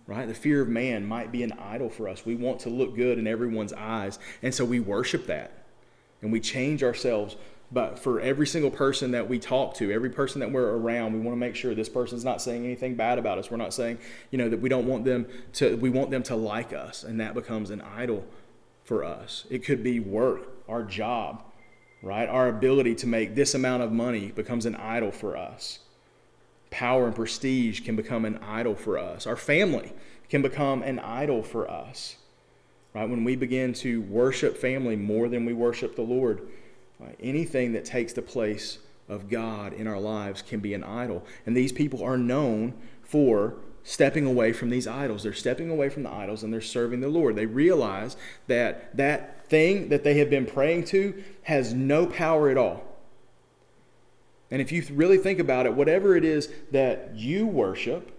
right? 0.05 0.27
The 0.27 0.33
fear 0.33 0.61
of 0.61 0.67
man 0.67 1.05
might 1.05 1.31
be 1.31 1.43
an 1.43 1.53
idol 1.53 1.89
for 1.89 2.09
us. 2.09 2.25
We 2.25 2.35
want 2.35 2.59
to 2.61 2.69
look 2.69 2.95
good 2.95 3.17
in 3.17 3.25
everyone's 3.25 3.71
eyes 3.71 4.19
and 4.43 4.53
so 4.53 4.65
we 4.65 4.81
worship 4.81 5.27
that 5.27 5.63
and 6.21 6.29
we 6.29 6.41
change 6.41 6.83
ourselves. 6.83 7.37
But 7.71 7.97
for 7.97 8.19
every 8.19 8.47
single 8.47 8.71
person 8.71 9.11
that 9.11 9.29
we 9.29 9.39
talk 9.39 9.75
to 9.75 9.93
every 9.93 10.09
person 10.09 10.41
that 10.41 10.51
we're 10.51 10.75
around 10.75 11.13
we 11.13 11.19
want 11.19 11.37
to 11.37 11.39
make 11.39 11.55
sure 11.55 11.73
this 11.73 11.87
person's 11.87 12.25
not 12.25 12.41
saying 12.41 12.65
anything 12.65 12.95
bad 12.95 13.17
about 13.17 13.37
us. 13.37 13.49
We're 13.49 13.55
not 13.55 13.73
saying 13.73 13.99
you 14.29 14.37
know 14.37 14.49
that 14.49 14.59
we 14.59 14.67
don't 14.67 14.87
want 14.87 15.05
them 15.05 15.25
to 15.53 15.77
we 15.77 15.89
want 15.89 16.11
them 16.11 16.23
to 16.23 16.35
like 16.35 16.73
us 16.73 17.05
and 17.05 17.21
that 17.21 17.33
becomes 17.33 17.69
an 17.69 17.79
idol 17.79 18.25
for 18.83 19.05
us. 19.05 19.45
It 19.49 19.63
could 19.63 19.83
be 19.83 20.01
work 20.01 20.49
our 20.67 20.83
job 20.83 21.45
right? 22.01 22.27
Our 22.27 22.47
ability 22.47 22.95
to 22.95 23.07
make 23.07 23.35
this 23.35 23.53
amount 23.53 23.83
of 23.83 23.91
money 23.91 24.31
becomes 24.31 24.65
an 24.65 24.75
idol 24.75 25.11
for 25.11 25.37
us. 25.37 25.79
Power 26.69 27.05
and 27.05 27.15
prestige 27.15 27.81
can 27.81 27.95
become 27.95 28.25
an 28.25 28.37
idol 28.37 28.75
for 28.75 28.97
us. 28.97 29.27
Our 29.27 29.35
family 29.35 29.93
can 30.29 30.41
become 30.41 30.81
an 30.83 30.99
idol 30.99 31.43
for 31.43 31.69
us, 31.69 32.15
right? 32.93 33.09
When 33.09 33.23
we 33.23 33.35
begin 33.35 33.73
to 33.73 34.01
worship 34.03 34.57
family 34.57 34.95
more 34.95 35.27
than 35.27 35.45
we 35.45 35.53
worship 35.53 35.95
the 35.95 36.01
Lord, 36.01 36.47
right? 36.99 37.17
anything 37.19 37.73
that 37.73 37.85
takes 37.85 38.13
the 38.13 38.21
place 38.21 38.79
of 39.09 39.29
God 39.29 39.73
in 39.73 39.87
our 39.87 39.99
lives 39.99 40.41
can 40.41 40.61
be 40.61 40.73
an 40.73 40.83
idol. 40.83 41.25
And 41.45 41.55
these 41.55 41.73
people 41.73 42.01
are 42.03 42.17
known 42.17 42.73
for 43.03 43.55
stepping 43.83 44.25
away 44.25 44.53
from 44.53 44.69
these 44.69 44.87
idols. 44.87 45.23
They're 45.23 45.33
stepping 45.33 45.69
away 45.69 45.89
from 45.89 46.03
the 46.03 46.11
idols 46.11 46.43
and 46.43 46.53
they're 46.53 46.61
serving 46.61 47.01
the 47.01 47.07
Lord. 47.07 47.35
They 47.35 47.45
realize 47.45 48.15
that 48.47 48.95
that 48.95 49.45
thing 49.47 49.89
that 49.89 50.03
they 50.03 50.15
have 50.19 50.29
been 50.29 50.45
praying 50.45 50.85
to 50.85 51.23
has 51.43 51.73
no 51.73 52.05
power 52.05 52.49
at 52.49 52.57
all. 52.57 52.83
And 54.51 54.61
if 54.61 54.71
you 54.71 54.83
really 54.91 55.17
think 55.17 55.39
about 55.39 55.65
it, 55.65 55.73
whatever 55.73 56.15
it 56.15 56.25
is 56.25 56.49
that 56.71 57.15
you 57.15 57.47
worship, 57.47 58.11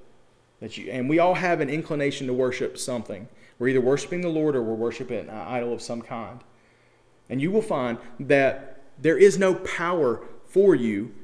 that 0.60 0.78
you 0.78 0.90
and 0.90 1.08
we 1.08 1.18
all 1.18 1.34
have 1.34 1.60
an 1.60 1.68
inclination 1.68 2.26
to 2.26 2.32
worship 2.32 2.78
something. 2.78 3.28
We're 3.58 3.68
either 3.68 3.80
worshiping 3.80 4.22
the 4.22 4.28
Lord 4.28 4.56
or 4.56 4.62
we're 4.62 4.74
worshiping 4.74 5.28
an 5.28 5.30
idol 5.30 5.72
of 5.72 5.82
some 5.82 6.02
kind. 6.02 6.40
And 7.28 7.40
you 7.40 7.50
will 7.50 7.62
find 7.62 7.98
that 8.18 8.82
there 8.98 9.16
is 9.16 9.38
no 9.38 9.54
power 9.54 10.22
for 10.46 10.74
you 10.74 11.14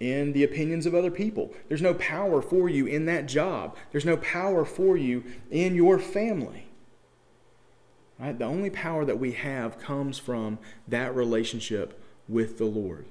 in 0.00 0.32
the 0.32 0.44
opinions 0.44 0.86
of 0.86 0.94
other 0.94 1.10
people. 1.10 1.52
There's 1.68 1.82
no 1.82 1.94
power 1.94 2.40
for 2.40 2.68
you 2.68 2.86
in 2.86 3.06
that 3.06 3.26
job. 3.26 3.76
There's 3.90 4.04
no 4.04 4.16
power 4.18 4.64
for 4.64 4.96
you 4.96 5.24
in 5.50 5.74
your 5.74 5.98
family. 5.98 6.68
Right? 8.18 8.38
The 8.38 8.44
only 8.44 8.70
power 8.70 9.04
that 9.04 9.18
we 9.18 9.32
have 9.32 9.78
comes 9.78 10.18
from 10.18 10.58
that 10.86 11.14
relationship 11.14 12.00
with 12.28 12.58
the 12.58 12.64
Lord. 12.64 13.06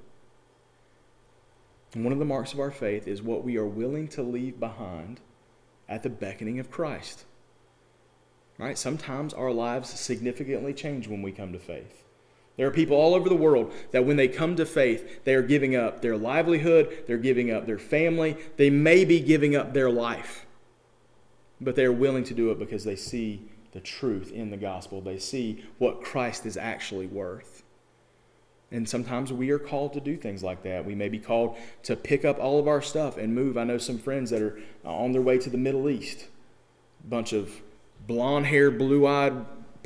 And 1.93 2.03
one 2.03 2.13
of 2.13 2.19
the 2.19 2.25
marks 2.25 2.53
of 2.53 2.59
our 2.59 2.71
faith 2.71 3.07
is 3.07 3.21
what 3.21 3.43
we 3.43 3.57
are 3.57 3.65
willing 3.65 4.07
to 4.09 4.21
leave 4.21 4.59
behind 4.59 5.19
at 5.87 6.03
the 6.03 6.09
beckoning 6.09 6.59
of 6.59 6.69
Christ. 6.69 7.25
Right? 8.57 8.77
Sometimes 8.77 9.33
our 9.33 9.51
lives 9.51 9.89
significantly 9.89 10.73
change 10.73 11.07
when 11.07 11.21
we 11.21 11.31
come 11.31 11.53
to 11.53 11.59
faith. 11.59 12.03
There 12.57 12.67
are 12.67 12.71
people 12.71 12.97
all 12.97 13.13
over 13.13 13.29
the 13.29 13.35
world 13.35 13.71
that 13.91 14.05
when 14.05 14.17
they 14.17 14.27
come 14.27 14.55
to 14.55 14.65
faith, 14.65 15.23
they 15.23 15.35
are 15.35 15.41
giving 15.43 15.75
up 15.75 16.01
their 16.01 16.17
livelihood, 16.17 17.03
they're 17.07 17.17
giving 17.17 17.51
up 17.51 17.67
their 17.67 17.77
family, 17.79 18.35
they 18.57 18.69
may 18.69 19.05
be 19.05 19.19
giving 19.19 19.55
up 19.55 19.73
their 19.73 19.89
life. 19.89 20.45
but 21.59 21.75
they're 21.75 21.91
willing 21.91 22.23
to 22.25 22.33
do 22.33 22.51
it 22.51 22.59
because 22.59 22.83
they 22.83 22.95
see 22.95 23.41
the 23.71 23.79
truth 23.79 24.31
in 24.31 24.49
the 24.51 24.57
gospel. 24.57 25.01
They 25.01 25.17
see 25.19 25.63
what 25.77 26.03
Christ 26.03 26.45
is 26.45 26.57
actually 26.57 27.07
worth. 27.07 27.63
And 28.71 28.87
sometimes 28.87 29.31
we 29.31 29.49
are 29.51 29.59
called 29.59 29.93
to 29.93 30.01
do 30.01 30.17
things 30.17 30.43
like 30.43 30.63
that. 30.63 30.85
We 30.85 30.93
may 30.93 31.07
be 31.09 31.19
called 31.19 31.57
to 31.83 31.95
pick 31.95 32.25
up 32.25 32.37
all 32.37 32.59
of 32.59 32.67
our 32.67 32.81
stuff 32.81 33.17
and 33.17 33.33
move. 33.33 33.57
I 33.57 33.63
know 33.63 33.77
some 33.77 33.97
friends 33.97 34.29
that 34.31 34.41
are 34.41 34.59
on 34.83 35.13
their 35.13 35.21
way 35.21 35.37
to 35.39 35.49
the 35.49 35.57
Middle 35.57 35.89
East. 35.89 36.27
A 37.05 37.07
bunch 37.07 37.31
of 37.31 37.61
blonde 38.05 38.47
haired, 38.47 38.77
blue 38.77 39.07
eyed 39.07 39.33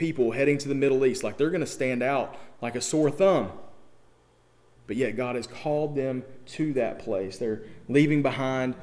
people 0.01 0.31
heading 0.31 0.57
to 0.57 0.67
the 0.67 0.75
Middle 0.75 1.05
East. 1.05 1.23
Like 1.23 1.37
they're 1.37 1.51
going 1.51 1.61
to 1.61 1.67
stand 1.67 2.01
out 2.01 2.35
like 2.59 2.75
a 2.75 2.81
sore 2.81 3.11
thumb. 3.11 3.51
But 4.87 4.95
yet 4.95 5.15
God 5.15 5.35
has 5.35 5.45
called 5.45 5.95
them 5.95 6.23
to 6.47 6.73
that 6.73 6.97
place. 6.97 7.37
They're 7.37 7.61
leaving 7.87 8.23
behind 8.23 8.73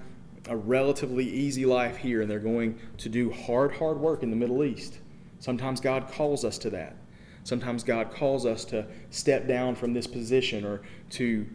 a 0.48 0.56
relatively 0.56 1.28
easy 1.28 1.66
life 1.66 1.96
here 1.96 2.22
and 2.22 2.30
they're 2.30 2.38
going 2.38 2.78
to 2.98 3.08
do 3.08 3.32
hard, 3.32 3.74
hard 3.74 3.98
work 3.98 4.22
in 4.22 4.30
the 4.30 4.36
Middle 4.36 4.62
East. 4.62 5.00
Sometimes 5.40 5.80
God 5.80 6.08
calls 6.08 6.44
us 6.44 6.56
to 6.58 6.70
that. 6.70 6.94
Sometimes 7.42 7.82
God 7.82 8.12
calls 8.12 8.46
us 8.46 8.64
to 8.66 8.86
step 9.10 9.48
down 9.48 9.74
from 9.74 9.92
this 9.92 10.06
position 10.06 10.64
or 10.64 10.82
to 11.10 11.46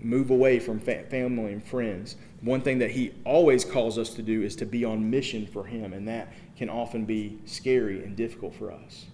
move 0.00 0.30
away 0.30 0.58
from 0.58 0.80
fa- 0.80 1.04
family 1.10 1.52
and 1.52 1.62
friends. 1.62 2.16
One 2.40 2.62
thing 2.62 2.78
that 2.78 2.92
He 2.92 3.12
always 3.24 3.66
calls 3.66 3.98
us 3.98 4.14
to 4.14 4.22
do 4.22 4.42
is 4.42 4.56
to 4.56 4.66
be 4.66 4.84
on 4.84 5.10
mission 5.10 5.46
for 5.46 5.66
Him, 5.66 5.92
and 5.92 6.08
that 6.08 6.32
can 6.56 6.70
often 6.70 7.04
be 7.04 7.38
scary 7.44 8.02
and 8.02 8.16
difficult 8.16 8.54
for 8.54 8.72
us. 8.72 9.06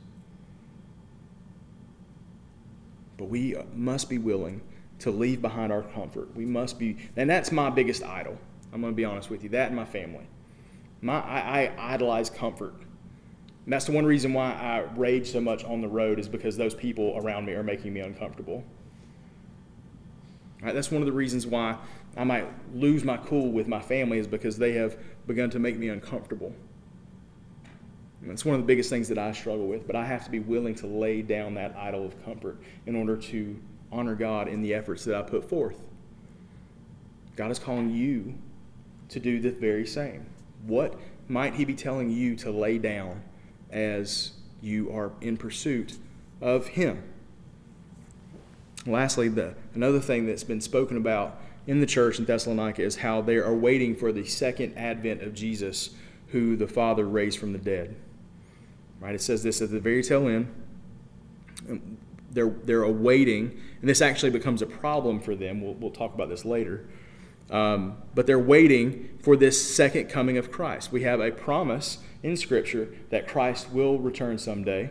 But 3.17 3.27
we 3.27 3.57
must 3.75 4.09
be 4.09 4.19
willing 4.19 4.61
to 5.01 5.11
leave 5.11 5.43
behind 5.43 5.73
our 5.73 5.83
comfort. 5.83 6.35
We 6.35 6.45
must 6.47 6.79
be, 6.79 6.97
and 7.17 7.29
that's 7.29 7.53
my 7.53 7.71
biggest 7.71 8.03
idol. 8.03 8.39
I'm 8.73 8.81
going 8.81 8.93
to 8.93 8.97
be 8.97 9.05
honest 9.05 9.31
with 9.31 9.43
you. 9.43 9.49
That 9.51 9.69
and 9.69 9.77
my 9.77 9.85
family. 9.85 10.27
My, 11.01 11.21
I, 11.21 11.65
I 11.79 11.95
idolize 11.95 12.31
comfort. 12.31 12.75
And 12.75 13.73
that's 13.73 13.85
the 13.85 13.93
one 13.93 14.07
reason 14.07 14.33
why 14.33 14.53
I 14.53 14.85
rage 14.97 15.31
so 15.31 15.41
much 15.41 15.65
on 15.65 15.81
the 15.81 15.89
road 15.89 16.19
is 16.19 16.29
because 16.29 16.57
those 16.57 16.75
people 16.75 17.15
around 17.17 17.47
me 17.47 17.53
are 17.55 17.63
making 17.63 17.93
me 17.93 18.01
uncomfortable. 18.01 18.65
Right, 20.63 20.75
that's 20.75 20.91
one 20.91 21.03
of 21.03 21.07
the 21.07 21.13
reasons 21.13 21.47
why 21.47 21.77
I 22.17 22.25
might 22.25 22.47
lose 22.75 23.05
my 23.05 23.19
cool 23.19 23.51
with 23.51 23.69
my 23.69 23.81
family 23.81 24.19
is 24.19 24.27
because 24.27 24.57
they 24.57 24.73
have 24.73 24.97
begun 25.27 25.51
to 25.51 25.59
make 25.59 25.77
me 25.79 25.89
uncomfortable. 25.89 26.55
It's 28.33 28.45
one 28.45 28.55
of 28.55 28.61
the 28.61 28.67
biggest 28.67 28.91
things 28.91 29.09
that 29.09 29.19
I 29.19 29.33
struggle 29.33 29.67
with, 29.67 29.87
but 29.87 29.97
I 29.97 30.05
have 30.05 30.25
to 30.25 30.31
be 30.31 30.39
willing 30.39 30.75
to 30.77 30.87
lay 30.87 31.23
down 31.23 31.55
that 31.55 31.77
idol 31.77 32.05
of 32.05 32.25
comfort 32.25 32.59
in 32.87 32.97
order 32.97 33.17
to 33.17 33.61
honor 33.93 34.15
God 34.15 34.49
in 34.49 34.63
the 34.63 34.75
efforts 34.75 35.05
that 35.05 35.15
I 35.15 35.23
put 35.23 35.49
forth. 35.49 35.79
God 37.37 37.51
is 37.51 37.59
calling 37.59 37.91
you 37.91 38.35
to 39.11 39.21
do 39.21 39.41
the 39.41 39.51
very 39.51 39.87
same. 39.87 40.27
What 40.67 40.99
might 41.29 41.55
He 41.55 41.65
be 41.65 41.75
telling 41.75 42.11
you 42.11 42.35
to 42.37 42.51
lay 42.51 42.79
down 42.79 43.23
as 43.71 44.33
you 44.61 44.91
are 44.93 45.13
in 45.21 45.37
pursuit 45.37 45.99
of 46.41 46.69
Him. 46.69 47.03
Lastly, 48.87 49.29
the, 49.29 49.55
another 49.75 50.01
thing 50.01 50.27
that's 50.27 50.45
been 50.45 50.61
spoken 50.61 50.97
about 50.97 51.41
in 51.67 51.81
the 51.81 51.87
church 51.87 52.19
in 52.19 52.25
Thessalonica 52.25 52.83
is 52.83 52.97
how 52.97 53.21
they 53.21 53.37
are 53.37 53.55
waiting 53.55 53.97
for 53.97 54.13
the 54.13 54.25
second 54.25 54.77
advent 54.77 55.23
of 55.23 55.35
Jesus, 55.35 55.91
who 56.29 56.57
the 56.57 56.69
Father 56.69 57.05
raised 57.07 57.39
from 57.39 57.53
the 57.53 57.59
dead. 57.59 57.97
Right? 59.01 59.15
It 59.15 59.23
says 59.23 59.43
this 59.43 59.61
at 59.63 59.71
the 59.71 59.81
very 59.81 60.03
tail 60.03 60.29
end. 60.29 60.53
Um, 61.69 61.99
they're, 62.31 62.55
they're 62.65 62.83
awaiting, 62.83 63.59
and 63.81 63.89
this 63.89 64.03
actually 64.03 64.31
becomes 64.31 64.63
a 64.63 64.67
problem 64.67 65.21
for 65.21 65.35
them. 65.35 65.63
We'll, 65.63 65.75
we'll 65.75 65.91
talk 65.91 66.15
about 66.15 66.29
this 66.29 66.45
later. 66.45 66.87
Um, 67.51 67.97
but 68.15 68.27
they're 68.27 68.39
waiting 68.39 69.19
for 69.23 69.37
this 69.37 69.75
second 69.75 70.09
coming 70.09 70.37
of 70.37 70.51
Christ. 70.51 70.93
We 70.93 71.03
have 71.03 71.21
a 71.21 71.31
promise 71.31 71.99
in 72.23 72.37
Scripture 72.37 72.89
that 73.11 73.29
Christ 73.29 73.71
will 73.71 73.99
return 73.99 74.39
someday, 74.39 74.91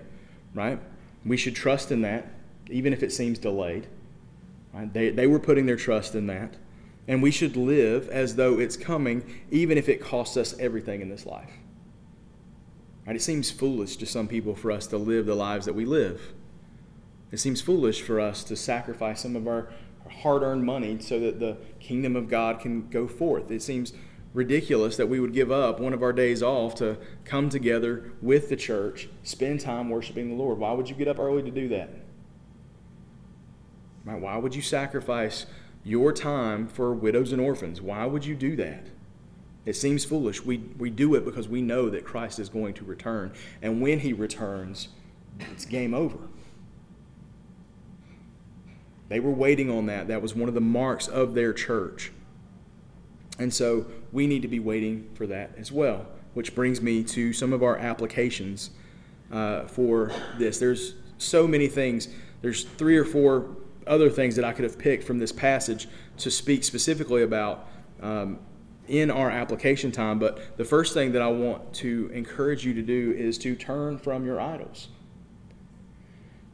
right? 0.54 0.80
We 1.26 1.38
should 1.38 1.56
trust 1.56 1.92
in 1.92 2.02
that, 2.02 2.28
even 2.70 2.94
if 2.94 3.04
it 3.04 3.12
seems 3.12 3.38
delayed. 3.38 3.88
Right? 4.74 4.92
They, 4.92 5.10
they 5.10 5.28
were 5.28 5.40
putting 5.40 5.66
their 5.66 5.76
trust 5.76 6.16
in 6.16 6.28
that. 6.28 6.56
And 7.08 7.22
we 7.22 7.32
should 7.32 7.56
live 7.56 8.10
as 8.10 8.36
though 8.36 8.60
it's 8.60 8.78
coming, 8.78 9.24
even 9.52 9.78
if 9.78 9.90
it 9.90 10.02
costs 10.02 10.38
us 10.38 10.58
everything 10.60 11.02
in 11.02 11.10
this 11.10 11.26
life. 11.26 11.52
Right? 13.06 13.16
It 13.16 13.22
seems 13.22 13.52
foolish 13.52 13.98
to 13.98 14.06
some 14.06 14.28
people 14.28 14.56
for 14.56 14.72
us 14.72 14.88
to 14.88 14.98
live 14.98 15.26
the 15.26 15.36
lives 15.36 15.66
that 15.66 15.74
we 15.74 15.86
live. 15.86 16.34
It 17.32 17.38
seems 17.38 17.62
foolish 17.62 18.02
for 18.02 18.20
us 18.20 18.44
to 18.46 18.56
sacrifice 18.56 19.22
some 19.22 19.36
of 19.36 19.48
our 19.48 19.70
hard 20.22 20.44
earned 20.44 20.64
money 20.64 21.00
so 21.00 21.20
that 21.20 21.40
the 21.40 21.58
kingdom 21.80 22.16
of 22.16 22.30
God 22.30 22.60
can 22.60 22.88
go 22.90 23.08
forth. 23.08 23.52
It 23.52 23.62
seems 23.62 23.94
ridiculous 24.34 24.98
that 24.98 25.08
we 25.08 25.20
would 25.20 25.34
give 25.34 25.52
up 25.52 25.80
one 25.80 25.94
of 25.94 26.04
our 26.04 26.14
days 26.14 26.44
off 26.44 26.76
to 26.76 26.98
come 27.24 27.50
together 27.50 28.12
with 28.22 28.50
the 28.50 28.56
church, 28.56 29.10
spend 29.24 29.62
time 29.62 29.90
worshiping 29.90 30.30
the 30.30 30.36
Lord. 30.36 30.60
Why 30.60 30.74
would 30.74 30.90
you 30.90 30.96
get 30.96 31.08
up 31.08 31.20
early 31.20 31.42
to 31.44 31.52
do 31.52 31.70
that? 31.70 31.90
Why 34.04 34.38
would 34.38 34.54
you 34.54 34.62
sacrifice 34.62 35.46
your 35.84 36.14
time 36.14 36.68
for 36.68 36.94
widows 36.94 37.32
and 37.32 37.42
orphans? 37.42 37.82
Why 37.82 38.06
would 38.06 38.26
you 38.26 38.36
do 38.36 38.56
that? 38.58 38.88
It 39.66 39.76
seems 39.76 40.06
foolish. 40.06 40.44
We, 40.44 40.58
we 40.78 40.90
do 40.90 41.16
it 41.16 41.26
because 41.26 41.48
we 41.48 41.62
know 41.62 41.90
that 41.90 42.06
Christ 42.06 42.40
is 42.40 42.50
going 42.50 42.76
to 42.76 42.86
return. 42.86 43.34
And 43.62 43.82
when 43.82 44.00
he 44.00 44.14
returns, 44.14 44.90
it's 45.40 45.66
game 45.66 45.94
over. 45.94 46.20
They 49.10 49.20
were 49.20 49.32
waiting 49.32 49.70
on 49.70 49.88
that. 49.88 50.08
That 50.08 50.22
was 50.22 50.36
one 50.36 50.48
of 50.48 50.56
the 50.56 50.62
marks 50.62 51.08
of 51.08 51.34
their 51.34 51.54
church. 51.54 52.12
And 53.38 53.54
so 53.54 53.86
we 54.12 54.28
need 54.28 54.42
to 54.44 54.48
be 54.48 54.60
waiting 54.60 55.10
for 55.14 55.28
that 55.28 55.52
as 55.58 55.72
well, 55.72 56.08
which 56.34 56.56
brings 56.56 56.82
me 56.82 57.04
to 57.04 57.34
some 57.34 57.52
of 57.52 57.64
our 57.64 57.78
applications 57.78 58.72
uh, 59.32 59.66
for 59.66 60.12
this. 60.38 60.60
There's 60.60 60.96
so 61.18 61.48
many 61.48 61.68
things. 61.68 62.08
There's 62.42 62.64
three 62.64 62.98
or 62.98 63.06
four 63.06 63.56
other 63.88 64.10
things 64.10 64.36
that 64.36 64.46
I 64.46 64.54
could 64.54 64.64
have 64.64 64.80
picked 64.80 65.04
from 65.04 65.20
this 65.20 65.32
passage 65.32 65.88
to 66.18 66.32
speak 66.32 66.64
specifically 66.64 67.24
about 67.24 67.68
um, 68.02 68.40
in 68.88 69.12
our 69.12 69.30
application 69.30 69.92
time. 69.92 70.20
But 70.20 70.58
the 70.58 70.66
first 70.66 70.94
thing 70.94 71.12
that 71.14 71.22
I 71.22 71.28
want 71.28 71.74
to 71.76 72.10
encourage 72.14 72.66
you 72.66 72.74
to 72.74 72.82
do 72.82 73.14
is 73.18 73.38
to 73.40 73.56
turn 73.56 73.98
from 73.98 74.26
your 74.26 74.40
idols. 74.40 74.90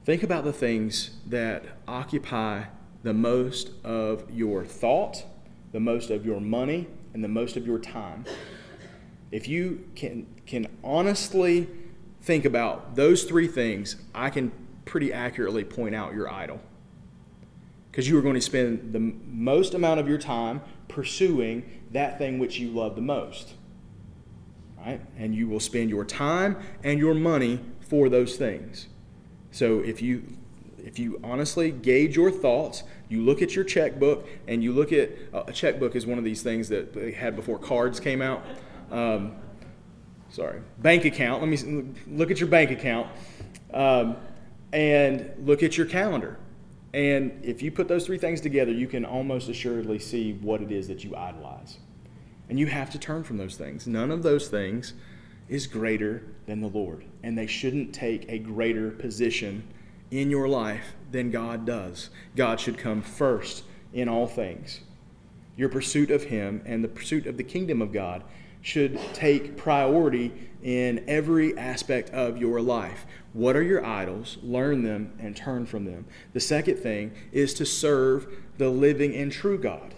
Think 0.03 0.23
about 0.23 0.43
the 0.43 0.53
things 0.53 1.11
that 1.27 1.63
occupy 1.87 2.63
the 3.03 3.13
most 3.13 3.71
of 3.83 4.29
your 4.31 4.65
thought, 4.65 5.23
the 5.71 5.79
most 5.79 6.09
of 6.09 6.25
your 6.25 6.39
money, 6.39 6.87
and 7.13 7.23
the 7.23 7.27
most 7.27 7.57
of 7.57 7.65
your 7.67 7.79
time. 7.79 8.25
If 9.31 9.47
you 9.47 9.85
can, 9.95 10.27
can 10.45 10.67
honestly 10.83 11.67
think 12.21 12.45
about 12.45 12.95
those 12.95 13.23
three 13.23 13.47
things, 13.47 13.95
I 14.13 14.29
can 14.29 14.51
pretty 14.85 15.13
accurately 15.13 15.63
point 15.63 15.95
out 15.95 16.13
your 16.13 16.31
idol. 16.31 16.59
Because 17.89 18.07
you 18.07 18.17
are 18.17 18.21
going 18.21 18.35
to 18.35 18.41
spend 18.41 18.93
the 18.93 18.99
most 18.99 19.73
amount 19.73 19.99
of 19.99 20.07
your 20.07 20.17
time 20.17 20.61
pursuing 20.87 21.80
that 21.91 22.17
thing 22.17 22.39
which 22.39 22.59
you 22.59 22.69
love 22.69 22.95
the 22.95 23.01
most. 23.01 23.53
Right? 24.77 25.01
And 25.17 25.35
you 25.35 25.47
will 25.47 25.59
spend 25.59 25.89
your 25.89 26.05
time 26.05 26.57
and 26.83 26.99
your 26.99 27.13
money 27.13 27.59
for 27.81 28.09
those 28.09 28.35
things. 28.35 28.87
So 29.51 29.79
if 29.79 30.01
you 30.01 30.23
if 30.83 30.97
you 30.97 31.19
honestly 31.23 31.71
gauge 31.71 32.15
your 32.15 32.31
thoughts, 32.31 32.83
you 33.07 33.21
look 33.21 33.41
at 33.41 33.55
your 33.55 33.63
checkbook, 33.63 34.27
and 34.47 34.63
you 34.63 34.71
look 34.71 34.91
at 34.91 35.11
uh, 35.33 35.43
a 35.47 35.53
checkbook 35.53 35.95
is 35.95 36.07
one 36.07 36.17
of 36.17 36.23
these 36.23 36.41
things 36.41 36.69
that 36.69 36.93
they 36.93 37.11
had 37.11 37.35
before 37.35 37.59
cards 37.59 37.99
came 37.99 38.21
out. 38.21 38.43
Um, 38.89 39.35
sorry, 40.29 40.61
bank 40.79 41.05
account. 41.05 41.41
Let 41.41 41.49
me 41.49 41.93
look 42.07 42.31
at 42.31 42.39
your 42.39 42.49
bank 42.49 42.71
account, 42.71 43.07
um, 43.73 44.17
and 44.73 45.31
look 45.39 45.61
at 45.61 45.77
your 45.77 45.85
calendar. 45.85 46.37
And 46.93 47.39
if 47.43 47.61
you 47.61 47.71
put 47.71 47.87
those 47.87 48.05
three 48.05 48.17
things 48.17 48.41
together, 48.41 48.71
you 48.71 48.87
can 48.87 49.05
almost 49.05 49.47
assuredly 49.49 49.99
see 49.99 50.33
what 50.33 50.61
it 50.61 50.71
is 50.71 50.87
that 50.89 51.03
you 51.03 51.15
idolize. 51.15 51.77
And 52.49 52.59
you 52.59 52.67
have 52.67 52.89
to 52.91 52.99
turn 52.99 53.23
from 53.23 53.37
those 53.37 53.55
things. 53.55 53.87
None 53.87 54.11
of 54.11 54.23
those 54.23 54.49
things 54.49 54.93
is 55.47 55.67
greater 55.67 56.23
than 56.45 56.61
the 56.61 56.67
Lord, 56.67 57.05
and 57.23 57.37
they 57.37 57.47
shouldn't 57.47 57.93
take 57.93 58.29
a 58.29 58.39
greater 58.39 58.91
position 58.91 59.63
in 60.11 60.29
your 60.29 60.47
life 60.47 60.93
than 61.11 61.31
God 61.31 61.65
does. 61.65 62.09
God 62.35 62.59
should 62.59 62.77
come 62.77 63.01
first 63.01 63.63
in 63.93 64.09
all 64.09 64.27
things. 64.27 64.81
Your 65.55 65.69
pursuit 65.69 66.11
of 66.11 66.23
Him 66.23 66.61
and 66.65 66.83
the 66.83 66.89
pursuit 66.89 67.25
of 67.25 67.37
the 67.37 67.43
kingdom 67.43 67.81
of 67.81 67.93
God 67.93 68.23
should 68.61 68.99
take 69.13 69.57
priority 69.57 70.31
in 70.63 71.03
every 71.07 71.57
aspect 71.57 72.09
of 72.11 72.37
your 72.37 72.61
life. 72.61 73.05
What 73.33 73.55
are 73.55 73.63
your 73.63 73.83
idols? 73.85 74.37
Learn 74.43 74.83
them 74.83 75.13
and 75.19 75.35
turn 75.35 75.65
from 75.65 75.85
them. 75.85 76.05
The 76.33 76.39
second 76.39 76.77
thing 76.77 77.13
is 77.31 77.53
to 77.55 77.65
serve 77.65 78.27
the 78.57 78.69
living 78.69 79.15
and 79.15 79.31
true 79.31 79.57
God. 79.57 79.95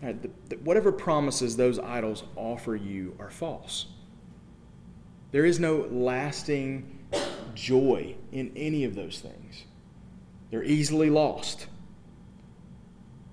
Right, 0.00 0.20
the, 0.20 0.30
the, 0.48 0.56
whatever 0.56 0.90
promises 0.90 1.56
those 1.56 1.78
idols 1.78 2.24
offer 2.34 2.74
you 2.74 3.14
are 3.20 3.30
false. 3.30 3.86
There 5.30 5.44
is 5.44 5.60
no 5.60 5.86
lasting 5.90 6.98
joy 7.54 8.14
in 8.32 8.52
any 8.56 8.84
of 8.84 8.94
those 8.94 9.20
things. 9.20 9.64
They're 10.50 10.64
easily 10.64 11.08
lost. 11.08 11.66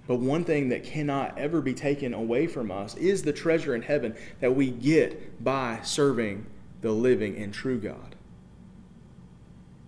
But 0.09 0.21
one 0.21 0.43
thing 0.43 0.69
that 0.69 0.83
cannot 0.83 1.37
ever 1.37 1.61
be 1.61 1.75
taken 1.75 2.15
away 2.15 2.47
from 2.47 2.71
us 2.71 2.95
is 2.95 3.21
the 3.21 3.31
treasure 3.31 3.75
in 3.75 3.83
heaven 3.83 4.15
that 4.39 4.55
we 4.55 4.71
get 4.71 5.43
by 5.43 5.81
serving 5.83 6.47
the 6.81 6.91
living 6.91 7.37
and 7.37 7.53
true 7.53 7.77
God. 7.77 8.15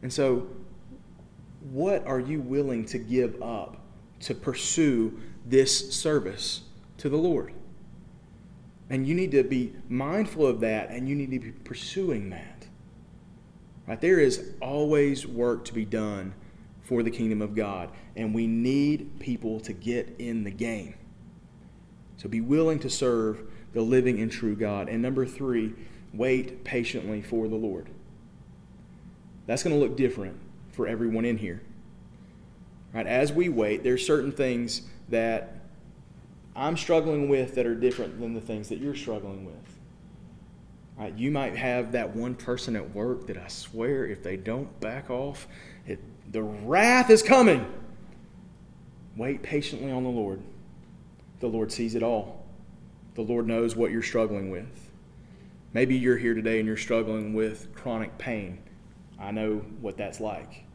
And 0.04 0.14
so, 0.14 0.48
what 1.72 2.06
are 2.06 2.20
you 2.20 2.40
willing 2.40 2.86
to 2.86 3.00
give 3.00 3.42
up 3.42 3.78
to 4.20 4.36
pursue 4.36 5.20
this 5.44 5.92
service 5.92 6.62
to 7.00 7.10
the 7.10 7.18
Lord? 7.18 7.52
And 8.92 9.08
you 9.08 9.16
need 9.16 9.32
to 9.32 9.44
be 9.44 9.74
mindful 9.90 10.46
of 10.46 10.60
that 10.60 10.92
and 10.92 11.10
you 11.10 11.16
need 11.16 11.32
to 11.32 11.40
be 11.40 11.52
pursuing 11.52 12.30
that. 12.30 12.68
Right? 13.88 14.00
There 14.00 14.20
is 14.20 14.52
always 14.62 15.26
work 15.26 15.66
to 15.66 15.74
be 15.74 15.84
done 15.84 16.36
for 16.92 17.04
the 17.04 17.10
kingdom 17.10 17.42
of 17.42 17.56
God, 17.56 17.90
and 18.18 18.36
we 18.36 18.48
need 18.48 19.18
people 19.22 19.62
to 19.62 19.72
get 19.72 20.14
in 20.20 20.44
the 20.44 20.52
game. 20.52 20.94
So 22.18 22.28
be 22.28 22.42
willing 22.42 22.80
to 22.80 22.90
serve 22.90 23.44
the 23.72 23.82
living 23.82 24.20
and 24.20 24.30
true 24.30 24.58
God. 24.58 24.90
And 24.90 25.02
number 25.02 25.26
three, 25.26 25.74
wait 26.14 26.66
patiently 26.66 27.22
for 27.22 27.48
the 27.48 27.56
Lord. 27.56 27.88
That's 29.46 29.64
going 29.64 29.74
to 29.74 29.80
look 29.80 29.96
different 29.96 30.38
for 30.74 30.86
everyone 30.86 31.24
in 31.24 31.38
here. 31.38 31.62
Right? 32.94 33.08
As 33.08 33.32
we 33.32 33.48
wait, 33.48 33.86
there's 33.86 34.06
certain 34.06 34.34
things 34.34 34.82
that 35.08 35.62
I'm 36.58 36.76
struggling 36.76 37.30
with 37.30 37.56
that 37.56 37.66
are 37.66 37.74
different 37.74 38.20
than 38.20 38.34
the 38.34 38.42
things 38.42 38.68
that 38.68 38.80
you're 38.80 38.96
struggling 38.96 39.46
with. 39.46 39.71
Right? 41.02 41.18
You 41.18 41.32
might 41.32 41.56
have 41.56 41.94
that 41.94 42.16
one 42.16 42.36
person 42.36 42.76
at 42.76 42.94
work 42.94 43.26
that 43.26 43.36
I 43.36 43.48
swear 43.48 44.06
if 44.06 44.22
they 44.22 44.38
don't 44.38 44.80
back 44.80 45.10
off, 45.10 45.48
it, 45.88 46.00
the 46.32 46.44
wrath 46.44 47.10
is 47.10 47.24
coming. 47.24 47.66
Wait 49.18 49.42
patiently 49.42 49.92
on 49.92 50.04
the 50.04 50.12
Lord. 50.12 50.44
The 51.40 51.48
Lord 51.48 51.72
sees 51.72 51.96
it 51.96 52.04
all. 52.04 52.46
The 53.16 53.24
Lord 53.24 53.48
knows 53.48 53.76
what 53.76 53.90
you're 53.90 54.04
struggling 54.04 54.52
with. 54.52 54.92
Maybe 55.74 55.98
you're 55.98 56.18
here 56.18 56.36
today 56.36 56.60
and 56.60 56.68
you're 56.68 56.78
struggling 56.78 57.34
with 57.34 57.74
chronic 57.74 58.16
pain. 58.20 58.60
I 59.20 59.32
know 59.32 59.66
what 59.82 59.98
that's 59.98 60.20
like. 60.20 60.66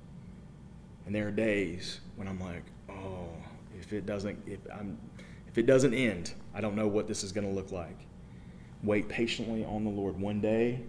And 1.07 1.15
there 1.15 1.29
are 1.29 1.31
days 1.31 2.01
when 2.17 2.27
I'm 2.27 2.41
like, 2.41 2.65
oh, 2.91 3.29
if 3.79 3.93
it 3.93 4.07
doesn't, 4.07 4.43
if 4.45 4.59
I'm, 4.77 4.99
if 5.47 5.57
it 5.57 5.67
doesn't 5.67 5.95
end, 5.95 6.35
I 6.53 6.61
don't 6.61 6.75
know 6.75 6.89
what 6.89 7.07
this 7.07 7.23
is 7.23 7.31
going 7.31 7.47
to 7.47 7.55
look 7.55 7.71
like. 7.71 8.06
Wait 8.83 9.09
patiently 9.09 9.65
on 9.65 9.85
the 9.85 9.91
Lord. 9.91 10.21
One 10.21 10.41
day, 10.41 10.81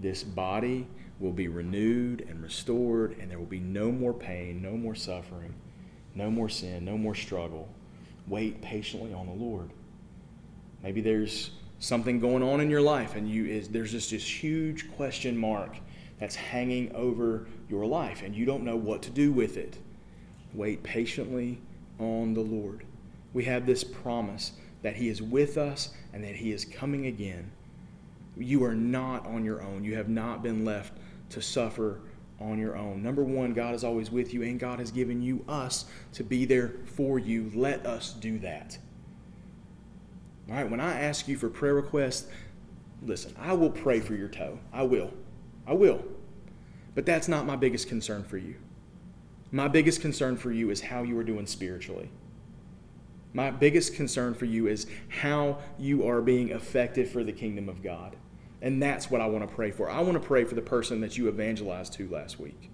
this 0.00 0.22
body 0.22 0.86
will 1.20 1.32
be 1.32 1.48
renewed 1.48 2.24
and 2.28 2.42
restored, 2.42 3.16
and 3.18 3.30
there 3.30 3.38
will 3.38 3.46
be 3.46 3.60
no 3.60 3.90
more 3.90 4.12
pain, 4.12 4.62
no 4.62 4.72
more 4.72 4.94
suffering, 4.94 5.54
no 6.14 6.30
more 6.30 6.48
sin, 6.48 6.84
no 6.84 6.96
more 6.96 7.14
struggle. 7.14 7.68
Wait 8.26 8.60
patiently 8.60 9.12
on 9.12 9.26
the 9.26 9.32
Lord. 9.32 9.70
Maybe 10.82 11.00
there's 11.00 11.50
something 11.80 12.20
going 12.20 12.42
on 12.42 12.60
in 12.60 12.70
your 12.70 12.80
life, 12.80 13.16
and 13.16 13.28
you 13.28 13.46
is 13.46 13.68
there's 13.68 13.92
just 13.92 14.10
this 14.10 14.42
huge 14.42 14.90
question 14.92 15.36
mark 15.36 15.76
that's 16.18 16.34
hanging 16.34 16.94
over 16.94 17.46
your 17.68 17.86
life, 17.86 18.22
and 18.22 18.34
you 18.34 18.44
don't 18.44 18.64
know 18.64 18.76
what 18.76 19.02
to 19.02 19.10
do 19.10 19.32
with 19.32 19.56
it. 19.56 19.76
Wait 20.54 20.82
patiently 20.82 21.58
on 21.98 22.34
the 22.34 22.40
Lord. 22.40 22.84
We 23.32 23.44
have 23.44 23.66
this 23.66 23.84
promise 23.84 24.52
that 24.82 24.96
He 24.96 25.08
is 25.08 25.20
with 25.20 25.56
us 25.58 25.90
and 26.12 26.24
that 26.24 26.36
He 26.36 26.52
is 26.52 26.64
coming 26.64 27.06
again. 27.06 27.50
You 28.36 28.64
are 28.64 28.74
not 28.74 29.26
on 29.26 29.44
your 29.44 29.62
own. 29.62 29.84
You 29.84 29.96
have 29.96 30.08
not 30.08 30.42
been 30.42 30.64
left 30.64 30.92
to 31.30 31.42
suffer 31.42 32.00
on 32.40 32.58
your 32.58 32.76
own. 32.76 33.02
Number 33.02 33.24
one, 33.24 33.52
God 33.52 33.74
is 33.74 33.84
always 33.84 34.10
with 34.10 34.32
you, 34.32 34.42
and 34.42 34.60
God 34.60 34.78
has 34.78 34.90
given 34.90 35.20
you 35.20 35.44
us 35.48 35.86
to 36.12 36.22
be 36.22 36.44
there 36.44 36.74
for 36.84 37.18
you. 37.18 37.50
Let 37.54 37.84
us 37.84 38.12
do 38.12 38.38
that. 38.40 38.78
All 40.48 40.54
right, 40.54 40.70
when 40.70 40.80
I 40.80 41.00
ask 41.00 41.28
you 41.28 41.36
for 41.36 41.48
prayer 41.48 41.74
requests, 41.74 42.28
listen, 43.04 43.34
I 43.38 43.52
will 43.52 43.70
pray 43.70 44.00
for 44.00 44.14
your 44.14 44.28
toe. 44.28 44.58
I 44.72 44.84
will. 44.84 45.12
I 45.66 45.74
will. 45.74 46.02
But 46.94 47.06
that's 47.06 47.28
not 47.28 47.44
my 47.44 47.56
biggest 47.56 47.88
concern 47.88 48.24
for 48.24 48.38
you. 48.38 48.54
My 49.50 49.68
biggest 49.68 50.00
concern 50.00 50.36
for 50.36 50.52
you 50.52 50.70
is 50.70 50.80
how 50.80 51.02
you 51.02 51.18
are 51.18 51.24
doing 51.24 51.46
spiritually. 51.46 52.10
My 53.38 53.52
biggest 53.52 53.94
concern 53.94 54.34
for 54.34 54.46
you 54.46 54.66
is 54.66 54.88
how 55.06 55.58
you 55.78 56.08
are 56.08 56.20
being 56.20 56.48
effective 56.48 57.08
for 57.08 57.22
the 57.22 57.30
kingdom 57.30 57.68
of 57.68 57.84
God. 57.84 58.16
And 58.60 58.82
that's 58.82 59.12
what 59.12 59.20
I 59.20 59.26
want 59.26 59.48
to 59.48 59.54
pray 59.54 59.70
for. 59.70 59.88
I 59.88 60.00
want 60.00 60.20
to 60.20 60.26
pray 60.26 60.42
for 60.42 60.56
the 60.56 60.60
person 60.60 61.00
that 61.02 61.16
you 61.16 61.28
evangelized 61.28 61.92
to 61.92 62.08
last 62.08 62.40
week. 62.40 62.68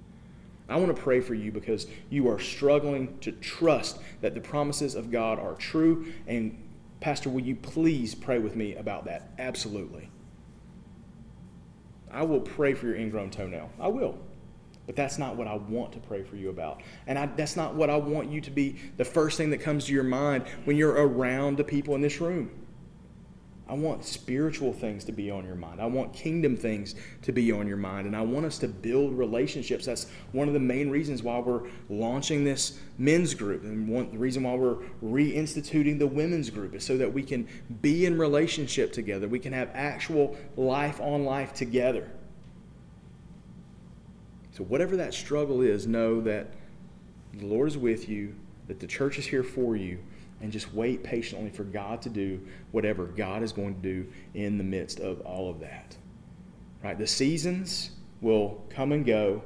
I 0.67 0.77
want 0.77 0.97
to 0.97 1.03
pray 1.03 1.21
for 1.21 1.35
you 1.35 1.53
because 1.53 1.87
you 2.09 2.31
are 2.31 2.39
struggling 2.39 3.19
to 3.19 3.33
trust 3.33 3.99
that 4.23 4.33
the 4.33 4.41
promises 4.41 4.95
of 4.95 5.11
God 5.11 5.39
are 5.39 5.53
true. 5.53 6.07
And, 6.27 6.57
Pastor, 6.99 7.29
will 7.29 7.43
you 7.43 7.57
please 7.57 8.15
pray 8.15 8.39
with 8.39 8.57
me 8.57 8.75
about 8.75 9.05
that? 9.05 9.35
Absolutely. 9.39 10.09
I 12.11 12.23
will 12.23 12.41
pray 12.41 12.73
for 12.73 12.87
your 12.87 12.97
ingrown 12.97 13.29
toenail. 13.29 13.69
I 13.79 13.89
will. 13.89 14.17
But 14.87 14.97
that's 14.97 15.19
not 15.19 15.37
what 15.37 15.47
I 15.47 15.55
want 15.55 15.93
to 15.93 15.99
pray 15.99 16.23
for 16.23 16.37
you 16.37 16.51
about. 16.51 16.83
And 17.07 17.19
I, 17.19 17.27
that's 17.27 17.57
not 17.57 17.75
what 17.75 17.89
I 17.89 17.97
want 17.97 18.31
you 18.31 18.41
to 18.43 18.51
be 18.51 18.77
the 18.97 19.05
first 19.05 19.39
thing 19.39 19.51
that 19.51 19.59
comes 19.59 19.87
to 19.87 19.93
your 19.93 20.05
mind 20.05 20.45
when 20.65 20.77
you're 20.77 20.93
around 20.93 21.57
the 21.57 21.65
people 21.65 21.95
in 21.95 22.03
this 22.03 22.21
room. 22.21 22.51
I 23.67 23.73
want 23.73 24.05
spiritual 24.05 24.75
things 24.75 25.05
to 25.05 25.13
be 25.13 25.31
on 25.31 25.47
your 25.47 25.55
mind. 25.55 25.81
I 25.81 25.87
want 25.87 26.13
kingdom 26.13 26.55
things 26.55 26.95
to 27.23 27.33
be 27.33 27.51
on 27.51 27.67
your 27.67 27.79
mind. 27.79 28.07
And 28.07 28.15
I 28.15 28.21
want 28.21 28.45
us 28.45 28.59
to 28.59 28.69
build 28.69 29.17
relationships. 29.17 29.87
That's 29.87 30.07
one 30.33 30.49
of 30.49 30.55
the 30.55 30.61
main 30.61 30.91
reasons 30.91 31.23
why 31.23 31.39
we're 31.39 31.63
launching 31.89 32.45
this 32.45 32.79
men's 32.99 33.33
group. 33.33 33.63
And 33.63 33.89
one, 33.89 34.11
the 34.11 34.19
reason 34.19 34.43
why 34.43 34.55
we're 34.55 34.77
reinstituting 35.03 35.99
the 35.99 36.07
women's 36.07 36.51
group 36.51 36.75
is 36.75 36.85
so 36.85 36.99
that 36.99 37.11
we 37.11 37.23
can 37.23 37.49
be 37.81 38.05
in 38.05 38.19
relationship 38.19 38.93
together. 38.93 39.29
We 39.29 39.39
can 39.39 39.55
have 39.55 39.71
actual 39.73 40.37
life 40.57 41.01
on 41.01 41.25
life 41.25 41.55
together. 41.55 42.11
So, 44.55 44.63
whatever 44.63 44.97
that 44.97 45.13
struggle 45.13 45.63
is, 45.63 45.89
know 45.89 46.21
that 46.21 46.47
the 47.33 47.45
Lord 47.45 47.67
is 47.67 47.77
with 47.77 48.09
you, 48.09 48.37
that 48.69 48.79
the 48.79 48.87
church 48.87 49.19
is 49.19 49.27
here 49.27 49.43
for 49.43 49.75
you, 49.75 49.99
and 50.41 50.53
just 50.53 50.73
wait 50.73 51.03
patiently 51.03 51.51
for 51.51 51.65
God 51.65 52.01
to 52.03 52.09
do 52.09 52.41
whatever 52.71 53.07
God 53.07 53.43
is 53.43 53.53
going 53.53 53.75
to 53.75 53.81
do 53.81 54.07
in 54.35 54.57
the 54.57 54.63
midst 54.63 55.01
of 55.01 55.21
all 55.23 55.51
of 55.51 55.59
that. 55.59 55.97
Right? 56.85 56.97
The 56.97 57.07
seasons 57.07 57.91
will 58.21 58.63
come 58.71 58.93
and 58.93 59.05
go, 59.05 59.43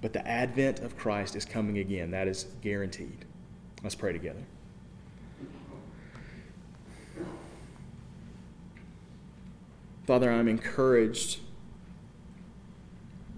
but 0.00 0.12
the 0.12 0.26
advent 0.28 0.78
of 0.78 0.96
Christ 0.96 1.34
is 1.34 1.44
coming 1.44 1.78
again. 1.78 2.12
That 2.12 2.28
is 2.28 2.46
guaranteed. 2.60 3.24
Let's 3.82 3.96
pray 3.96 4.12
together. 4.12 4.44
Father, 10.06 10.30
I'm 10.30 10.46
encouraged 10.46 11.40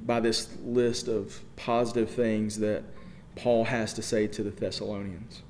by 0.04 0.20
this 0.20 0.48
list 0.62 1.08
of 1.08 1.40
positive 1.56 2.10
things 2.10 2.58
that 2.58 2.84
Paul 3.36 3.64
has 3.64 3.92
to 3.94 4.02
say 4.02 4.26
to 4.28 4.42
the 4.42 4.50
Thessalonians. 4.50 5.42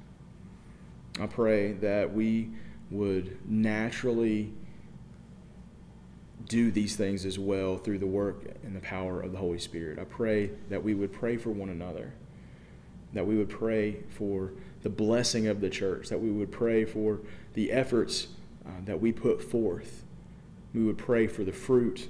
I 1.21 1.27
pray 1.27 1.73
that 1.75 2.13
we 2.13 2.51
would 2.91 3.39
naturally 3.49 4.53
do 6.49 6.71
these 6.71 6.97
things 6.97 7.25
as 7.25 7.39
well 7.39 7.77
through 7.77 7.99
the 7.99 8.07
work 8.07 8.45
and 8.63 8.75
the 8.77 8.81
power 8.81 9.21
of 9.21 9.33
the 9.33 9.39
Holy 9.39 9.59
Spirit. 9.59 9.99
I 9.99 10.05
pray 10.05 10.51
that 10.69 10.83
we 10.83 10.95
would 10.95 11.13
pray 11.13 11.37
for 11.37 11.51
one 11.51 11.69
another, 11.69 12.13
that 13.13 13.27
we 13.27 13.37
would 13.37 13.49
pray 13.49 14.03
for 14.11 14.53
the 14.83 14.91
blessing 14.91 15.47
of 15.47 15.61
the 15.61 15.71
church, 15.71 16.09
that 16.09 16.21
we 16.21 16.31
would 16.31 16.53
pray 16.53 16.85
for 16.85 17.21
the 17.55 17.73
efforts 17.73 18.29
uh, 18.67 18.71
that 18.85 19.01
we 19.01 19.13
put 19.13 19.43
forth. 19.43 20.05
We 20.75 20.83
would 20.85 20.99
pray 20.99 21.27
for 21.27 21.45
the 21.45 21.53
fruit 21.53 22.09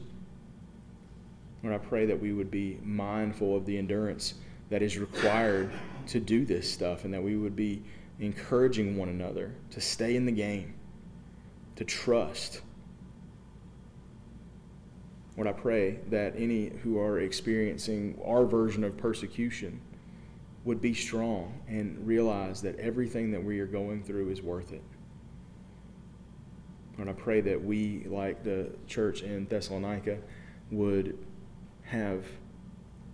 Lord, 1.64 1.74
I 1.74 1.78
pray 1.78 2.04
that 2.04 2.20
we 2.20 2.34
would 2.34 2.50
be 2.50 2.78
mindful 2.82 3.56
of 3.56 3.64
the 3.64 3.78
endurance 3.78 4.34
that 4.68 4.82
is 4.82 4.98
required 4.98 5.70
to 6.08 6.20
do 6.20 6.44
this 6.44 6.70
stuff 6.70 7.06
and 7.06 7.14
that 7.14 7.22
we 7.22 7.36
would 7.36 7.56
be 7.56 7.82
encouraging 8.20 8.98
one 8.98 9.08
another 9.08 9.54
to 9.70 9.80
stay 9.80 10.14
in 10.14 10.26
the 10.26 10.32
game, 10.32 10.74
to 11.76 11.84
trust. 11.84 12.60
Lord, 15.38 15.48
I 15.48 15.52
pray 15.52 16.00
that 16.10 16.34
any 16.36 16.68
who 16.82 16.98
are 17.00 17.20
experiencing 17.20 18.20
our 18.22 18.44
version 18.44 18.84
of 18.84 18.98
persecution 18.98 19.80
would 20.64 20.82
be 20.82 20.92
strong 20.92 21.60
and 21.66 22.06
realize 22.06 22.60
that 22.60 22.78
everything 22.78 23.30
that 23.30 23.42
we 23.42 23.58
are 23.60 23.66
going 23.66 24.02
through 24.02 24.28
is 24.28 24.42
worth 24.42 24.72
it. 24.74 24.82
Lord, 26.98 27.08
I 27.08 27.14
pray 27.14 27.40
that 27.40 27.64
we, 27.64 28.04
like 28.06 28.44
the 28.44 28.70
church 28.86 29.22
in 29.22 29.46
Thessalonica, 29.46 30.18
would 30.70 31.18
have 31.95 32.24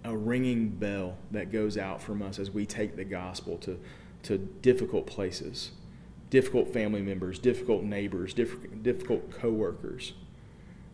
a 0.05 0.17
ringing 0.17 0.69
bell 0.69 1.17
that 1.31 1.53
goes 1.53 1.77
out 1.77 2.01
from 2.01 2.23
us 2.23 2.39
as 2.39 2.51
we 2.51 2.65
take 2.65 2.97
the 2.97 3.05
gospel 3.05 3.59
to, 3.59 3.79
to 4.23 4.39
difficult 4.39 5.07
places, 5.07 5.73
difficult 6.31 6.73
family 6.73 7.03
members, 7.03 7.39
difficult 7.39 7.83
neighbors, 7.83 8.33
difficult, 8.33 8.83
difficult 8.83 9.31
coworkers. 9.31 10.15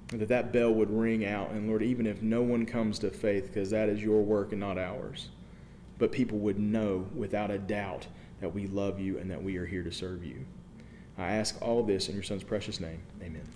That 0.09 0.29
that 0.29 0.53
bell 0.53 0.73
would 0.73 0.91
ring 0.91 1.25
out, 1.25 1.51
and 1.51 1.69
Lord, 1.69 1.83
even 1.83 2.07
if 2.07 2.23
no 2.23 2.43
one 2.43 2.65
comes 2.65 2.99
to 3.01 3.11
faith, 3.11 3.47
because 3.47 3.71
that 3.71 3.89
is 3.89 4.03
your 4.03 4.23
work 4.23 4.53
and 4.53 4.61
not 4.61 4.79
ours, 4.79 5.31
but 5.99 6.13
people 6.13 6.39
would 6.39 6.59
know 6.59 7.07
without 7.15 7.51
a 7.51 7.59
doubt 7.59 8.07
that 8.41 8.55
we 8.55 8.67
love 8.67 9.01
you 9.01 9.19
and 9.19 9.31
that 9.31 9.43
we 9.43 9.57
are 9.57 9.67
here 9.67 9.83
to 9.83 9.91
serve 9.91 10.25
you. 10.25 10.45
I 11.19 11.33
ask 11.33 11.61
all 11.61 11.83
this 11.83 12.09
in 12.09 12.15
your 12.15 12.23
Son's 12.23 12.45
precious 12.45 12.79
name. 12.79 13.01
Amen. 13.23 13.49